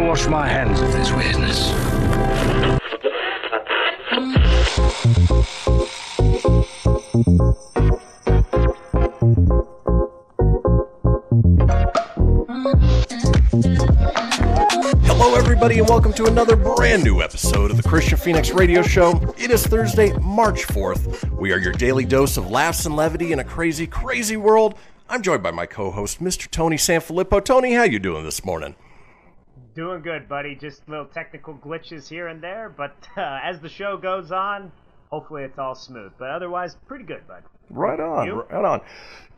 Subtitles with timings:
[0.00, 1.70] Wash my hands of this business.
[15.06, 19.12] Hello, everybody, and welcome to another brand new episode of the Kristian Fenix Radio Show.
[19.38, 21.30] It is Thursday, March 4th.
[21.38, 24.74] We are your daily dose of laughs and levity in a crazy, crazy world.
[25.08, 26.50] I'm joined by my co-host, Mr.
[26.50, 27.44] Tony Sanfilippo.
[27.44, 28.74] Tony, how you doing this morning?
[29.80, 30.54] Doing good, buddy.
[30.54, 34.70] Just little technical glitches here and there, but uh, as the show goes on,
[35.08, 36.12] hopefully it's all smooth.
[36.18, 37.44] But otherwise, pretty good, bud.
[37.70, 38.42] Right on, You?
[38.42, 38.82] right on.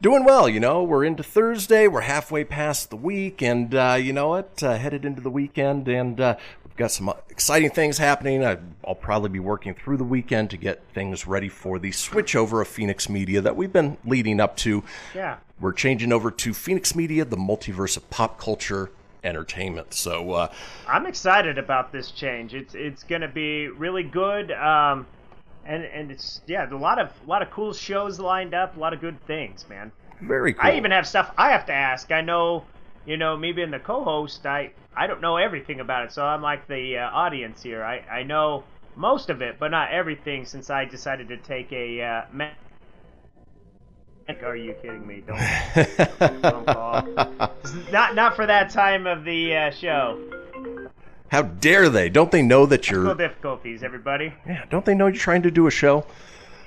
[0.00, 0.82] Doing well, you know.
[0.82, 1.86] We're into Thursday.
[1.86, 4.60] We're halfway past the week, and uh, you know what?
[4.60, 8.42] Uh, headed into the weekend, and uh, we've got some uh, exciting things happening.
[8.84, 12.66] I'll probably be working through the weekend to get things ready for the switchover of
[12.66, 14.82] Fenix Media that we've been leading up to.
[15.14, 15.36] Yeah.
[15.60, 18.90] We're changing over to Fenix Media, the multiverse of pop culture
[19.24, 19.94] entertainment.
[19.94, 20.52] So, uh,
[20.86, 22.54] I'm excited about this change.
[22.54, 24.50] It's it's gonna be really good.
[24.52, 25.06] Um,
[25.64, 28.80] and and it's yeah, a lot of a lot of cool shows lined up, a
[28.80, 29.92] lot of good things, man.
[30.20, 30.70] very cool.
[30.70, 32.10] I even have stuff I have to ask.
[32.12, 32.64] I know,
[33.04, 36.42] you know, me being the co-host, I I don't know everything about it, so I'm
[36.42, 37.82] like the uh, audience here.
[37.84, 38.64] I I know
[38.96, 42.02] most of it, but not everything, since I decided to take a.
[42.02, 42.24] Uh,
[44.42, 45.22] are you kidding me?
[45.26, 47.02] Don't, don't call.
[47.90, 50.20] Not not for that time of the uh, show.
[51.28, 52.08] How dare they?
[52.08, 53.14] Don't they know that you're?
[53.14, 54.34] difficulties, everybody.
[54.46, 56.04] Yeah, don't they know you're trying to do a show?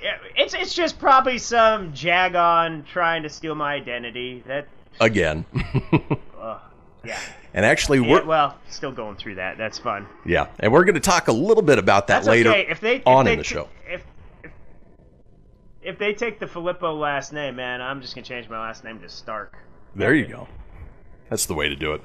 [0.02, 4.42] Yeah, It's it's just probably some jagon trying to steal my identity.
[4.46, 4.66] That
[5.00, 5.44] Again.
[7.04, 7.18] yeah.
[7.54, 9.58] and actually, Yeah, we're well, still going through that.
[9.58, 10.06] That's fun.
[10.24, 12.66] Yeah, and we're going to talk a little bit about that That's later okay.
[12.68, 13.68] If they if on they in the show.
[13.88, 14.02] If,
[15.86, 19.00] if they take the Filippo last name, man, I'm just gonna change my last name
[19.00, 19.56] to Stark.
[19.94, 20.48] There you go.
[21.30, 22.02] That's the way to do it.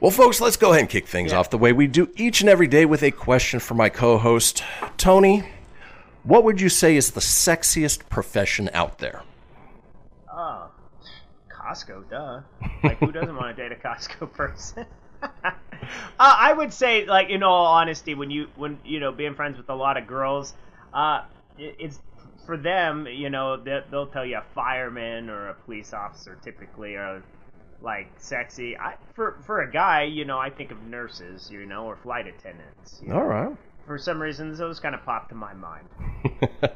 [0.00, 1.38] Well, folks, let's go ahead and kick things Yeah.
[1.38, 4.62] off the way we do each and every day with a question for my co-host
[4.98, 5.44] Tony.
[6.22, 9.22] What would you say is the sexiest profession out there?
[10.30, 10.68] Oh,
[11.50, 12.40] Costco, duh.
[12.82, 14.84] Like, who doesn't want to date a Costco person?
[15.22, 15.50] uh,
[16.18, 19.70] I would say, like, in all honesty, when you when you know being friends with
[19.70, 20.52] a lot of girls,
[20.92, 21.22] uh,
[21.58, 21.98] it, it's
[22.46, 23.06] for them.
[23.06, 27.22] You know, they, they'll tell you a fireman or a police officer typically are
[27.82, 28.78] like sexy.
[28.78, 32.26] I for for a guy, you know, I think of nurses, you know, or flight
[32.26, 33.00] attendants.
[33.02, 33.16] you know.
[33.16, 33.56] All right.
[33.86, 35.86] For some reason, those kind of pop to my mind.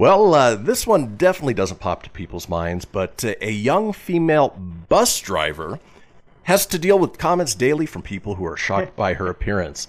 [0.00, 4.48] Well, uh, this one definitely doesn't pop to people's minds, but uh, a young female
[4.88, 5.78] bus driver
[6.44, 9.88] has to deal with comments daily from people who are shocked by her appearance.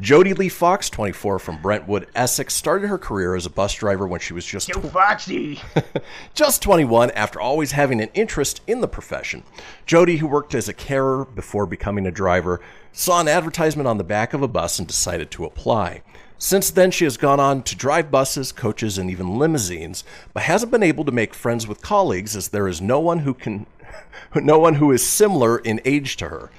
[0.00, 4.20] Jody Lee Fox, 24, from Brentwood, Essex, started her career as a bus driver when
[4.20, 5.60] she was just Yo, Foxy.
[6.34, 9.42] just 21 after always having an interest in the profession.
[9.84, 12.60] Jody, who worked as a carer before becoming a driver,
[12.92, 16.02] saw an advertisement on the back of a bus and decided to apply.
[16.38, 20.72] Since then, she has gone on to drive buses, coaches, and even limousines, but hasn't
[20.72, 23.66] been able to make friends with colleagues as there is no one who can,
[24.34, 26.50] no one who is similar in age to her.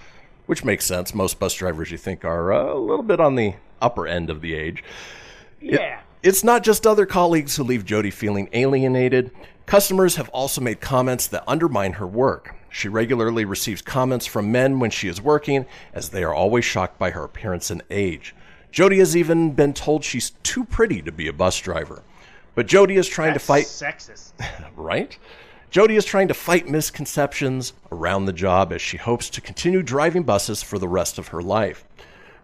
[0.46, 1.14] Which makes sense.
[1.14, 4.42] Most bus drivers you think are uh, a little bit on the upper end of
[4.42, 4.84] the age.
[5.62, 6.02] Yeah.
[6.22, 9.32] It's not just other colleagues who leave Jody feeling alienated.
[9.66, 12.56] Customers have also made comments that undermine her work.
[12.70, 16.98] She regularly receives comments from men when she is working, as they are always shocked
[16.98, 18.36] by her appearance and age.
[18.72, 22.02] Jody has even been told she's too pretty to be a bus driver.
[22.56, 24.32] But Jody is trying That's to fight sexist.
[24.76, 25.18] right?
[25.74, 30.22] Jody is trying to fight misconceptions around the job as she hopes to continue driving
[30.22, 31.84] buses for the rest of her life.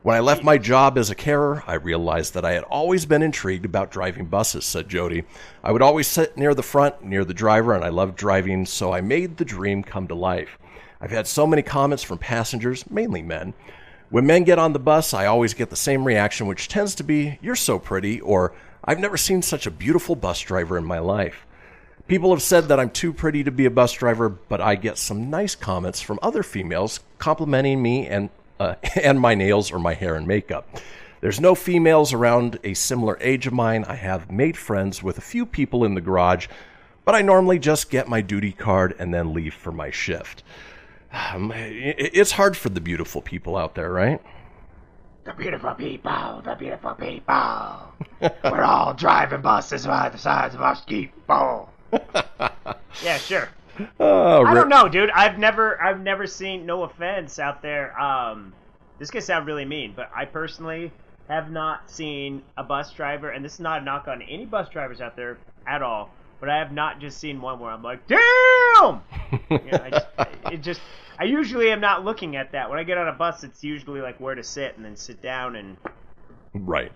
[0.02, 3.22] When I left my job as a carer, I realized that I had always been
[3.22, 5.26] intrigued about driving buses, said Jody.
[5.64, 8.92] I would always sit near the front, near the driver, and I loved driving, so
[8.92, 10.58] I made the dream come to life.
[11.00, 13.54] I've had so many comments from passengers, mainly men.
[14.10, 17.04] When men get on the bus, I always get the same reaction, which tends to
[17.04, 18.54] be, You're so pretty, or
[18.84, 21.46] I've never seen such a beautiful bus driver in my life.
[22.10, 24.98] People have said that I'm too pretty to be a bus driver, but I get
[24.98, 28.74] some nice comments from other females complimenting me and uh,
[29.04, 30.68] and my nails or my hair and makeup.
[31.22, 33.86] There's no females around a similar age of mine.
[33.88, 36.48] I have made friends with a few people in the garage,
[37.06, 40.42] but I normally just get my duty card and then leave for my shift.
[41.14, 44.20] Um, It's hard for the beautiful people out there, right?
[45.26, 47.94] The beautiful people, the beautiful people.
[48.44, 51.70] We're all driving buses by the sides of our people.
[53.04, 53.50] yeah, sure.
[54.00, 55.10] Oh, I don't know, dude.
[55.12, 56.66] I've never, I've never seen.
[56.66, 58.00] No offense out there.
[58.00, 58.54] Um,
[58.98, 60.92] this could sound really mean, but I personally
[61.30, 64.68] have not seen a bus driver, and this is not a knock on any bus
[64.70, 66.10] drivers out there at all.
[66.40, 69.02] But I have not just seen one where I'm like, damn.
[69.50, 70.08] You know, I just,
[70.52, 70.82] it just,
[71.18, 72.70] I usually am not looking at that.
[72.70, 75.22] When I get on a bus, it's usually like where to sit and then sit
[75.22, 75.76] down and
[76.54, 76.92] Right.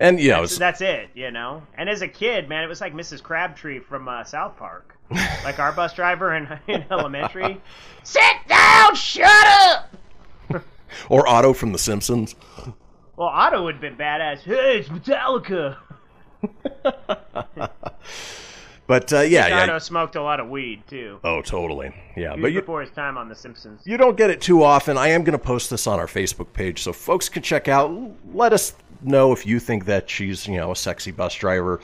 [0.00, 1.62] And yeah, so was, that's it, you know.
[1.74, 3.22] And as a kid, man, it was like Mrs.
[3.22, 4.96] Crabtree from uh, South Park,
[5.44, 7.60] like our bus driver in, in elementary.
[8.02, 9.94] Sit down, shut up.
[11.10, 12.34] or Otto from The Simpsons.
[13.16, 14.38] Well, Otto would have been badass.
[14.38, 15.76] Hey, it's Metallica.
[18.90, 19.78] But uh, yeah, Otto yeah.
[19.78, 21.20] smoked a lot of weed too.
[21.22, 21.94] Oh, totally.
[22.16, 23.82] Yeah, He but you, before his time on The Simpsons.
[23.84, 24.98] you don't get it too often.
[24.98, 27.92] I am going to post this on our Facebook page so folks can check out.
[28.34, 31.78] Let us know if you think that she's, you know, a sexy bus driver.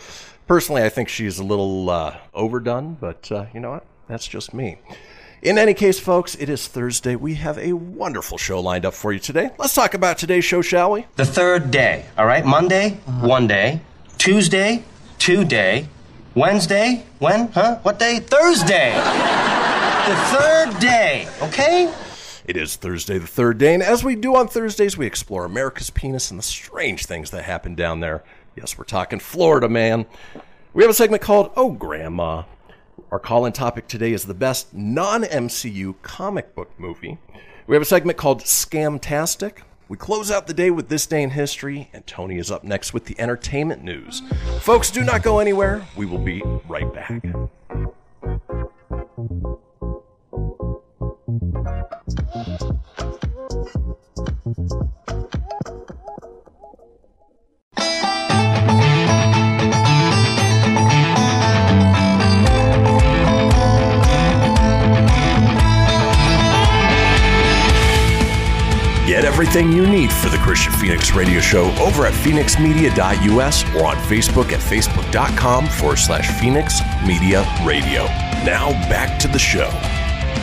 [0.48, 3.86] Personally, I think she's a little uh, overdone, but uh, you know what?
[4.08, 4.78] That's just me.
[5.42, 7.14] In any case, folks, it is Thursday.
[7.14, 9.50] We have a wonderful show lined up for you today.
[9.58, 11.06] Let's talk about today's show, shall we?
[11.14, 12.44] The third day, all right?
[12.44, 13.80] Monday, one day.
[14.18, 14.82] Tuesday,
[15.20, 15.86] two day.
[16.36, 17.48] Wednesday, when?
[17.48, 17.78] Huh?
[17.80, 18.20] What day?
[18.20, 18.92] Thursday.
[18.94, 21.90] the third day, okay?
[22.44, 25.88] It is Thursday, the third day, and as we do on Thursdays, we explore America's
[25.88, 28.22] penis and the strange things that happen down there.
[28.54, 30.04] Yes, we're talking Florida, man.
[30.74, 32.42] We have a segment called Oh Grandma.
[33.10, 37.16] Our call in topic today is the best non MCU comic book movie.
[37.66, 39.60] We have a segment called Scamtastic.
[39.88, 42.92] We close out the day with This Day in History, and Tony is up next
[42.92, 44.20] with the entertainment news.
[44.60, 45.86] Folks, do not go anywhere.
[45.96, 47.22] We will be right back.
[69.38, 74.50] Everything you need for the Kristian Fenix Radio Show over at fenixmedia.us or on Facebook
[74.50, 78.06] at facebook.com forward slash Fenix Media Radio.
[78.46, 79.68] Now back to the show.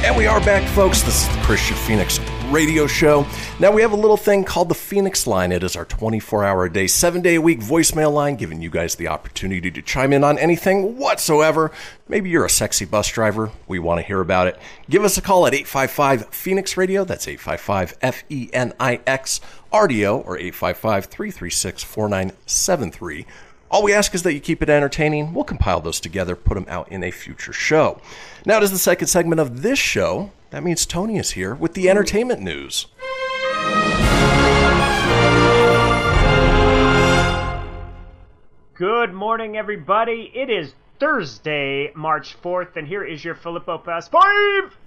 [0.06, 1.02] And we are back, folks.
[1.02, 2.20] This is the Kristian Fenix
[2.54, 3.26] Radio Show.
[3.60, 5.52] Now we have a little thing called the Fenix Line.
[5.52, 8.70] It is our 24 hour a day, seven day a week voicemail line, giving you
[8.70, 11.72] guys the opportunity to chime in on anything whatsoever.
[12.08, 13.50] Maybe you're a sexy bus driver.
[13.68, 14.60] We want to hear about it.
[14.88, 17.04] Give us a call at 855 Fenix Radio.
[17.04, 19.42] That's 855 F E N I X
[19.74, 23.26] RDO or 855 336 4973.
[23.72, 25.34] All we ask is that you keep it entertaining.
[25.34, 28.00] We'll compile those together, put them out in a future show.
[28.46, 30.30] Now, it is the second segment of this show.
[30.54, 32.86] That means Tony is here with the entertainment news.
[38.76, 40.32] Good morning, everybody.
[40.36, 44.78] It is Thursday, March 4th, and here is your Filippo Fast 5!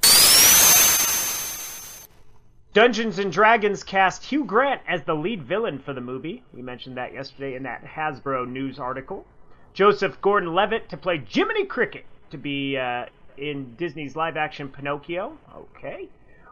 [2.72, 6.44] Dungeons and Dragons cast Hugh Grant as the lead villain for the movie.
[6.54, 9.26] We mentioned that yesterday in that Hasbro news article.
[9.74, 13.06] Joseph Gordon Levitt to play Jiminy Cricket to be uh,
[13.38, 15.38] in Disney's live action Pinocchio.
[15.54, 16.08] Okay.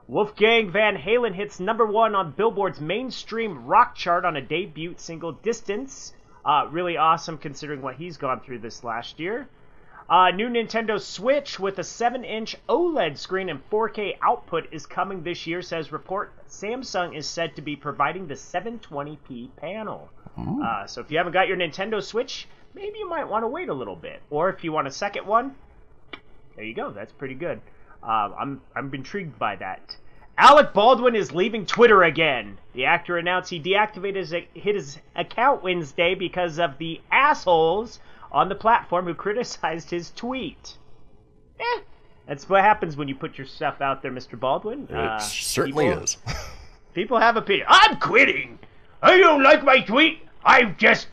[0.07, 5.33] Wolfgang Van Halen hits number one on Billboard's mainstream rock chart on a debut single,
[5.33, 6.13] Distance.
[6.45, 9.49] Uh, really awesome considering what he's gone through this last year.
[10.09, 15.23] Uh, new Nintendo Switch with a 7 inch OLED screen and 4K output is coming
[15.23, 16.33] this year, says report.
[16.47, 20.11] Samsung is said to be providing the 720p panel.
[20.63, 23.71] Uh, so if you haven't got your Nintendo Switch, maybe you might want to wait
[23.71, 24.21] a little bit.
[24.29, 25.55] Or if you want a second one,
[26.57, 26.91] there you go.
[26.91, 27.61] That's pretty good.
[28.03, 29.97] Uh, I'm I'm intrigued by that.
[30.37, 32.59] Alec Baldwin is leaving Twitter again.
[32.75, 38.01] The actor announced he deactivated his, his account Wednesday because of the assholes
[38.33, 40.77] on the platform who criticized his tweet.
[41.61, 41.81] Eh,
[42.27, 44.39] that's what happens when you put your stuff out there, Mr.
[44.39, 44.89] Baldwin.
[44.91, 46.17] It Uh, certainly people- is.
[46.95, 47.67] People have opinion.
[47.69, 48.57] I'm quitting.
[49.03, 50.21] I don't like my tweet.
[50.45, 51.09] I'm just,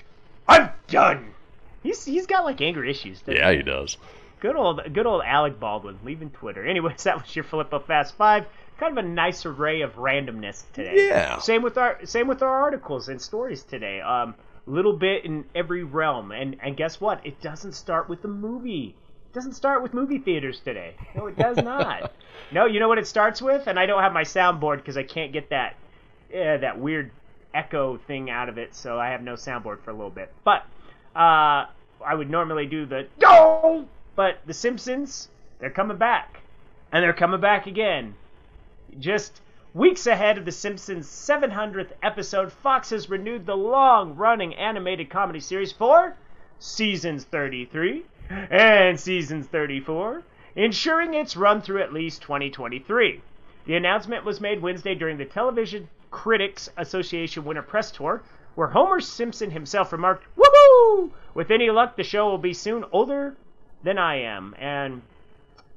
[0.47, 1.33] I'm done.
[1.81, 3.19] He's he's got like anger issues.
[3.21, 3.97] doesn't yeah, he does.
[4.41, 6.65] Good old, good old Alec Baldwin leaving Twitter.
[6.65, 8.45] Anyways, that was your Filippo Fast Five.
[8.79, 11.07] kind of a nice array of randomness today.
[11.07, 11.37] Yeah.
[11.37, 14.01] Same with our same with our articles and stories today.
[14.01, 14.33] Um,
[14.65, 17.25] little bit in every realm, and and guess what?
[17.25, 18.95] It doesn't start with the movie.
[19.29, 20.95] It doesn't start with movie theaters today.
[21.15, 22.11] No, it does not.
[22.51, 25.03] no, you know what it starts with, and I don't have my soundboard because I
[25.03, 25.75] can't get that
[26.33, 27.11] uh, that weird
[27.53, 30.33] echo thing out of it, so I have no soundboard for a little bit.
[30.43, 30.65] But
[31.15, 31.67] uh,
[32.03, 35.29] I would normally do the go, but the Simpsons
[35.61, 36.39] they're coming back,
[36.91, 38.15] and they're coming back again.
[38.99, 39.41] Just
[39.75, 45.39] weeks ahead of The Simpsons' 700th episode, Fox has renewed the long running animated comedy
[45.39, 46.15] series for
[46.57, 48.03] seasons 33
[48.49, 50.23] and seasons 34,
[50.55, 53.21] ensuring its run through at least 2023.
[53.65, 58.23] The announcement was made Wednesday during the Television Critics Association Winter Press Tour,
[58.55, 61.11] where Homer Simpson himself remarked, Woohoo!
[61.35, 63.35] With any luck, the show will be soon older
[63.83, 64.55] than I am.
[64.57, 65.01] And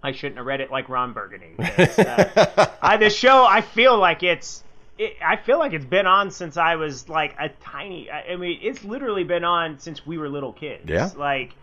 [0.02, 1.56] I shouldn't have read it like Ron Burgundy.
[1.58, 4.62] Uh, I, the show, I feel like it's.
[4.98, 8.10] It, I feel like it's been on since I was like a tiny.
[8.10, 10.82] I, I mean, it's literally been on since we were little kids.
[10.86, 11.10] Yeah.
[11.16, 11.54] Like,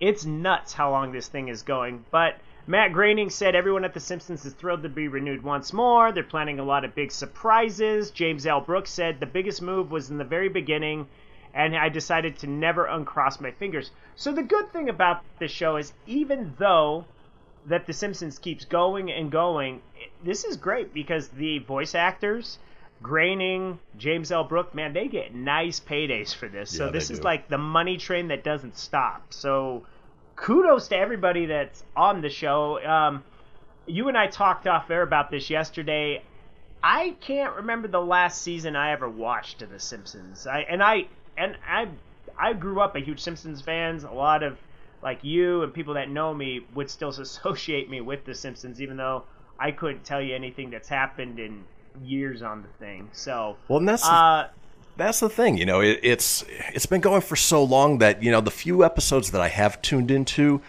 [0.00, 2.04] it's nuts how long this thing is going.
[2.10, 2.36] But
[2.66, 6.12] Matt Groening said everyone at The Simpsons is thrilled to be renewed once more.
[6.12, 8.10] They're planning a lot of big surprises.
[8.10, 8.62] James L.
[8.62, 11.06] Brooks said the biggest move was in the very beginning,
[11.54, 13.92] and I decided to never uncross my fingers.
[14.16, 17.06] So the good thing about this show is even though
[17.66, 19.80] that The Simpsons keeps going and going,
[20.22, 22.58] this is great because the voice actors,
[23.02, 24.44] Groening, James L.
[24.44, 26.70] Brook, man, they get nice paydays for this.
[26.76, 27.24] So this is do.
[27.24, 29.32] like the money train that doesn't stop.
[29.32, 29.86] So
[30.36, 32.84] kudos to everybody that's on the show.
[32.84, 33.22] Um,
[33.86, 36.22] you and I talked off air about this yesterday.
[36.82, 40.46] I can't remember the last season I ever watched of The Simpsons.
[40.46, 41.88] I and I and I
[42.38, 44.04] I grew up a huge Simpsons fans.
[44.04, 44.58] A lot of
[45.02, 48.96] like you and people that know me would still associate me with The Simpsons, even
[48.96, 49.24] though
[49.58, 51.64] I couldn't tell you anything that's happened in
[52.02, 53.08] years on the thing.
[53.12, 54.48] So Well, and that's the- uh,
[54.96, 55.80] that's the thing, you know.
[55.80, 59.40] It, it's it's been going for so long that you know the few episodes that
[59.40, 60.60] I have tuned into,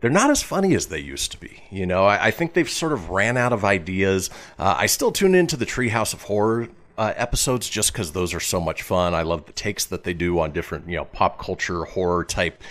[0.00, 1.62] they're not as funny as they used to be.
[1.70, 4.30] You know, I, I think they've sort of ran out of ideas.
[4.58, 6.68] Uh, I still tune into the Treehouse of Horror
[6.98, 9.14] uh, episodes just because those are so much fun.
[9.14, 12.62] I love the takes that they do on different you know pop culture horror type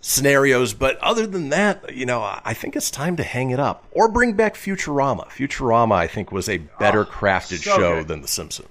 [0.00, 0.74] scenarios.
[0.74, 4.08] But other than that, you know, I think it's time to hang it up or
[4.08, 5.26] bring back Futurama.
[5.28, 8.08] Futurama, I think, was a better crafted so show good.
[8.08, 8.68] than The Simpsons.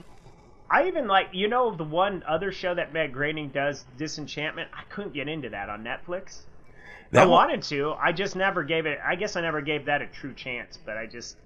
[0.70, 4.70] I even like you know the one other show that Matt Groening does, Disenchantment.
[4.74, 6.40] I couldn't get into that on Netflix.
[6.40, 7.94] I That one- wanted to.
[7.94, 9.00] I just never gave it.
[9.06, 10.78] I guess I never gave that a true chance.
[10.86, 11.38] But I just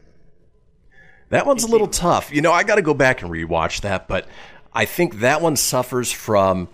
[1.31, 2.31] That one's a little tough.
[2.31, 4.27] You know, I got to go back and rewatch that, but
[4.73, 6.69] I think that one suffers from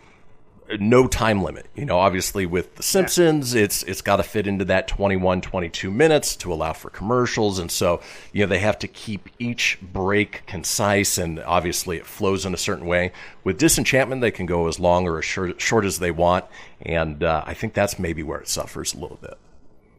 [0.79, 1.67] no time limit.
[1.75, 5.89] You know, obviously with The Simpsons, it's it's got to fit into that 21 22
[5.89, 8.01] minutes to allow for commercials and so,
[8.33, 12.57] you know, they have to keep each break concise and obviously it flows in a
[12.57, 13.11] certain way.
[13.43, 16.45] With Disenchantment, they can go as long or as short, short as they want,
[16.81, 19.37] and uh, I think that's maybe where it suffers a little bit.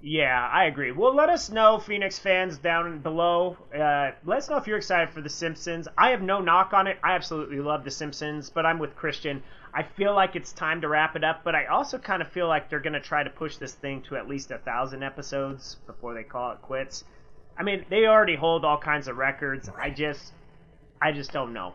[0.00, 0.92] Yeah, I agree.
[0.92, 3.56] Well, let us know, Fenix fans down below.
[3.74, 5.88] Uh, let us know if you're excited for The Simpsons.
[5.98, 6.98] I have no knock on it.
[7.02, 9.40] I absolutely love The Simpsons, but I'm with Kristian.
[9.74, 12.46] I feel like it's time to wrap it up, but I also kind of feel
[12.48, 15.76] like they're going to try to push this thing to at least a thousand episodes
[15.86, 17.04] before they call it quits.
[17.58, 19.68] I mean, they already hold all kinds of records.
[19.76, 20.32] I just,
[21.02, 21.74] I just don't know.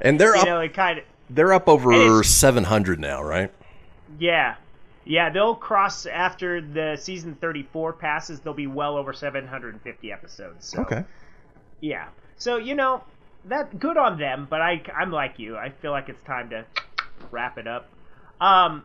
[0.00, 1.04] And they're you up know, it kind of.
[1.30, 3.52] they're up over 700 now, right?
[4.18, 4.56] Yeah.
[5.08, 10.68] Yeah, they'll cross after the season 34 passes, they'll be well over 750 episodes.
[10.68, 11.02] So, Okay.
[11.80, 12.08] Yeah.
[12.36, 13.02] So, you know,
[13.46, 15.56] that good on them, but I I'm like you.
[15.56, 16.66] I feel like it's time to
[17.30, 17.88] wrap it up.
[18.40, 18.84] Um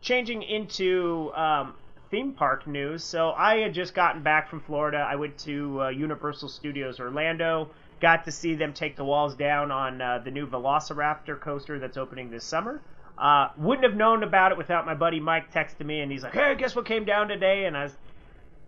[0.00, 1.74] changing into um
[2.10, 3.04] theme park news.
[3.04, 4.96] So, I had just gotten back from Florida.
[4.98, 7.68] I went to uh, Universal Studios Orlando.
[8.00, 11.98] Got to see them take the walls down on uh, the new Velociraptor coaster that's
[11.98, 12.80] opening this summer.
[13.18, 16.34] Uh, wouldn't have known about it without my buddy Mike texting me, and he's like,
[16.34, 17.96] "Hey, guess what came down today?" And I was,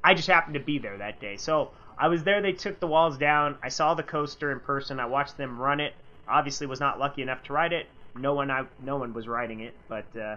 [0.03, 2.43] I just happened to be there that day, so I was there.
[2.43, 3.59] They took the walls down.
[3.63, 4.99] I saw the coaster in person.
[4.99, 5.95] I watched them run it.
[6.27, 7.87] Obviously, was not lucky enough to ride it.
[8.17, 10.37] No one, I, no one was riding it, but uh,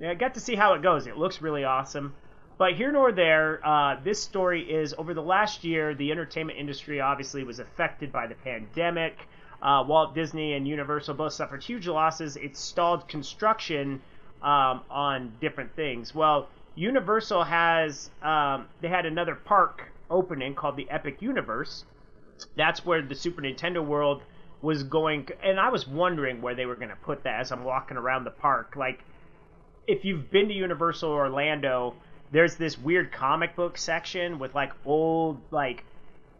[0.00, 1.06] yeah, I got to see how it goes.
[1.06, 2.14] It looks really awesome.
[2.56, 7.00] But here nor there, uh, this story is over the last year, the entertainment industry
[7.00, 9.28] obviously was affected by the pandemic.
[9.64, 12.36] Uh, Walt Disney and Universal both suffered huge losses.
[12.36, 14.02] It stalled construction
[14.42, 16.14] um, on different things.
[16.14, 21.84] Well, Universal has um, they had another park opening called the Epic Universe.
[22.56, 24.22] That's where the Super Nintendo World
[24.60, 27.64] was going, and I was wondering where they were going to put that as I'm
[27.64, 28.74] walking around the park.
[28.76, 29.02] Like,
[29.86, 31.94] if you've been to Universal Orlando,
[32.32, 35.84] there's this weird comic book section with like old like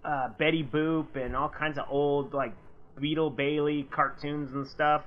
[0.04, 2.52] uh, Betty Boop and all kinds of old like
[3.00, 5.02] Beetle Bailey cartoons and stuff.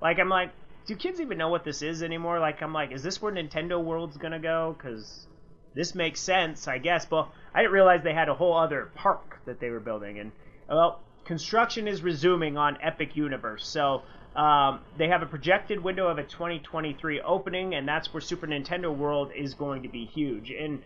[0.00, 0.52] Like I'm like,
[0.86, 2.40] do kids even know what this is anymore?
[2.40, 4.74] Like I'm like, is this where Nintendo World's gonna go?
[4.76, 5.26] Because
[5.74, 7.06] this makes sense, I guess.
[7.06, 10.32] But I didn't realize they had a whole other park that they were building, and
[10.68, 13.66] well, construction is resuming on Epic Universe.
[13.66, 14.02] So
[14.34, 18.94] um, they have a projected window of a 2023 opening, and that's where Super Nintendo
[18.94, 20.50] World is going to be huge.
[20.50, 20.82] And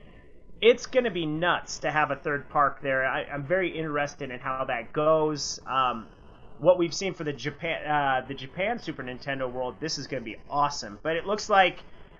[0.60, 3.06] it's going to be nuts to have a third park there.
[3.06, 5.60] I, I'm very interested in how that goes.
[5.66, 6.06] Um,
[6.58, 10.22] what we've seen for the Japan, uh, the Japan Super Nintendo World, this is going
[10.22, 10.98] to be awesome.
[11.02, 11.78] But it looks like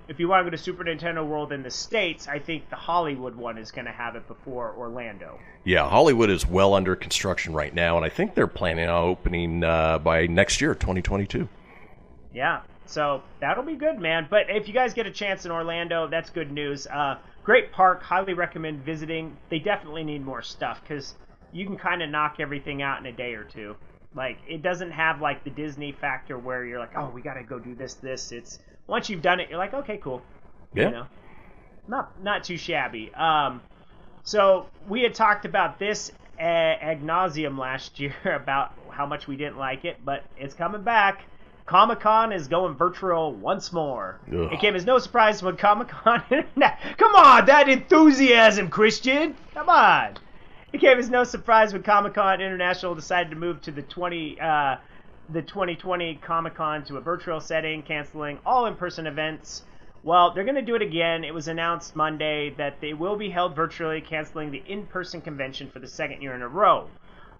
[0.09, 2.76] if you want to go to Super Nintendo World in the states, I think the
[2.76, 5.38] Hollywood one is going to have it before Orlando.
[5.64, 9.64] Yeah, Hollywood is well under construction right now, and I think they're planning on opening
[9.64, 11.49] uh, by next year, 2022.
[12.33, 14.28] Yeah, so that'll be good, man.
[14.31, 16.87] But if you guys get a chance in Orlando, that's good news.
[16.87, 19.37] Uh, great park, highly recommend visiting.
[19.50, 21.14] They definitely need more stuff because
[21.52, 23.76] you can kind of knock everything out in a day or two.
[24.16, 27.42] Like it doesn't have like the Disney factor where you're like, oh, we got to
[27.42, 28.32] go do this, this.
[28.32, 30.23] It's once you've done it, you're like, okay, cool.
[30.75, 30.85] Yeah.
[30.85, 31.06] You know,
[31.87, 33.12] not not too shabby.
[33.14, 33.61] Um,
[34.25, 39.37] so we had talked about this uh, ad nauseum last year about how much we
[39.37, 41.23] didn't like it, but it's coming back.
[41.66, 44.20] Comic Con is going virtual once more.
[44.28, 44.52] Ugh.
[44.52, 46.23] It came as no surprise when Comic Con.
[46.30, 49.35] Come on, that enthusiasm, Kristian.
[49.52, 50.16] Come on.
[50.73, 54.40] It came as no surprise when Comic Con International decided to move to the 20
[54.40, 54.76] uh,
[55.28, 59.62] the 2020 Comic Con to a virtual setting, canceling all in-person events.
[60.02, 61.25] Well, they're going to do it again.
[61.25, 65.78] It was announced Monday that they will be held virtually, canceling the in-person convention for
[65.78, 66.88] the second year in a row.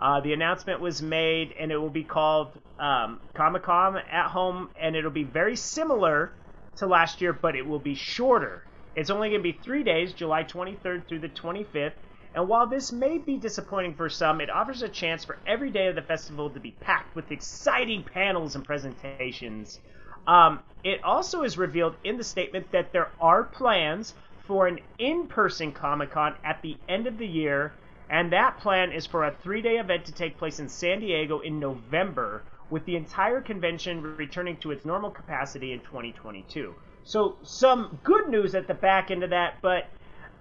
[0.00, 4.71] Uh, the announcement was made, and it will be called um, Comic Con at Home,
[4.80, 6.33] and it'll be very similar
[6.76, 8.64] to last year, but it will be shorter.
[8.95, 11.92] It's only going to be three days, July 23rd through the 25th.
[12.37, 15.87] And while this may be disappointing for some, it offers a chance for every day
[15.87, 19.81] of the festival to be packed with exciting panels and presentations.
[20.26, 24.13] Um, it also is revealed in the statement that there are plans
[24.47, 27.73] for an in person Comic Con at the end of the year,
[28.11, 31.41] and that plan is for a three day event to take place in San Diego
[31.41, 36.75] in November, with the entire convention returning to its normal capacity in 2022.
[37.02, 39.89] So, some good news at the back end of that, but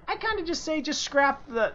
[0.08, 1.74] I kind of just say just scrap the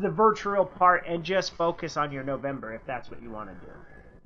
[0.00, 3.54] the virtual part and just focus on your November if that's what you want to
[3.66, 3.72] do.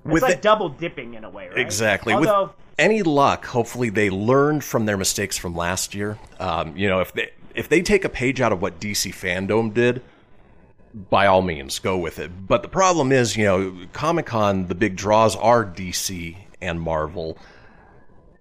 [0.05, 1.59] It's With like it- double dipping in a way, right?
[1.59, 2.14] Exactly.
[2.14, 6.19] Although, With any luck, hopefully they learned from their mistakes from last year.
[6.41, 9.75] Um, you know, if they if they take a page out of what DC fandom
[9.75, 10.01] did,
[11.11, 12.47] by all means, go with it.
[12.47, 17.37] But the problem is, you know, Comic Con, the big draws are DC and Marvel.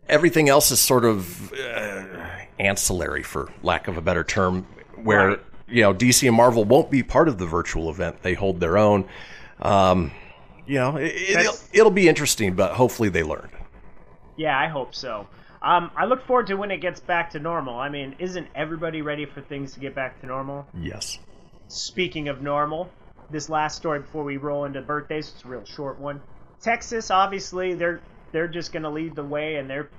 [0.07, 2.05] Everything else is sort of uh,
[2.59, 4.65] ancillary, for lack of a better term,
[5.03, 5.39] where Right.
[5.67, 8.21] you know DC and Marvel won't be part of the virtual event.
[8.21, 9.05] They hold their own.
[9.61, 10.11] Um,
[10.65, 13.49] you know, it, it'll, it'll be interesting, but hopefully they learn.
[14.35, 15.27] yeah, I hope so.
[15.61, 17.79] Um, I look forward to when it gets back to normal.
[17.79, 20.67] I mean, isn't everybody ready for things to get back to normal?
[20.79, 21.17] Yes.
[21.67, 22.89] Speaking of normal,
[23.31, 26.21] this last story before we roll into birthdays, it's a real short one.
[26.61, 29.89] Texas, obviously, they're they're just going to lead the way and they're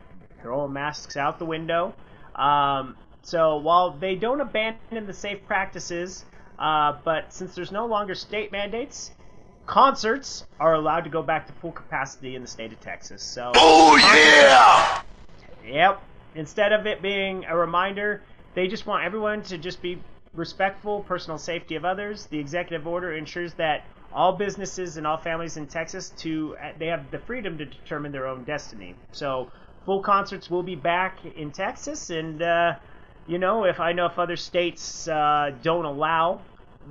[0.42, 1.94] throwing masks out the window.
[2.36, 2.96] Um,
[3.28, 6.24] so while they don't abandon the safe practices,
[6.58, 9.10] uh, but since there's no longer state mandates,
[9.66, 13.22] concerts are allowed to go back to full capacity in the state of Texas.
[13.22, 15.02] So Oh, yeah!
[15.62, 16.02] Yep.
[16.36, 18.22] Instead of it being a reminder,
[18.54, 19.98] they just want everyone to just be
[20.34, 22.24] respectful, personal safety of others.
[22.26, 27.10] The executive order ensures that all businesses and all families in Texas to they have
[27.10, 28.94] the freedom to determine their own destiny.
[29.12, 29.50] So
[29.84, 32.76] full concerts will be back in Texas, and uh,
[33.28, 36.40] you know if I know if other states uh, don't allow,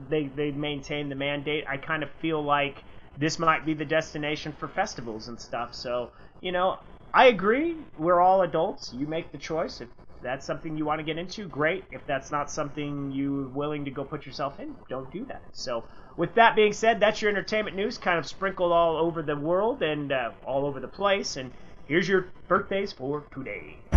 [0.10, 1.66] they they maintain the mandate.
[1.68, 2.84] I kind of feel like
[3.18, 5.74] this might be the destination for festivals and stuff.
[5.74, 6.78] So you know
[7.14, 7.76] I agree.
[7.98, 8.94] We're all adults.
[8.94, 9.82] You make the choice.
[9.82, 9.90] If
[10.22, 11.86] that's something you want to get into, great.
[11.92, 15.42] If that's not something you're willing to go put yourself in, don't do that.
[15.52, 15.84] So,
[16.18, 19.82] with that being said, that's your entertainment news, kind of sprinkled all over the world
[19.84, 21.38] and uh, all over the place.
[21.38, 21.52] And
[21.88, 23.97] here's your birthdays for today.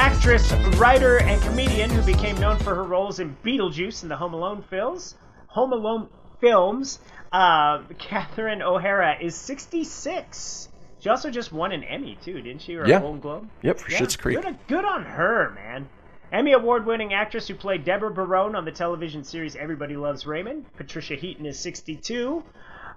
[0.00, 4.32] Actress, writer, and comedian who became known for her roles in Beetlejuice and the Home
[4.32, 5.14] Alone films,
[5.48, 6.08] Home Alone
[6.40, 6.98] films,
[7.32, 10.70] uh, Catherine O'Hara is 66.
[11.00, 12.76] She also just won an Emmy too, didn't she?
[12.76, 12.96] Or Yeah.
[12.96, 13.48] a Golden Globe?
[13.60, 14.40] Yep, for Schitt's Creek.
[14.40, 15.86] Good, good on her, man.
[16.32, 20.64] Emmy award-winning actress who played Deborah Barone on the television series Everybody Loves Raymond.
[20.78, 22.42] Patricia Heaton is 62.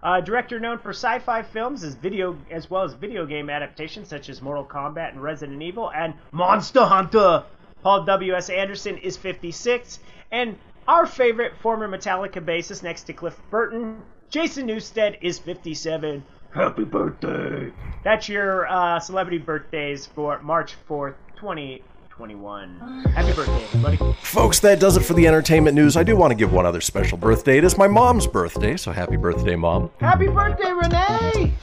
[0.03, 4.27] Uh, director known for sci-fi films as video as well as video game adaptations such
[4.27, 7.45] as Mortal Kombat and Resident Evil and Monster Hunter.
[7.83, 8.49] Paul W.S.
[8.49, 9.99] Anderson is 56.
[10.29, 10.57] And
[10.89, 16.23] our favorite former Metallica bassist next to Cliff Burton, Jason Newsted, is 57.
[16.53, 17.71] Happy birthday!
[18.03, 21.15] That's your uh, celebrity birthdays for March 4th,
[22.17, 22.79] 2021.
[22.79, 23.09] Ah.
[23.09, 23.97] Happy birthday, everybody.
[24.21, 25.97] Folks, that does it for the entertainment news.
[25.97, 27.57] I do want to give one other special birthday.
[27.57, 29.89] It is my mom's birthday, so happy birthday, Mom.
[29.99, 31.53] Happy birthday, Renee!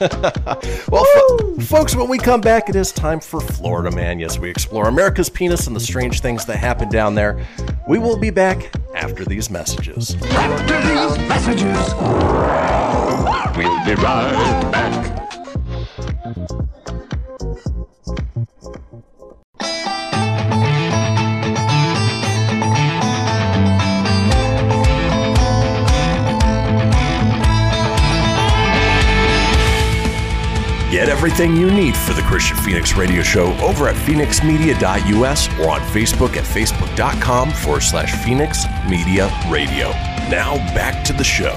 [0.89, 4.19] Well, fo- folks, when we come back, it is time for Florida Man.
[4.19, 7.45] Yes, we explore America's penis and the strange things that happen down there.
[7.87, 10.15] We will be back after these messages.
[10.21, 11.93] After these messages,
[13.55, 15.20] we'll be right back.
[31.01, 35.79] Get everything you need for the Kristian Fenix Radio Show over at fenixmedia.us or on
[35.79, 39.89] Facebook at facebook.com forward slash Fenix Media Radio.
[40.29, 41.55] Now back to the show.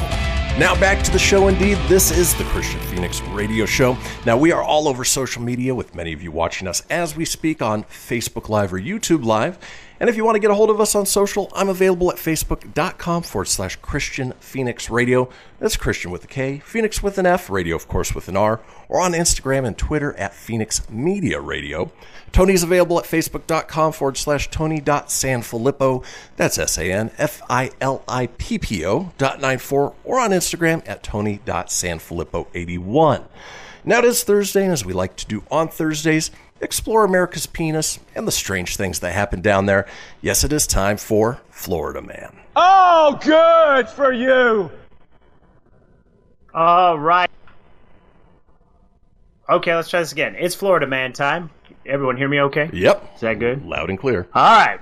[0.58, 1.76] Now back to the show indeed.
[1.88, 3.98] This is the Kristian Fenix Radio Show.
[4.24, 7.26] Now we are all over social media with many of you watching us as we
[7.26, 9.58] speak on Facebook Live or YouTube Live.
[10.00, 12.16] And if you want to get a hold of us on social, I'm available at
[12.16, 15.28] facebook.com forward slash Kristian Fenix Radio.
[15.60, 18.60] That's Kristian with a K, Fenix with an F, radio, of course, with an R,
[18.88, 21.92] or on Instagram and Twitter at Fenix Media Radio.
[22.32, 26.04] Tony's available at facebook.com forward slash Tony.Sanfilippo.
[26.36, 30.18] That's S A N F I L I P P O dot nine four, or
[30.18, 33.24] on Instagram at Tony.Sanfilippo81.
[33.86, 36.30] Now it is Thursday, and as we like to do on Thursdays,
[36.64, 39.86] explore America's penis and the strange things that happen down there.
[40.20, 42.36] Yes, it is time for Florida Man.
[42.56, 44.70] Oh, good for you.
[46.54, 47.30] All right.
[49.48, 50.36] Okay, let's try this again.
[50.38, 51.50] It's Florida Man time.
[51.86, 52.70] Everyone hear me okay?
[52.72, 53.64] Yep, Is that good?
[53.66, 54.26] loud and clear.
[54.34, 54.80] All right.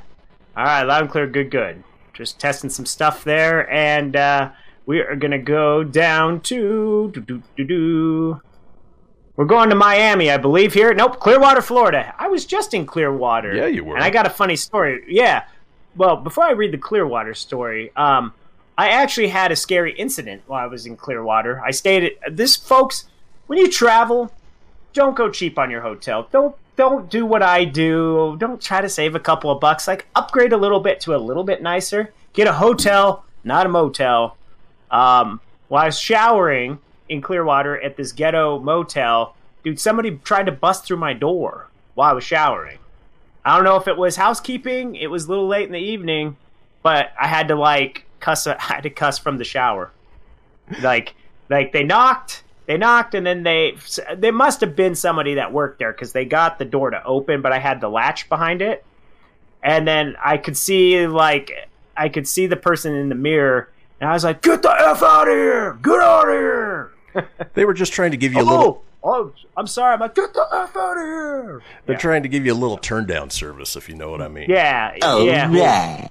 [0.56, 1.26] All right, loud and clear.
[1.26, 1.82] Good, good.
[2.14, 4.50] Just testing some stuff there, and uh,
[4.86, 7.10] we are going to go down to.
[7.12, 8.40] Do, do, do, do.
[9.36, 10.92] We're going to Miami, I believe, here.
[10.92, 12.14] Nope, Clearwater, Florida.
[12.18, 13.54] I was just in Clearwater.
[13.54, 13.94] Yeah, you were.
[13.94, 15.04] And I got a funny story.
[15.08, 15.44] Yeah.
[15.96, 18.34] Well, before I read the Clearwater story, um,
[18.76, 21.62] I actually had a scary incident while I was in Clearwater.
[21.64, 23.06] I stayed at this, folks.
[23.46, 24.32] When you travel,
[24.92, 26.28] don't go cheap on your hotel.
[26.30, 28.36] Don't don't do what I do.
[28.38, 29.86] Don't try to save a couple of bucks.
[29.86, 32.12] Like upgrade a little bit to a little bit nicer.
[32.32, 34.36] Get a hotel, not a motel.
[34.90, 36.78] Um, while I was showering
[37.12, 42.10] in Clearwater at this ghetto motel, dude, somebody tried to bust through my door while
[42.10, 42.78] I was showering.
[43.44, 44.96] I don't know if it was housekeeping.
[44.96, 46.36] It was a little late in the evening,
[46.82, 48.46] but I had to like cuss.
[48.46, 49.92] I had to cuss from the shower.
[50.80, 51.14] Like,
[51.50, 53.76] like they knocked, they knocked, and then they.
[54.16, 57.42] There must have been somebody that worked there because they got the door to open,
[57.42, 58.84] but I had the latch behind it,
[59.62, 61.52] and then I could see like
[61.96, 63.68] I could see the person in the mirror,
[64.00, 65.78] and I was like, "Get the f out of here!
[65.82, 66.91] Get out of here!"
[67.54, 68.84] They were just trying to give you a oh, little.
[69.04, 69.92] oh, I'm sorry.
[69.94, 72.78] I'm like, "Get the f out of here!" They're trying to give you a little
[72.78, 74.46] turn down service, if you know what I mean.
[74.48, 76.08] Yeah, Oh yeah.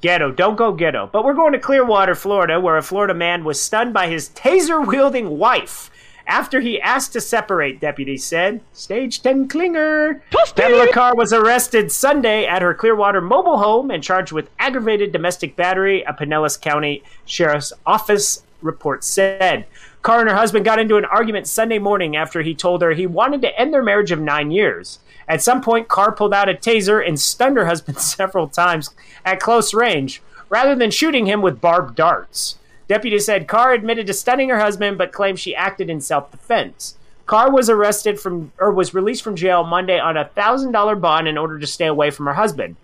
[0.00, 1.08] Ghetto, don't go ghetto.
[1.10, 4.86] But we're going to Clearwater, Florida, where a Florida man was stunned by his taser
[4.86, 5.90] wielding wife
[6.26, 8.60] after he asked to separate, deputies said.
[8.72, 10.20] Stage 10 clinger.
[10.56, 15.56] Pamela Carr was arrested Sunday at her Clearwater mobile home and charged with aggravated domestic
[15.56, 19.66] battery, a Pinellas County Sheriff's Office report said.
[20.04, 23.06] Carr and her husband got into an argument Sunday morning after he told her he
[23.06, 24.98] wanted to end their marriage of nine years.
[25.26, 28.90] At some point, Carr pulled out a taser and stunned her husband several times
[29.24, 32.58] at close range, rather than shooting him with barbed darts.
[32.86, 36.98] Deputies said Carr admitted to stunning her husband, but claimed she acted in self-defense.
[37.24, 41.26] Carr was arrested from or was released from jail Monday on a thousand dollar bond
[41.26, 42.76] in order to stay away from her husband.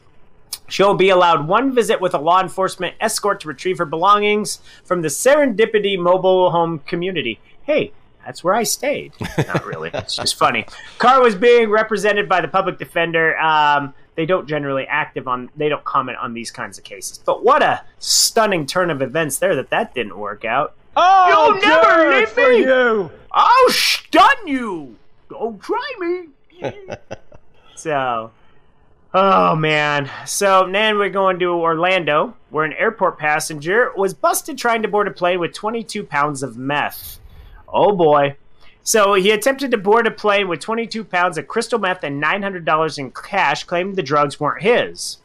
[0.70, 5.02] She'll be allowed one visit with a law enforcement escort to retrieve her belongings from
[5.02, 7.40] the Serendipity mobile home community.
[7.62, 7.92] Hey,
[8.24, 9.12] that's where I stayed.
[9.38, 9.90] Not really.
[9.92, 10.66] It's just funny.
[10.98, 13.36] Carr was being represented by the public defender.
[13.38, 15.50] Um, they don't generally active on.
[15.56, 17.18] They don't comment on these kinds of cases.
[17.18, 20.74] But what a stunning turn of events there that that didn't work out.
[20.96, 22.58] Oh, You'll never good leave for me.
[22.58, 23.10] you.
[23.32, 24.96] I'll stun you.
[25.30, 26.26] Don't try me.
[27.76, 28.30] so,
[29.14, 30.10] oh man.
[30.26, 35.08] So then we're going to Orlando, where an airport passenger was busted trying to board
[35.08, 37.18] a plane with 22 pounds of meth.
[37.68, 38.36] Oh boy.
[38.82, 42.98] So he attempted to board a plane with 22 pounds of crystal meth and $900
[42.98, 45.18] in cash, claiming the drugs weren't his.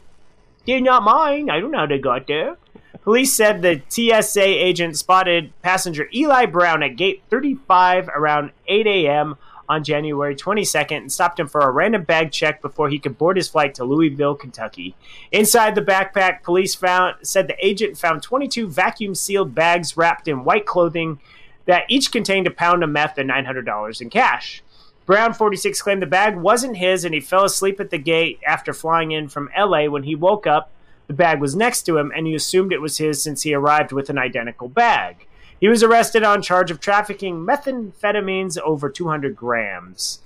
[0.68, 1.50] They're not mine.
[1.50, 2.58] I don't know how they got there.
[3.04, 9.36] Police said the TSA agent spotted passenger Eli Brown at gate 35 around 8 a.m.
[9.68, 13.38] on January 22nd and stopped him for a random bag check before he could board
[13.38, 14.96] his flight to Louisville, Kentucky.
[15.32, 20.44] Inside the backpack, police found said the agent found 22 vacuum sealed bags wrapped in
[20.44, 21.20] white clothing
[21.66, 24.64] that each contained a pound of meth and $900 in cash.
[25.06, 28.74] Brown 46 claimed the bag wasn't his and he fell asleep at the gate after
[28.74, 29.86] flying in from LA.
[29.86, 30.72] When he woke up,
[31.08, 33.92] the bag was next to him and he assumed it was his since he arrived
[33.92, 35.28] with an identical bag.
[35.60, 40.20] He was arrested on charge of trafficking methamphetamines over 200 grams.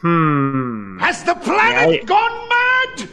[0.00, 0.98] Hmm.
[0.98, 3.08] Has the planet I- gone mad?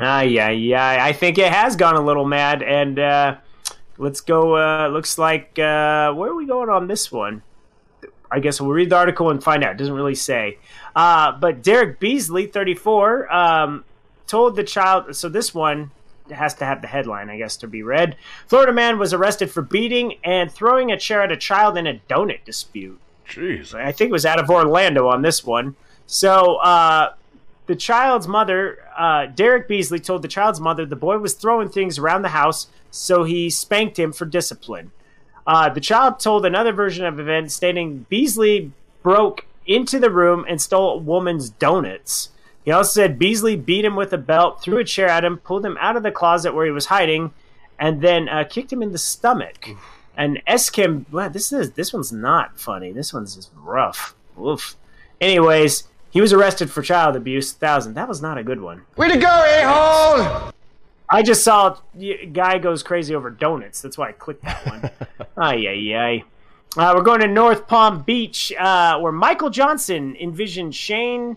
[0.00, 0.98] Ah, yeah, yeah.
[1.04, 3.36] I think it has gone a little mad, and uh,
[3.96, 4.56] let's go.
[4.56, 7.42] Uh, looks like uh, where are we going on this one?
[8.30, 9.72] I guess we'll read the article and find out.
[9.72, 10.58] It doesn't really say.
[10.96, 13.84] Uh, but Derek Beasley, 34, um,
[14.26, 15.14] told the child.
[15.14, 15.92] So this one
[16.30, 18.16] has to have the headline, I guess, to be read.
[18.46, 22.00] Florida man was arrested for beating and throwing a chair at a child in a
[22.08, 22.98] donut dispute.
[23.28, 23.74] Jeez.
[23.74, 25.76] I think it was out of Orlando on this one.
[26.06, 27.14] So uh,
[27.66, 31.98] the child's mother, uh, Derek Beasley, told the child's mother the boy was throwing things
[31.98, 34.92] around the house, so he spanked him for discipline.
[35.46, 40.60] Uh, the child told another version of events, stating Beasley broke into the room and
[40.60, 42.30] stole a woman's donuts.
[42.64, 45.66] He also said Beasley beat him with a belt, threw a chair at him, pulled
[45.66, 47.32] him out of the closet where he was hiding,
[47.78, 49.68] and then uh, kicked him in the stomach.
[50.16, 52.92] And Eskim, wow, this is this one's not funny.
[52.92, 54.14] This one's just rough.
[54.40, 54.76] Oof.
[55.20, 57.52] Anyways, he was arrested for child abuse.
[57.52, 57.94] Thousand.
[57.94, 58.82] That was not a good one.
[58.96, 60.52] Way to go, a-hole!
[61.10, 63.82] I just saw a guy goes crazy over donuts.
[63.82, 64.90] That's why I clicked that one.
[65.36, 66.24] ay, ay, ay.
[66.76, 71.36] Uh, we're going to North Palm Beach, uh, where Michael Johnson envisioned Shane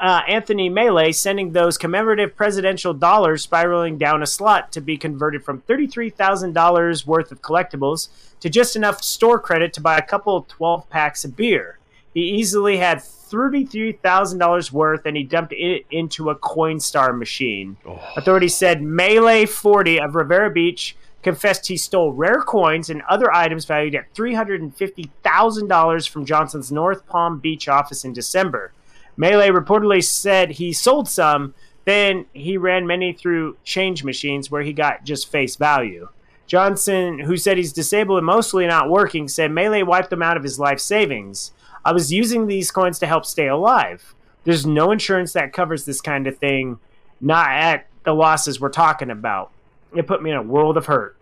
[0.00, 5.44] uh, Anthony Melee sending those commemorative presidential dollars spiraling down a slot to be converted
[5.44, 8.08] from $33,000 worth of collectibles
[8.40, 11.78] to just enough store credit to buy a couple 12 packs of beer.
[12.14, 17.76] He easily had $33,000 worth and he dumped it into a Coinstar machine.
[18.16, 23.64] Authorities said Melee 40 of Riviera Beach confessed he stole rare coins and other items
[23.64, 28.72] valued at $350,000 from Johnson's North Palm Beach office in December.
[29.18, 31.52] Melee reportedly said he sold some,
[31.84, 36.08] then he ran many through change machines where he got just face value.
[36.46, 40.44] Johnson, who said he's disabled and mostly not working, said Melee wiped them out of
[40.44, 41.52] his life savings.
[41.84, 44.14] I was using these coins to help stay alive.
[44.44, 46.78] There's no insurance that covers this kind of thing,
[47.20, 49.50] not at the losses we're talking about.
[49.94, 51.17] It put me in a world of hurt.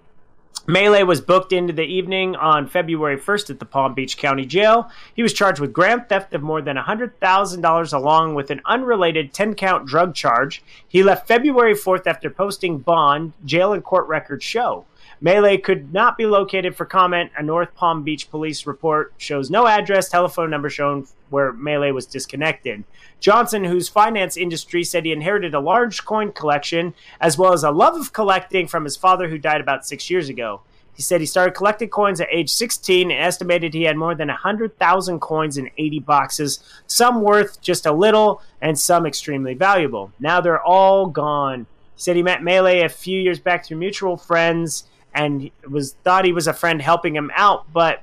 [0.67, 4.91] Melee was booked into the evening on February 1st at the Palm Beach County Jail.
[5.15, 9.55] He was charged with grand theft of more than $100,000 along with an unrelated 10
[9.55, 10.65] count drug charge.
[10.89, 14.87] He left February 4th after posting bond, jail and court records show.
[15.21, 17.31] Melee could not be located for comment.
[17.37, 22.07] A North Palm Beach police report shows no address, telephone number shown where Melee was
[22.07, 22.85] disconnected.
[23.19, 27.71] Johnson, whose finance industry said he inherited a large coin collection as well as a
[27.71, 30.61] love of collecting from his father who died about six years ago.
[30.95, 34.29] He said he started collecting coins at age 16 and estimated he had more than
[34.29, 40.11] 100,000 coins in 80 boxes, some worth just a little and some extremely valuable.
[40.19, 41.67] Now they're all gone.
[41.97, 44.85] He said he met Melee a few years back through mutual friends
[45.17, 48.03] and was thought he was a friend helping him out, but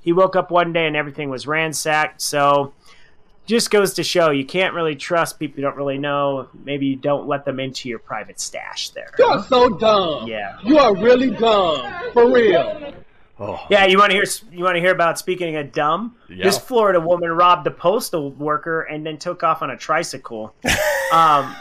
[0.00, 2.22] he woke up one day and everything was ransacked.
[2.22, 2.72] So
[3.44, 6.48] just goes to show you can't really trust people you don't really know.
[6.64, 9.10] Maybe you don't let them into your private stash there.
[9.18, 10.26] You're so dumb.
[10.26, 10.58] Yeah.
[10.64, 12.12] You are really dumb.
[12.12, 12.94] For real.
[13.68, 16.16] Yeah, you want to hear you want to hear about speaking of dumb?
[16.30, 16.44] Yeah.
[16.44, 20.54] This Florida woman robbed a postal worker and then took off on a tricycle.
[21.12, 21.54] um,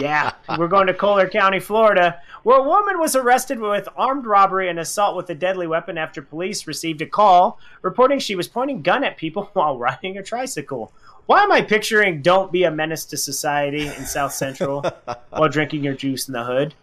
[0.00, 4.68] yeah, we're going to Collier County, Florida, where a woman was arrested with armed robbery
[4.68, 8.82] and assault with a deadly weapon after police received a call reporting she was pointing
[8.82, 10.92] gun at people while riding a tricycle.
[11.26, 14.82] Why am I picturing "Don't be a menace to society" in South Central
[15.30, 16.74] while drinking your juice in the hood?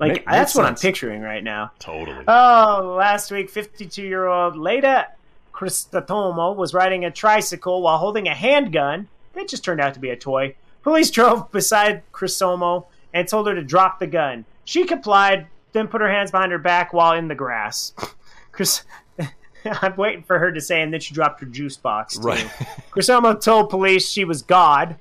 [0.00, 1.70] Like Ma- makes that's what I'm picturing right now.
[1.78, 2.24] Totally.
[2.26, 5.08] Oh, last week, 52 year old Leda
[5.52, 9.08] Cristatomo was riding a tricycle while holding a handgun.
[9.34, 10.56] That just turned out to be a toy.
[10.82, 14.44] Police drove beside Cristomo and told her to drop the gun.
[14.64, 17.92] She complied, then put her hands behind her back while in the grass.
[18.52, 18.84] Chris.
[19.64, 22.16] I'm waiting for her to say, and then she dropped her juice box.
[22.16, 22.22] Too.
[22.22, 22.44] Right.
[22.90, 24.96] Crisomo told police she was God,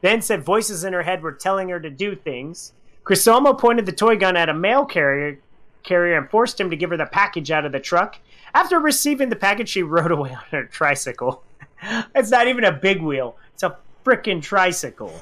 [0.00, 2.72] then said voices in her head were telling her to do things.
[3.04, 5.38] Crisomo pointed the toy gun at a mail carrier,
[5.82, 8.18] carrier and forced him to give her the package out of the truck.
[8.54, 11.42] After receiving the package, she rode away on her tricycle.
[12.14, 13.76] it's not even a big wheel, it's a
[14.08, 15.12] frickin' tricycle.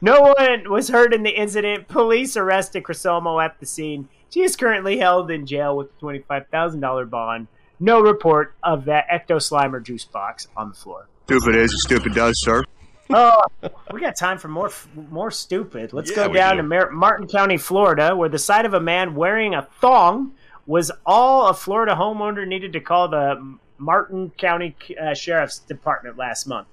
[0.00, 1.88] no one was hurt in the incident.
[1.88, 4.08] Police arrested Crisomo at the scene.
[4.30, 7.46] She is currently held in jail with a $25,000 bond.
[7.80, 11.08] No report of that ecto slimer juice box on the floor.
[11.26, 12.62] Stupid is, stupid does, sir.
[13.10, 13.42] Oh,
[13.92, 14.70] we got time for more
[15.10, 15.92] more stupid.
[15.92, 16.62] Let's Yeah, go down do.
[16.62, 20.32] to Mar- Martin County, Florida, where the sight of a man wearing a thong
[20.66, 26.46] was all a Florida homeowner needed to call the Martin County uh, Sheriff's Department last
[26.46, 26.66] month.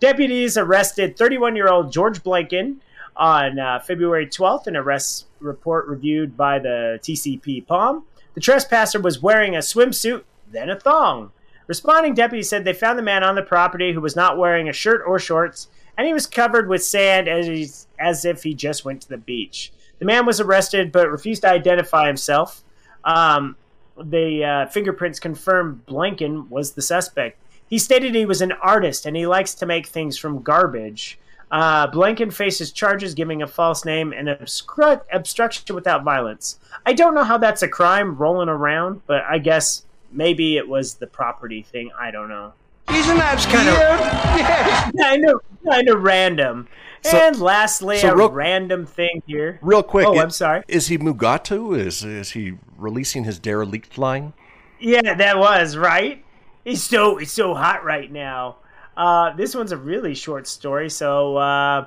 [0.00, 2.76] Deputies arrested 31 year old George Blanken
[3.16, 8.04] on uh, February 12th, an arrest report reviewed by the TCPalm.
[8.34, 11.32] The trespasser was wearing a swimsuit, then a thong.
[11.66, 14.72] Responding deputies said they found the man on the property who was not wearing a
[14.72, 19.02] shirt or shorts, and he was covered with sand as, as if he just went
[19.02, 19.72] to the beach.
[19.98, 22.62] The man was arrested but refused to identify himself.
[23.04, 23.56] Um,
[24.00, 27.40] the uh, fingerprints confirmed Blanken was the suspect.
[27.68, 31.18] He stated he was an artist and he likes to make things from garbage.
[31.50, 36.58] Uh, Blanken faces charges giving a false name and obstru- obstruction without violence.
[36.84, 40.94] I don't know how that's a crime rolling around, but I guess maybe it was
[40.94, 41.90] the property thing.
[41.98, 42.52] I don't know.
[42.90, 44.94] Isn't that kind of...
[44.98, 46.68] Kind of, kind of random.
[47.02, 49.58] So- and lastly, so a real- random thing here.
[49.62, 50.06] Real quick.
[50.06, 50.62] Oh, it- I'm sorry.
[50.68, 51.78] Is he Mugatu?
[51.78, 54.32] Is is he releasing his derelict line?
[54.80, 56.24] Yeah, that was right.
[56.68, 58.56] It's so it's so hot right now.
[58.94, 61.86] Uh, this one's a really short story, so uh,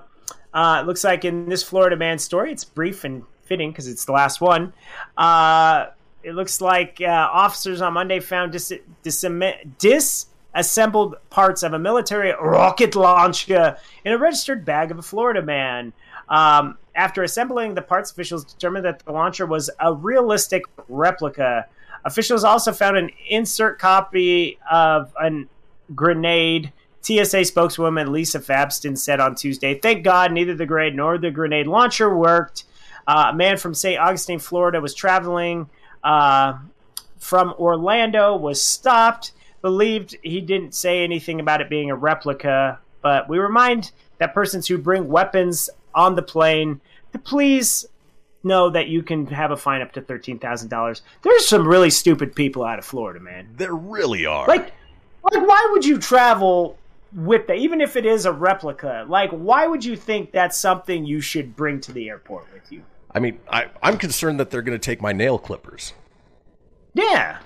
[0.56, 4.06] uh, it looks like in this Florida man story, it's brief and fitting because it's
[4.06, 4.74] the last one.
[5.16, 5.88] Uh,
[6.24, 12.34] it looks like uh, officers on Monday found dis- disassemb- disassembled parts of a military
[12.42, 15.94] rocket launcher in a registered bag of a Florida man.
[16.28, 21.68] Um, after assembling the parts, officials determined that the launcher was a realistic replica.
[22.04, 25.30] Officials also found an insert copy of a
[25.94, 26.72] grenade.
[27.02, 31.68] TSA spokeswoman Lisa Farbstein said on Tuesday, "Thank God, neither the grenade nor the grenade
[31.68, 32.66] launcher worked."
[33.08, 34.00] Uh, a man from St.
[34.00, 35.68] Augustine, Florida, was traveling
[36.04, 36.54] uh,
[37.18, 39.34] from Orlando, was stopped.
[39.62, 44.68] Believed he didn't say anything about it being a replica, but we remind that persons
[44.68, 47.86] who bring weapons on the plane to please
[48.44, 51.02] know that you can have a fine up to thirteen thousand dollars.
[51.22, 53.50] There's some really stupid people out of Florida, man.
[53.58, 54.48] There really are.
[54.48, 54.74] Like,
[55.24, 56.78] like why would you travel
[57.14, 57.58] with that?
[57.58, 61.56] Even if it is a replica, like why would you think that's something you should
[61.56, 62.84] bring to the airport with you?
[63.14, 65.94] I mean, I, I'm concerned that they're going to take my nail clippers.
[66.94, 67.40] Yeah.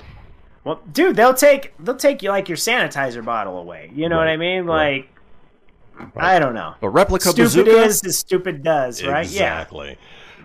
[0.64, 3.92] Well, dude, they'll take they'll take you like your sanitizer bottle away.
[3.94, 4.66] You know what I mean?
[4.66, 5.10] Like,
[6.16, 6.76] I don't know.
[6.82, 7.84] A replica stupid bazooka?
[7.84, 9.26] is as stupid does, right?
[9.26, 9.90] Exactly.
[9.90, 9.96] Yeah.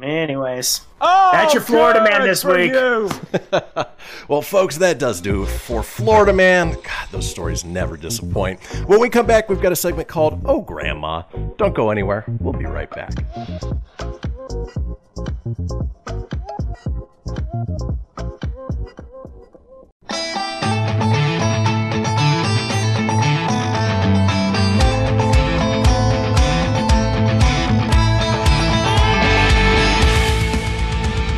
[0.03, 2.73] Anyways, Oh, that's your Florida man this for week.
[2.73, 3.09] you.
[4.29, 6.73] Well, folks, that does do for Florida Man.
[6.73, 8.61] God, those stories never disappoint.
[8.87, 11.23] When we come back, we've got a segment called Oh Grandma.
[11.57, 12.25] Don't go anywhere.
[12.39, 13.13] We'll be right back.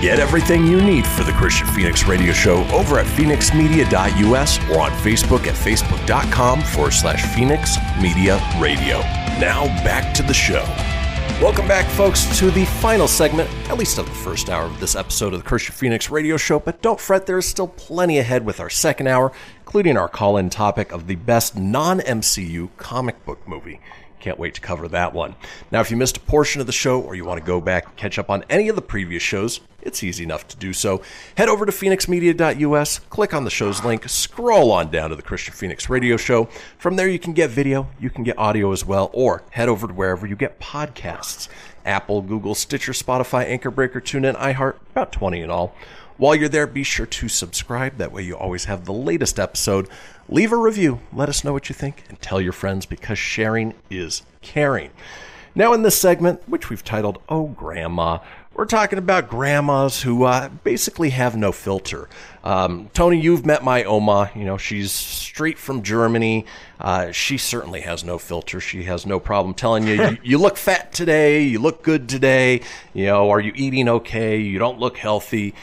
[0.02, 4.90] Get everything you need for the Kristian Fenix Radio Show over at fenixmedia.us or on
[4.90, 8.98] Facebook at facebook.com forward slash Fenix Media Radio.
[9.38, 10.64] Now back to the show.
[11.40, 14.96] Welcome back, folks, to the final segment, at least of the first hour of this
[14.96, 16.58] episode of the Kristian Fenix Radio Show.
[16.58, 20.36] But don't fret, there is still plenty ahead with our second hour, including our call
[20.36, 23.80] in topic of the best non MCU comic book movie.
[24.22, 25.34] Can't wait to cover that one.
[25.72, 27.86] Now, if you missed a portion of the show or you want to go back
[27.86, 31.02] and catch up on any of the previous shows, it's easy enough to do so.
[31.36, 35.54] Head over to fenixmedia.us, click on the show's link, scroll on down to the Kristian
[35.54, 36.44] Fenix Radio Show.
[36.78, 39.88] From there, you can get video, you can get audio as well, or head over
[39.88, 41.48] to wherever you get podcasts
[41.84, 45.74] Apple, Google, Stitcher, Spotify, Anchor Breaker, TuneIn, iHeart, about 20 in all.
[46.16, 47.96] While you're there, be sure to subscribe.
[47.96, 49.88] That way, you always have the latest episode.
[50.28, 51.00] Leave a review.
[51.12, 54.90] Let us know what you think and tell your friends because sharing is caring.
[55.54, 58.20] Now, in this segment, which we've titled Oh Grandma,
[58.54, 62.08] we're talking about grandmas who uh, basically have no filter.
[62.44, 64.30] Um, Tony, you've met my Oma.
[64.34, 66.46] You know, she's straight from Germany.
[66.78, 68.60] Uh, she certainly has no filter.
[68.60, 72.60] She has no problem telling you, you, you look fat today, you look good today,
[72.92, 75.54] you know, are you eating okay, you don't look healthy.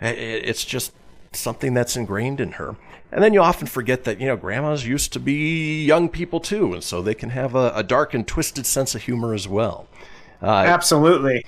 [0.00, 0.92] It's just
[1.32, 2.76] something that's ingrained in her.
[3.14, 6.74] And then you often forget that, you know, grandmas used to be young people too,
[6.74, 9.86] and so they can have a, a dark and twisted sense of humor as well.
[10.42, 11.46] Absolutely.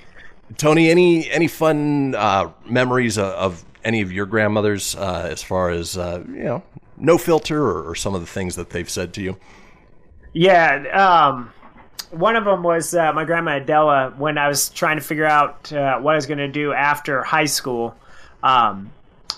[0.55, 5.69] Tony, any any fun uh, memories of, of any of your grandmothers uh, as far
[5.69, 6.63] as uh, you know,
[6.95, 9.37] no filter or, or some of the things that they've said to you?
[10.31, 11.51] Yeah, um,
[12.11, 14.13] one of them was uh, my grandma Adela.
[14.17, 17.23] When I was trying to figure out uh, what I was going to do after
[17.23, 17.93] high school,
[18.41, 18.91] um,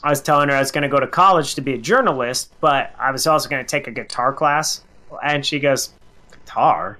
[0.03, 2.53] I was telling her I was going to go to college to be a journalist,
[2.61, 4.83] but I was also going to take a guitar class.
[5.23, 5.93] And she goes,
[6.31, 6.97] guitar?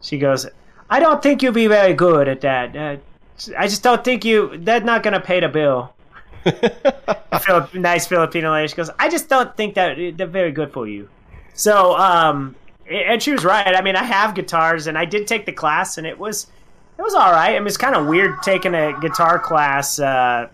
[0.00, 0.46] She goes,
[0.88, 2.76] I don't think you'll be very good at that.
[2.76, 2.96] Uh,
[3.58, 4.56] I just don't think you.
[4.58, 5.92] That's not going to pay the bill.
[7.42, 8.68] Filip, nice Filipino lady.
[8.68, 11.08] She goes, I just don't think that they're very good for you.
[11.54, 12.54] So, um,
[12.88, 13.74] and she was right.
[13.74, 16.46] I mean, I have guitars, and I did take the class, and it was,
[16.98, 17.56] it was all right.
[17.56, 20.48] I mean, it's kind of weird taking a guitar class, uh,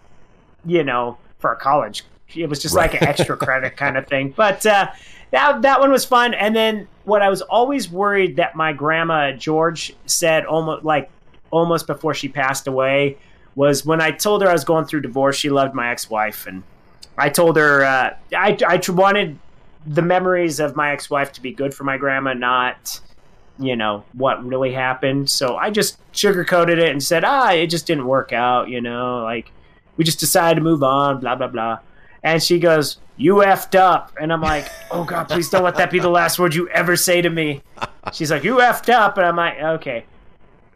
[0.65, 2.05] you know, for a college.
[2.35, 4.33] It was just like an extra credit kind of thing.
[4.35, 4.89] But uh,
[5.33, 6.33] that that one was fun.
[6.33, 11.11] And then what I was always worried that my grandma George said almost like
[11.51, 13.19] almost before she passed away
[13.55, 15.37] was when I told her I was going through divorce.
[15.37, 16.63] She loved my ex-wife, and
[17.19, 19.39] I told her uh, I I wanted
[19.87, 23.01] the memories of my ex-wife to be good for my grandma, not
[23.59, 25.29] you know what really happened.
[25.29, 28.69] So I just sugarcoated it and said, ah, it just didn't work out.
[28.69, 29.51] You know, like
[29.97, 31.21] we just decided to move on.
[31.21, 31.79] Blah blah blah.
[32.23, 35.91] And she goes, "You effed up," and I'm like, "Oh God, please don't let that
[35.91, 37.63] be the last word you ever say to me."
[38.13, 40.05] She's like, "You effed up," and I'm like, "Okay."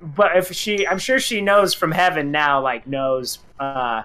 [0.00, 4.02] But if she, I'm sure she knows from heaven now, like knows uh,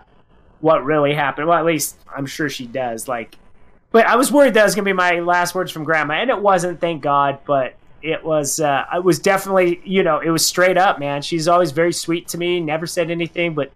[0.61, 1.47] what really happened.
[1.47, 3.07] Well, at least I'm sure she does.
[3.07, 3.37] Like,
[3.91, 6.39] but I was worried that was gonna be my last words from Grandma, and it
[6.39, 6.79] wasn't.
[6.79, 7.39] Thank God.
[7.45, 8.59] But it was.
[8.59, 9.81] Uh, it was definitely.
[9.83, 11.21] You know, it was straight up, man.
[11.21, 12.59] She's always very sweet to me.
[12.61, 13.71] Never said anything, but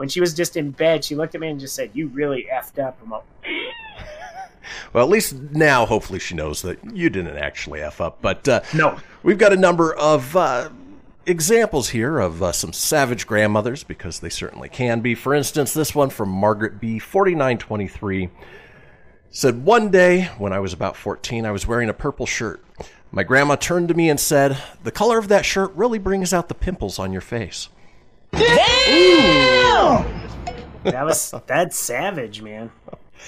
[0.00, 2.46] when she was just in bed, she looked at me and just said, "You really
[2.50, 3.22] effed up." I'm like,
[4.94, 8.22] Well, at least now, hopefully, she knows that you didn't actually f up.
[8.22, 8.98] But uh, No.
[9.22, 10.70] we've got a number of uh,
[11.26, 15.14] examples here of uh, some savage grandmothers because they certainly can be.
[15.14, 16.98] For instance, this one from Margaret B.
[16.98, 18.30] Forty nine twenty three
[19.30, 22.64] said one day when I was about fourteen, I was wearing a purple shirt.
[23.12, 26.48] My grandma turned to me and said, "The color of that shirt really brings out
[26.48, 27.68] the pimples on your face."
[28.32, 30.04] That
[31.04, 32.70] was that's savage, man.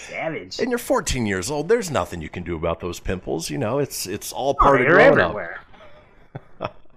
[0.09, 0.59] Savage.
[0.59, 1.69] And you're 14 years old.
[1.69, 3.51] There's nothing you can do about those pimples.
[3.51, 5.25] You know, it's it's all part Oh, of they're growing up.
[5.31, 5.61] everywhere.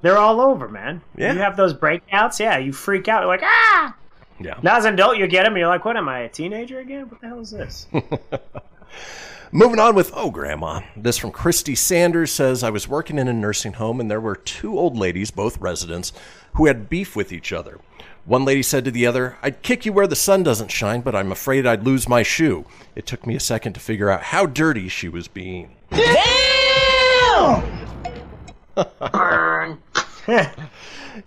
[0.01, 1.01] They're all over, man.
[1.17, 1.33] Yeah.
[1.33, 2.57] You have those breakouts, yeah.
[2.59, 3.21] You freak out.
[3.21, 3.95] You're like, ah.
[4.39, 4.59] Yeah.
[4.61, 5.53] Now as an adult, you get them.
[5.53, 7.09] And you're like, what am I, a teenager again?
[7.09, 7.87] What the hell is this?
[9.51, 10.81] Moving on with Oh Grandma.
[10.95, 14.35] This from Christy Sanders says I was working in a nursing home and there were
[14.35, 16.13] two old ladies, both residents,
[16.53, 17.79] who had beef with each other.
[18.25, 21.15] One lady said to the other, I'd kick you where the sun doesn't shine, but
[21.15, 22.65] I'm afraid I'd lose my shoe.
[22.95, 25.75] It took me a second to figure out how dirty she was being.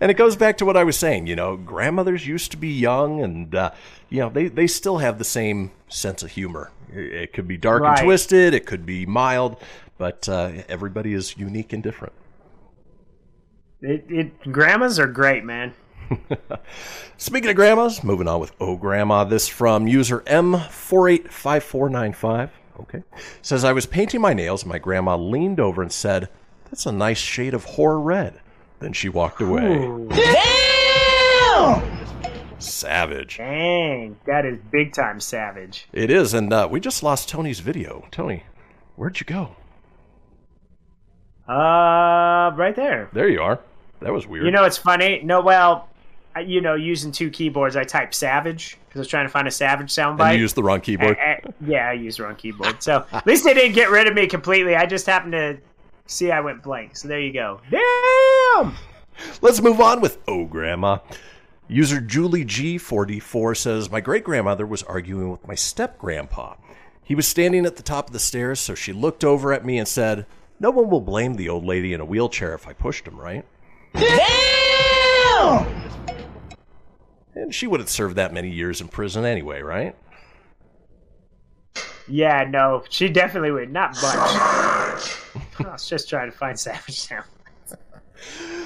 [0.01, 1.25] And it goes back to what I was saying.
[1.27, 3.71] You know, grandmothers used to be young, and uh,
[4.09, 6.71] you know they they still have the same sense of humor.
[6.93, 7.97] It, it could be dark Right.
[7.97, 9.57] and twisted, it could be mild,
[9.97, 12.13] but uh, everybody is unique and different.
[13.81, 15.73] it, it, grandmas are great, man.
[17.17, 19.23] Speaking of grandmas, moving on with Oh Grandma.
[19.23, 22.49] This from user M485495.
[22.81, 23.03] Okay.
[23.41, 24.63] Says, I was painting my nails.
[24.63, 26.29] and My grandma leaned over and said,
[26.65, 28.39] That's a nice shade of horror red.
[28.79, 29.87] Then she walked away.
[32.59, 33.37] Savage.
[33.37, 35.87] Dang, that is big time savage.
[35.93, 36.33] It is.
[36.33, 38.07] And uh, we just lost Tony's video.
[38.11, 38.43] Tony,
[38.95, 39.55] where'd you go?
[41.47, 43.09] Uh, right there.
[43.13, 43.59] There you are.
[44.01, 44.45] That was weird.
[44.45, 45.21] You know, it's funny.
[45.23, 45.89] No, well,
[46.35, 49.47] I- you know, using two keyboards, I typed savage because I was trying to find
[49.47, 50.21] a savage soundbite.
[50.29, 51.17] and you used the wrong keyboard.
[51.19, 52.81] Eh, eh, yeah, I used the wrong keyboard.
[52.81, 54.75] So at least they didn't get rid of me completely.
[54.75, 55.57] I just happened to
[56.07, 56.95] see I went blank.
[56.97, 57.61] So there you go.
[57.69, 58.75] Damn.
[59.41, 60.99] Let's move on with Oh Grandma.
[61.67, 66.55] User Julie G44 says, My great grandmother was arguing with my step grandpa.
[67.03, 69.77] He was standing at the top of the stairs, so she looked over at me
[69.77, 70.25] and said,
[70.59, 73.45] No one will blame the old lady in a wheelchair if I pushed him, right?
[77.35, 79.95] And she wouldn't serve that many years in prison anyway, right?
[82.07, 83.71] Yeah, no, she definitely would.
[83.71, 84.05] Not much.
[85.59, 87.25] I was just trying to find savage sound.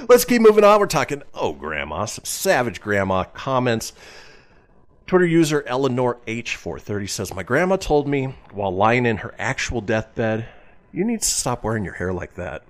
[0.09, 0.79] Let's keep moving on.
[0.79, 3.93] We're talking, oh, grandma, some savage grandma comments.
[5.05, 10.47] Twitter user Eleanor H430 says, My grandma told me while lying in her actual deathbed,
[10.91, 12.63] you need to stop wearing your hair like that.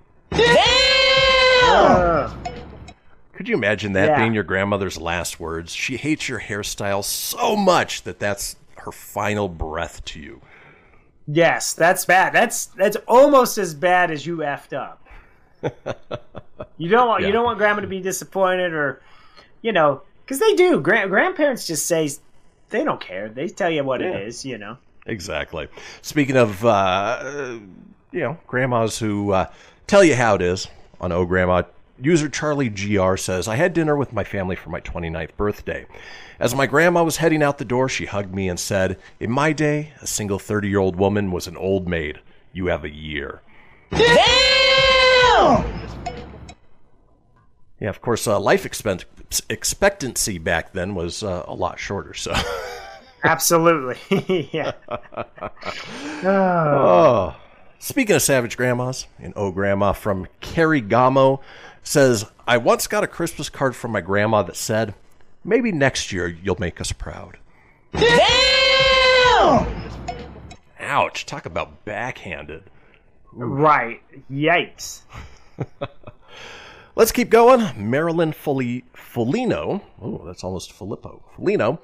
[3.44, 4.20] Could you imagine that Yeah.
[4.20, 5.76] being your grandmother's last words?
[5.76, 10.39] She hates your hairstyle so much that that's her final breath to you.
[11.28, 12.32] Yes, that's bad.
[12.32, 15.06] That's that's almost as bad as you effed up.
[16.78, 17.28] you don't want Yeah.
[17.28, 19.02] you don't want grandma to be disappointed or,
[19.62, 20.80] you know, because they do.
[20.80, 22.10] Grand, grandparents just say
[22.70, 23.28] they don't care.
[23.28, 24.12] They tell you what Yeah.
[24.12, 24.46] it is.
[24.46, 24.78] You know.
[25.06, 25.68] Exactly.
[26.02, 27.58] Speaking of, uh,
[28.14, 29.48] you know, grandmas who uh,
[29.86, 30.70] tell you how it is
[31.02, 31.64] on Oh Grandma,
[32.02, 35.86] user Charlie GR says, I had dinner with my family for my 29th birthday.
[36.39, 39.54] As my grandma was heading out the door, she hugged me and said, In my
[39.54, 42.20] day, a single 30 year old woman was an old maid.
[42.52, 43.41] You have a year.
[43.91, 45.64] Damn!
[47.80, 49.06] Yeah, of course, uh, life expect-
[49.50, 52.14] expectancy back then was uh, a lot shorter.
[52.14, 52.34] So,
[53.24, 54.50] Absolutely.
[54.52, 54.74] yeah.
[56.24, 57.36] oh.
[57.80, 61.41] Speaking of savage grandmas, an oh grandma from Carrie Gamo
[61.84, 64.96] says, I once got a Christmas card from my grandma that said,
[65.44, 67.38] maybe next year you'll make us proud.
[70.80, 71.26] Ouch.
[71.26, 72.64] Talk about backhanded.
[73.32, 74.02] Right.
[74.32, 75.02] Yikes.
[76.96, 77.90] Let's keep going.
[77.90, 79.82] Marilyn Foli- Folino.
[80.02, 81.24] Oh, that's almost Filippo.
[81.36, 81.80] Folino.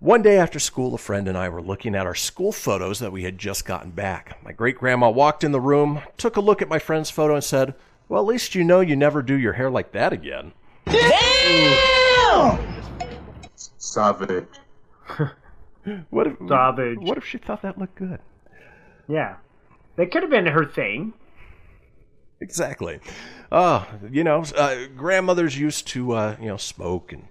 [0.00, 3.12] One day after school, a friend and I were looking at our school photos that
[3.12, 4.42] we had just gotten back.
[4.44, 7.42] My great grandma walked in the room, took a look at my friend's photo, and
[7.42, 7.74] said,
[8.08, 10.52] Well, at least you know you never do your hair like that again.
[13.78, 14.46] Savage.
[16.10, 16.98] What if, Savage.
[16.98, 18.18] what if she thought that looked good?
[19.08, 19.36] Yeah.
[19.96, 21.14] That could have been her thing.
[22.40, 23.00] Exactly.
[23.50, 27.26] Uh, you know, uh, grandmothers used to, uh, you know, smoke and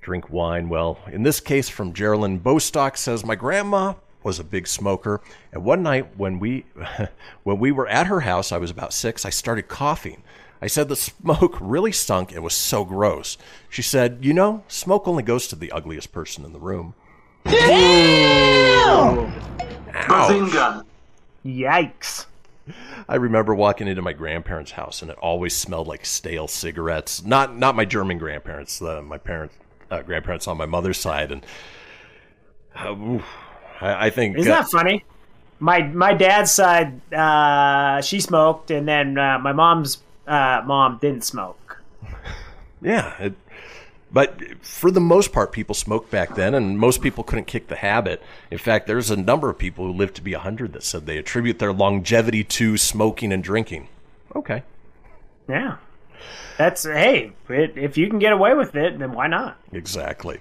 [0.00, 0.68] drink wine.
[0.68, 3.94] Well, in this case, from Geraldine Bostock says, my grandma
[4.28, 6.66] was a big smoker, and one night when we,
[7.44, 9.24] when we were at her house, I was about six.
[9.24, 10.22] I started coughing.
[10.60, 13.38] I said the smoke really stunk and was so gross.
[13.70, 16.92] She said, "You know, smoke only goes to the ugliest person in the room."
[19.94, 20.84] Ouch.
[21.44, 22.26] Yikes.
[23.08, 27.24] I remember walking into my grandparents' house, and it always smelled like stale cigarettes.
[27.24, 29.54] Not not my German grandparents, uh, my parents,
[29.90, 31.46] uh, grandparents on my mother's side, and
[32.76, 33.24] uh, oof,
[33.80, 35.04] I, I think Isn't uh, that funny?
[35.60, 41.24] My my dad's side, uh, she smoked, and then uh, my mom's uh, mom didn't
[41.24, 41.82] smoke.
[42.82, 43.14] yeah.
[43.18, 43.34] It,
[44.10, 47.76] but for the most part, people smoked back then, and most people couldn't kick the
[47.76, 48.22] habit.
[48.50, 51.18] In fact, there's a number of people who lived to be 100 that said they
[51.18, 53.88] attribute their longevity to smoking and drinking.
[54.34, 54.62] Okay.
[55.46, 55.76] Yeah,
[56.56, 59.56] that's hey, it, if you can get away with it, then why not?
[59.72, 60.40] Exactly.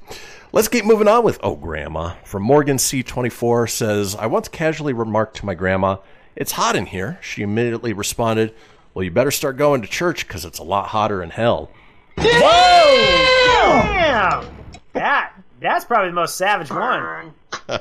[0.52, 2.16] Let's keep moving on with Oh Grandma.
[2.24, 5.98] From Morgan C24 says, I once casually remarked to my grandma,
[6.36, 7.20] It's hot in here.
[7.22, 8.54] She immediately responded,
[8.94, 11.70] Well, you better start going to church because it's a lot hotter in hell.
[12.18, 13.82] Whoa!
[13.84, 14.46] Damn,
[14.94, 17.34] that that's probably the most savage one.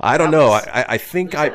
[0.00, 0.50] I don't know.
[0.50, 1.50] I, I- I think I.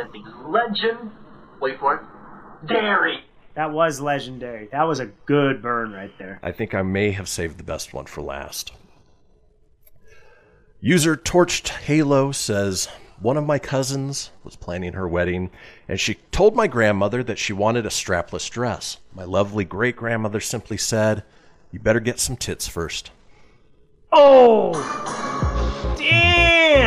[0.46, 1.12] Legend.
[1.60, 2.68] Wait for it.
[2.68, 3.24] Dairy.
[3.56, 4.68] That was legendary.
[4.72, 6.39] That was a good burn right there.
[6.43, 8.74] I think I may have saved the best one for last.
[10.82, 12.89] User Torched Halo says,
[13.20, 15.51] One of my cousins was planning her wedding,
[15.88, 18.97] and she told my grandmother that she wanted a strapless dress.
[19.14, 21.24] My lovely great grandmother simply said,
[21.72, 23.12] You better get some tits first.
[24.12, 25.55] Oh!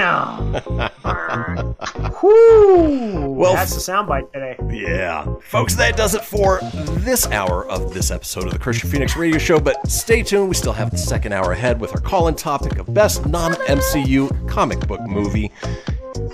[2.23, 3.31] Whoo!
[3.31, 4.57] Well, that's a soundbite today.
[4.71, 5.27] Yeah.
[5.43, 9.39] Folks, that does it for this hour of this episode of the Kristian Fenix Radio
[9.39, 9.61] Show.
[9.61, 10.49] But stay tuned.
[10.49, 13.53] We still have the second hour ahead with our call in topic of best non
[13.53, 15.53] MCU comic book movie.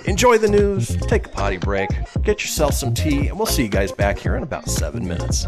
[0.05, 1.89] Enjoy the news, take a potty break,
[2.21, 5.47] get yourself some tea, and we'll see you guys back here in about seven minutes.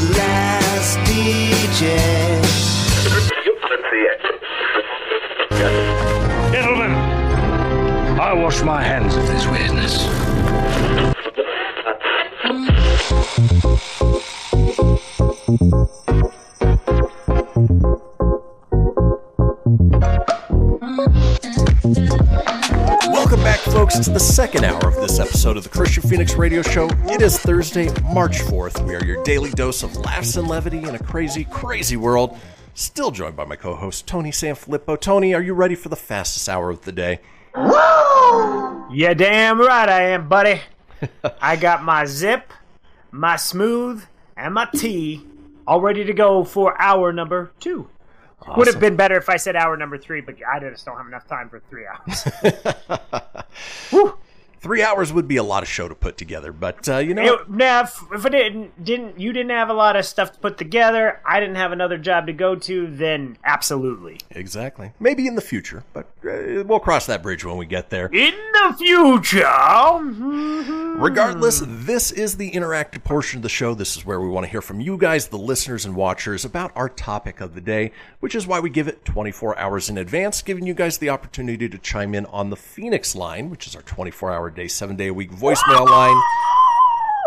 [0.00, 1.96] The last DJ.
[6.52, 6.90] Gentlemen,
[8.20, 11.15] I wash my hands of this weirdness.
[26.16, 26.88] Fenix Radio Show.
[27.10, 28.82] It is Thursday, March 4th.
[28.86, 32.38] We are your daily dose of laughs and levity in a crazy, crazy world.
[32.72, 34.98] Still joined by my co host, Tony Sanfilippo.
[34.98, 37.20] Tony, are you ready for the fastest hour of the day?
[37.54, 40.62] Yeah, damn right I am, buddy.
[41.42, 42.50] I got my zip,
[43.10, 44.02] my smooth,
[44.38, 45.22] and my tea
[45.66, 47.90] all ready to go for hour number two.
[48.56, 51.08] Would have been better if I said hour number three, but I just don't have
[51.08, 52.26] enough time for three hours.
[54.60, 57.34] Three hours would be a lot of show to put together, but uh, you know,
[57.34, 60.38] It, now, if, if I didn't, didn't you didn't have a lot of stuff to
[60.38, 64.20] put together, I didn't have another job to go to, then absolutely.
[64.30, 64.92] exactly.
[64.98, 68.06] Maybe in the future, but uh, we'll cross that bridge when we get there.
[68.06, 71.00] In the future, mhm.
[71.00, 73.74] Regardless, this is the interactive portion of the show.
[73.74, 76.72] This is where we want to hear from you guys, the listeners and watchers, about
[76.74, 80.40] our topic of the day, which is why we give it 24 hours in advance,
[80.42, 83.82] giving you guys the opportunity to chime in on the Fenix line, which is our
[83.82, 86.22] 24 hour day, seven day a week voicemail line,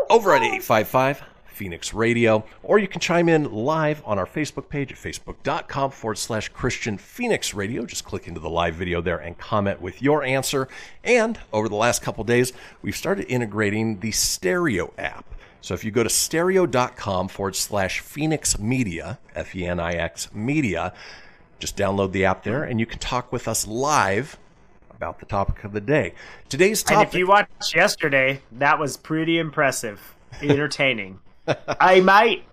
[0.10, 1.24] over at 855
[1.60, 6.18] Fenix Radio, or you can chime in live on our Facebook page at facebook.com forward
[6.18, 7.86] slash Kristian Fenix Radio.
[7.86, 10.70] Just click into the live video there and comment with your answer.
[11.04, 15.26] And over the last couple days, we've started integrating the Stereo app.
[15.60, 20.34] So if you go to stereo.com forward slash Fenix Media, F E N I X
[20.34, 20.94] Media,
[21.60, 24.38] just download the app there and you can talk with us live
[25.00, 26.14] about the topic of the day.
[26.50, 26.98] Today's topic.
[26.98, 31.22] And if you watched yesterday, that was pretty impressive, entertaining.
[31.80, 32.44] I might.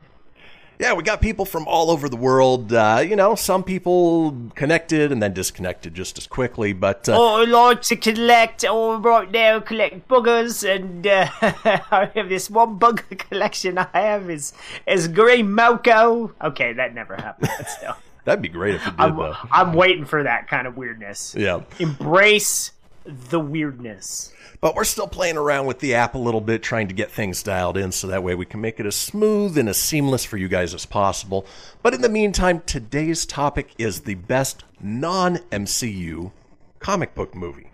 [0.79, 2.73] Yeah, we got people from all over the world.
[2.73, 6.73] Uh, you know, some people connected and then disconnected just as quickly.
[6.73, 8.65] But uh, Oh, I like to collect.
[8.69, 13.77] Oh, right now, collect buggers, and uh, I have this one bugger collection.
[13.79, 14.53] I have is
[14.87, 16.33] is green moco.
[16.41, 17.51] Okay, that never happened.
[17.59, 19.35] But still, that'd be great if it did, I'm, though.
[19.51, 21.35] I'm waiting for that kind of weirdness.
[21.37, 21.62] Yeah.
[21.79, 22.72] Embrace
[23.07, 24.33] the weirdness.
[24.61, 27.43] But we're still playing around with the app a little bit, trying to get things
[27.43, 30.37] dialed in so that way we can make it as smooth and as seamless for
[30.37, 31.47] you guys as possible.
[31.83, 36.33] But in the meantime, today's topic is the best non MCU
[36.79, 37.70] comic book movie.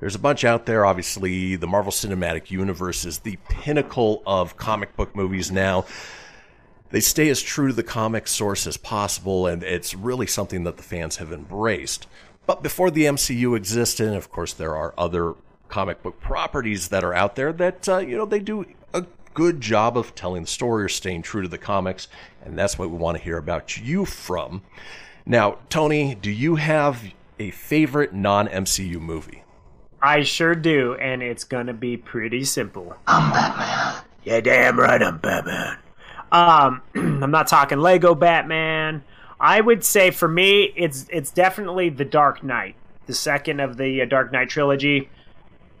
[0.00, 0.84] There's a bunch out there.
[0.84, 5.84] Obviously, the Marvel Cinematic Universe is the pinnacle of comic book movies now.
[6.92, 10.76] They stay as true to the comic source as possible, and it's really something that
[10.76, 12.06] the fans have embraced.
[12.44, 15.34] But before the MCU existed, and of course, there are other
[15.68, 19.62] comic book properties that are out there that, uh, you know, they do a good
[19.62, 22.08] job of telling the story or staying true to the comics,
[22.44, 24.60] and that's what we want to hear about you from.
[25.24, 27.02] Now, Tony, do you have
[27.38, 29.44] a favorite non MCU movie?
[30.02, 32.94] I sure do, and it's gonna be pretty simple.
[33.06, 34.02] I'm Batman.
[34.24, 35.78] Yeah, damn right, I'm Batman.
[36.32, 39.04] Um, I'm not talking Lego Batman.
[39.38, 42.74] I would say for me, it's it's definitely The Dark Knight,
[43.06, 45.10] the second of the uh, Dark Knight trilogy.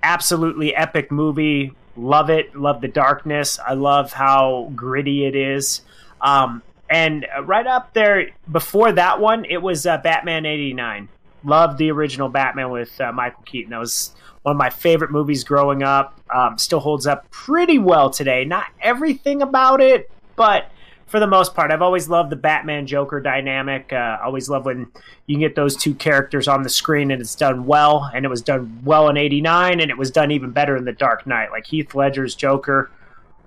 [0.02, 1.72] Absolutely epic movie.
[1.96, 2.54] Love it.
[2.54, 3.58] Love the darkness.
[3.58, 5.82] I love how gritty it is.
[6.20, 11.08] Um, and right up there before that one, it was uh, Batman '89.
[11.44, 13.70] Loved the original Batman with uh, Michael Keaton.
[13.70, 16.20] That was one of my favorite movies growing up.
[16.34, 18.44] Um, still holds up pretty well today.
[18.44, 20.70] Not everything about it, but
[21.06, 23.92] for the most part, I've always loved the Batman Joker dynamic.
[23.92, 24.86] Uh, always love when
[25.26, 28.10] you can get those two characters on the screen and it's done well.
[28.14, 30.92] And it was done well in '89, and it was done even better in The
[30.92, 31.50] Dark Knight.
[31.50, 32.90] Like Heath Ledger's Joker,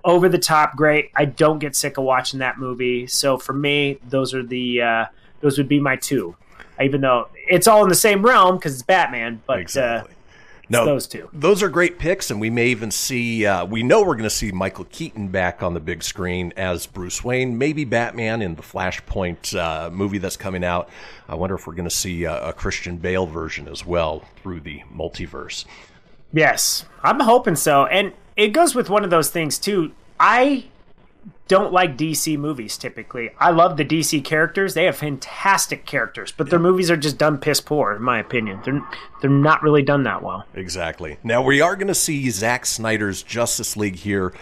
[0.04, 1.10] over the top, great.
[1.16, 3.08] I don't get sick of watching that movie.
[3.08, 5.06] So for me, those are the uh,
[5.42, 6.36] those would be my two.
[6.80, 10.12] Even though it's all in the same realm because it's Batman, but Exactly.
[10.12, 10.15] uh,
[10.70, 11.30] No, those two.
[11.34, 13.46] Those are great picks, and we may even see.
[13.46, 16.86] Uh, we know we're going to see Michael Keaton back on the big screen as
[16.86, 20.90] Bruce Wayne, maybe Batman in the Flashpoint uh, movie that's coming out.
[21.28, 24.62] I wonder if we're going to see a, a Christian Bale version as well through
[24.62, 25.66] the multiverse.
[26.34, 27.86] Yes, I'm hoping so.
[27.86, 29.94] And it goes with one of those things too.
[30.20, 30.66] I
[31.48, 33.30] don't like DC movies typically.
[33.40, 34.74] I love the DC characters.
[34.74, 38.62] They have fantastic characters, but their movies are just done piss poor in my opinion.
[38.66, 38.82] They're
[39.22, 40.46] they're not really done that well.
[40.56, 41.18] Exactly.
[41.24, 44.34] Now we are going to see Zack Snyder's Justice League here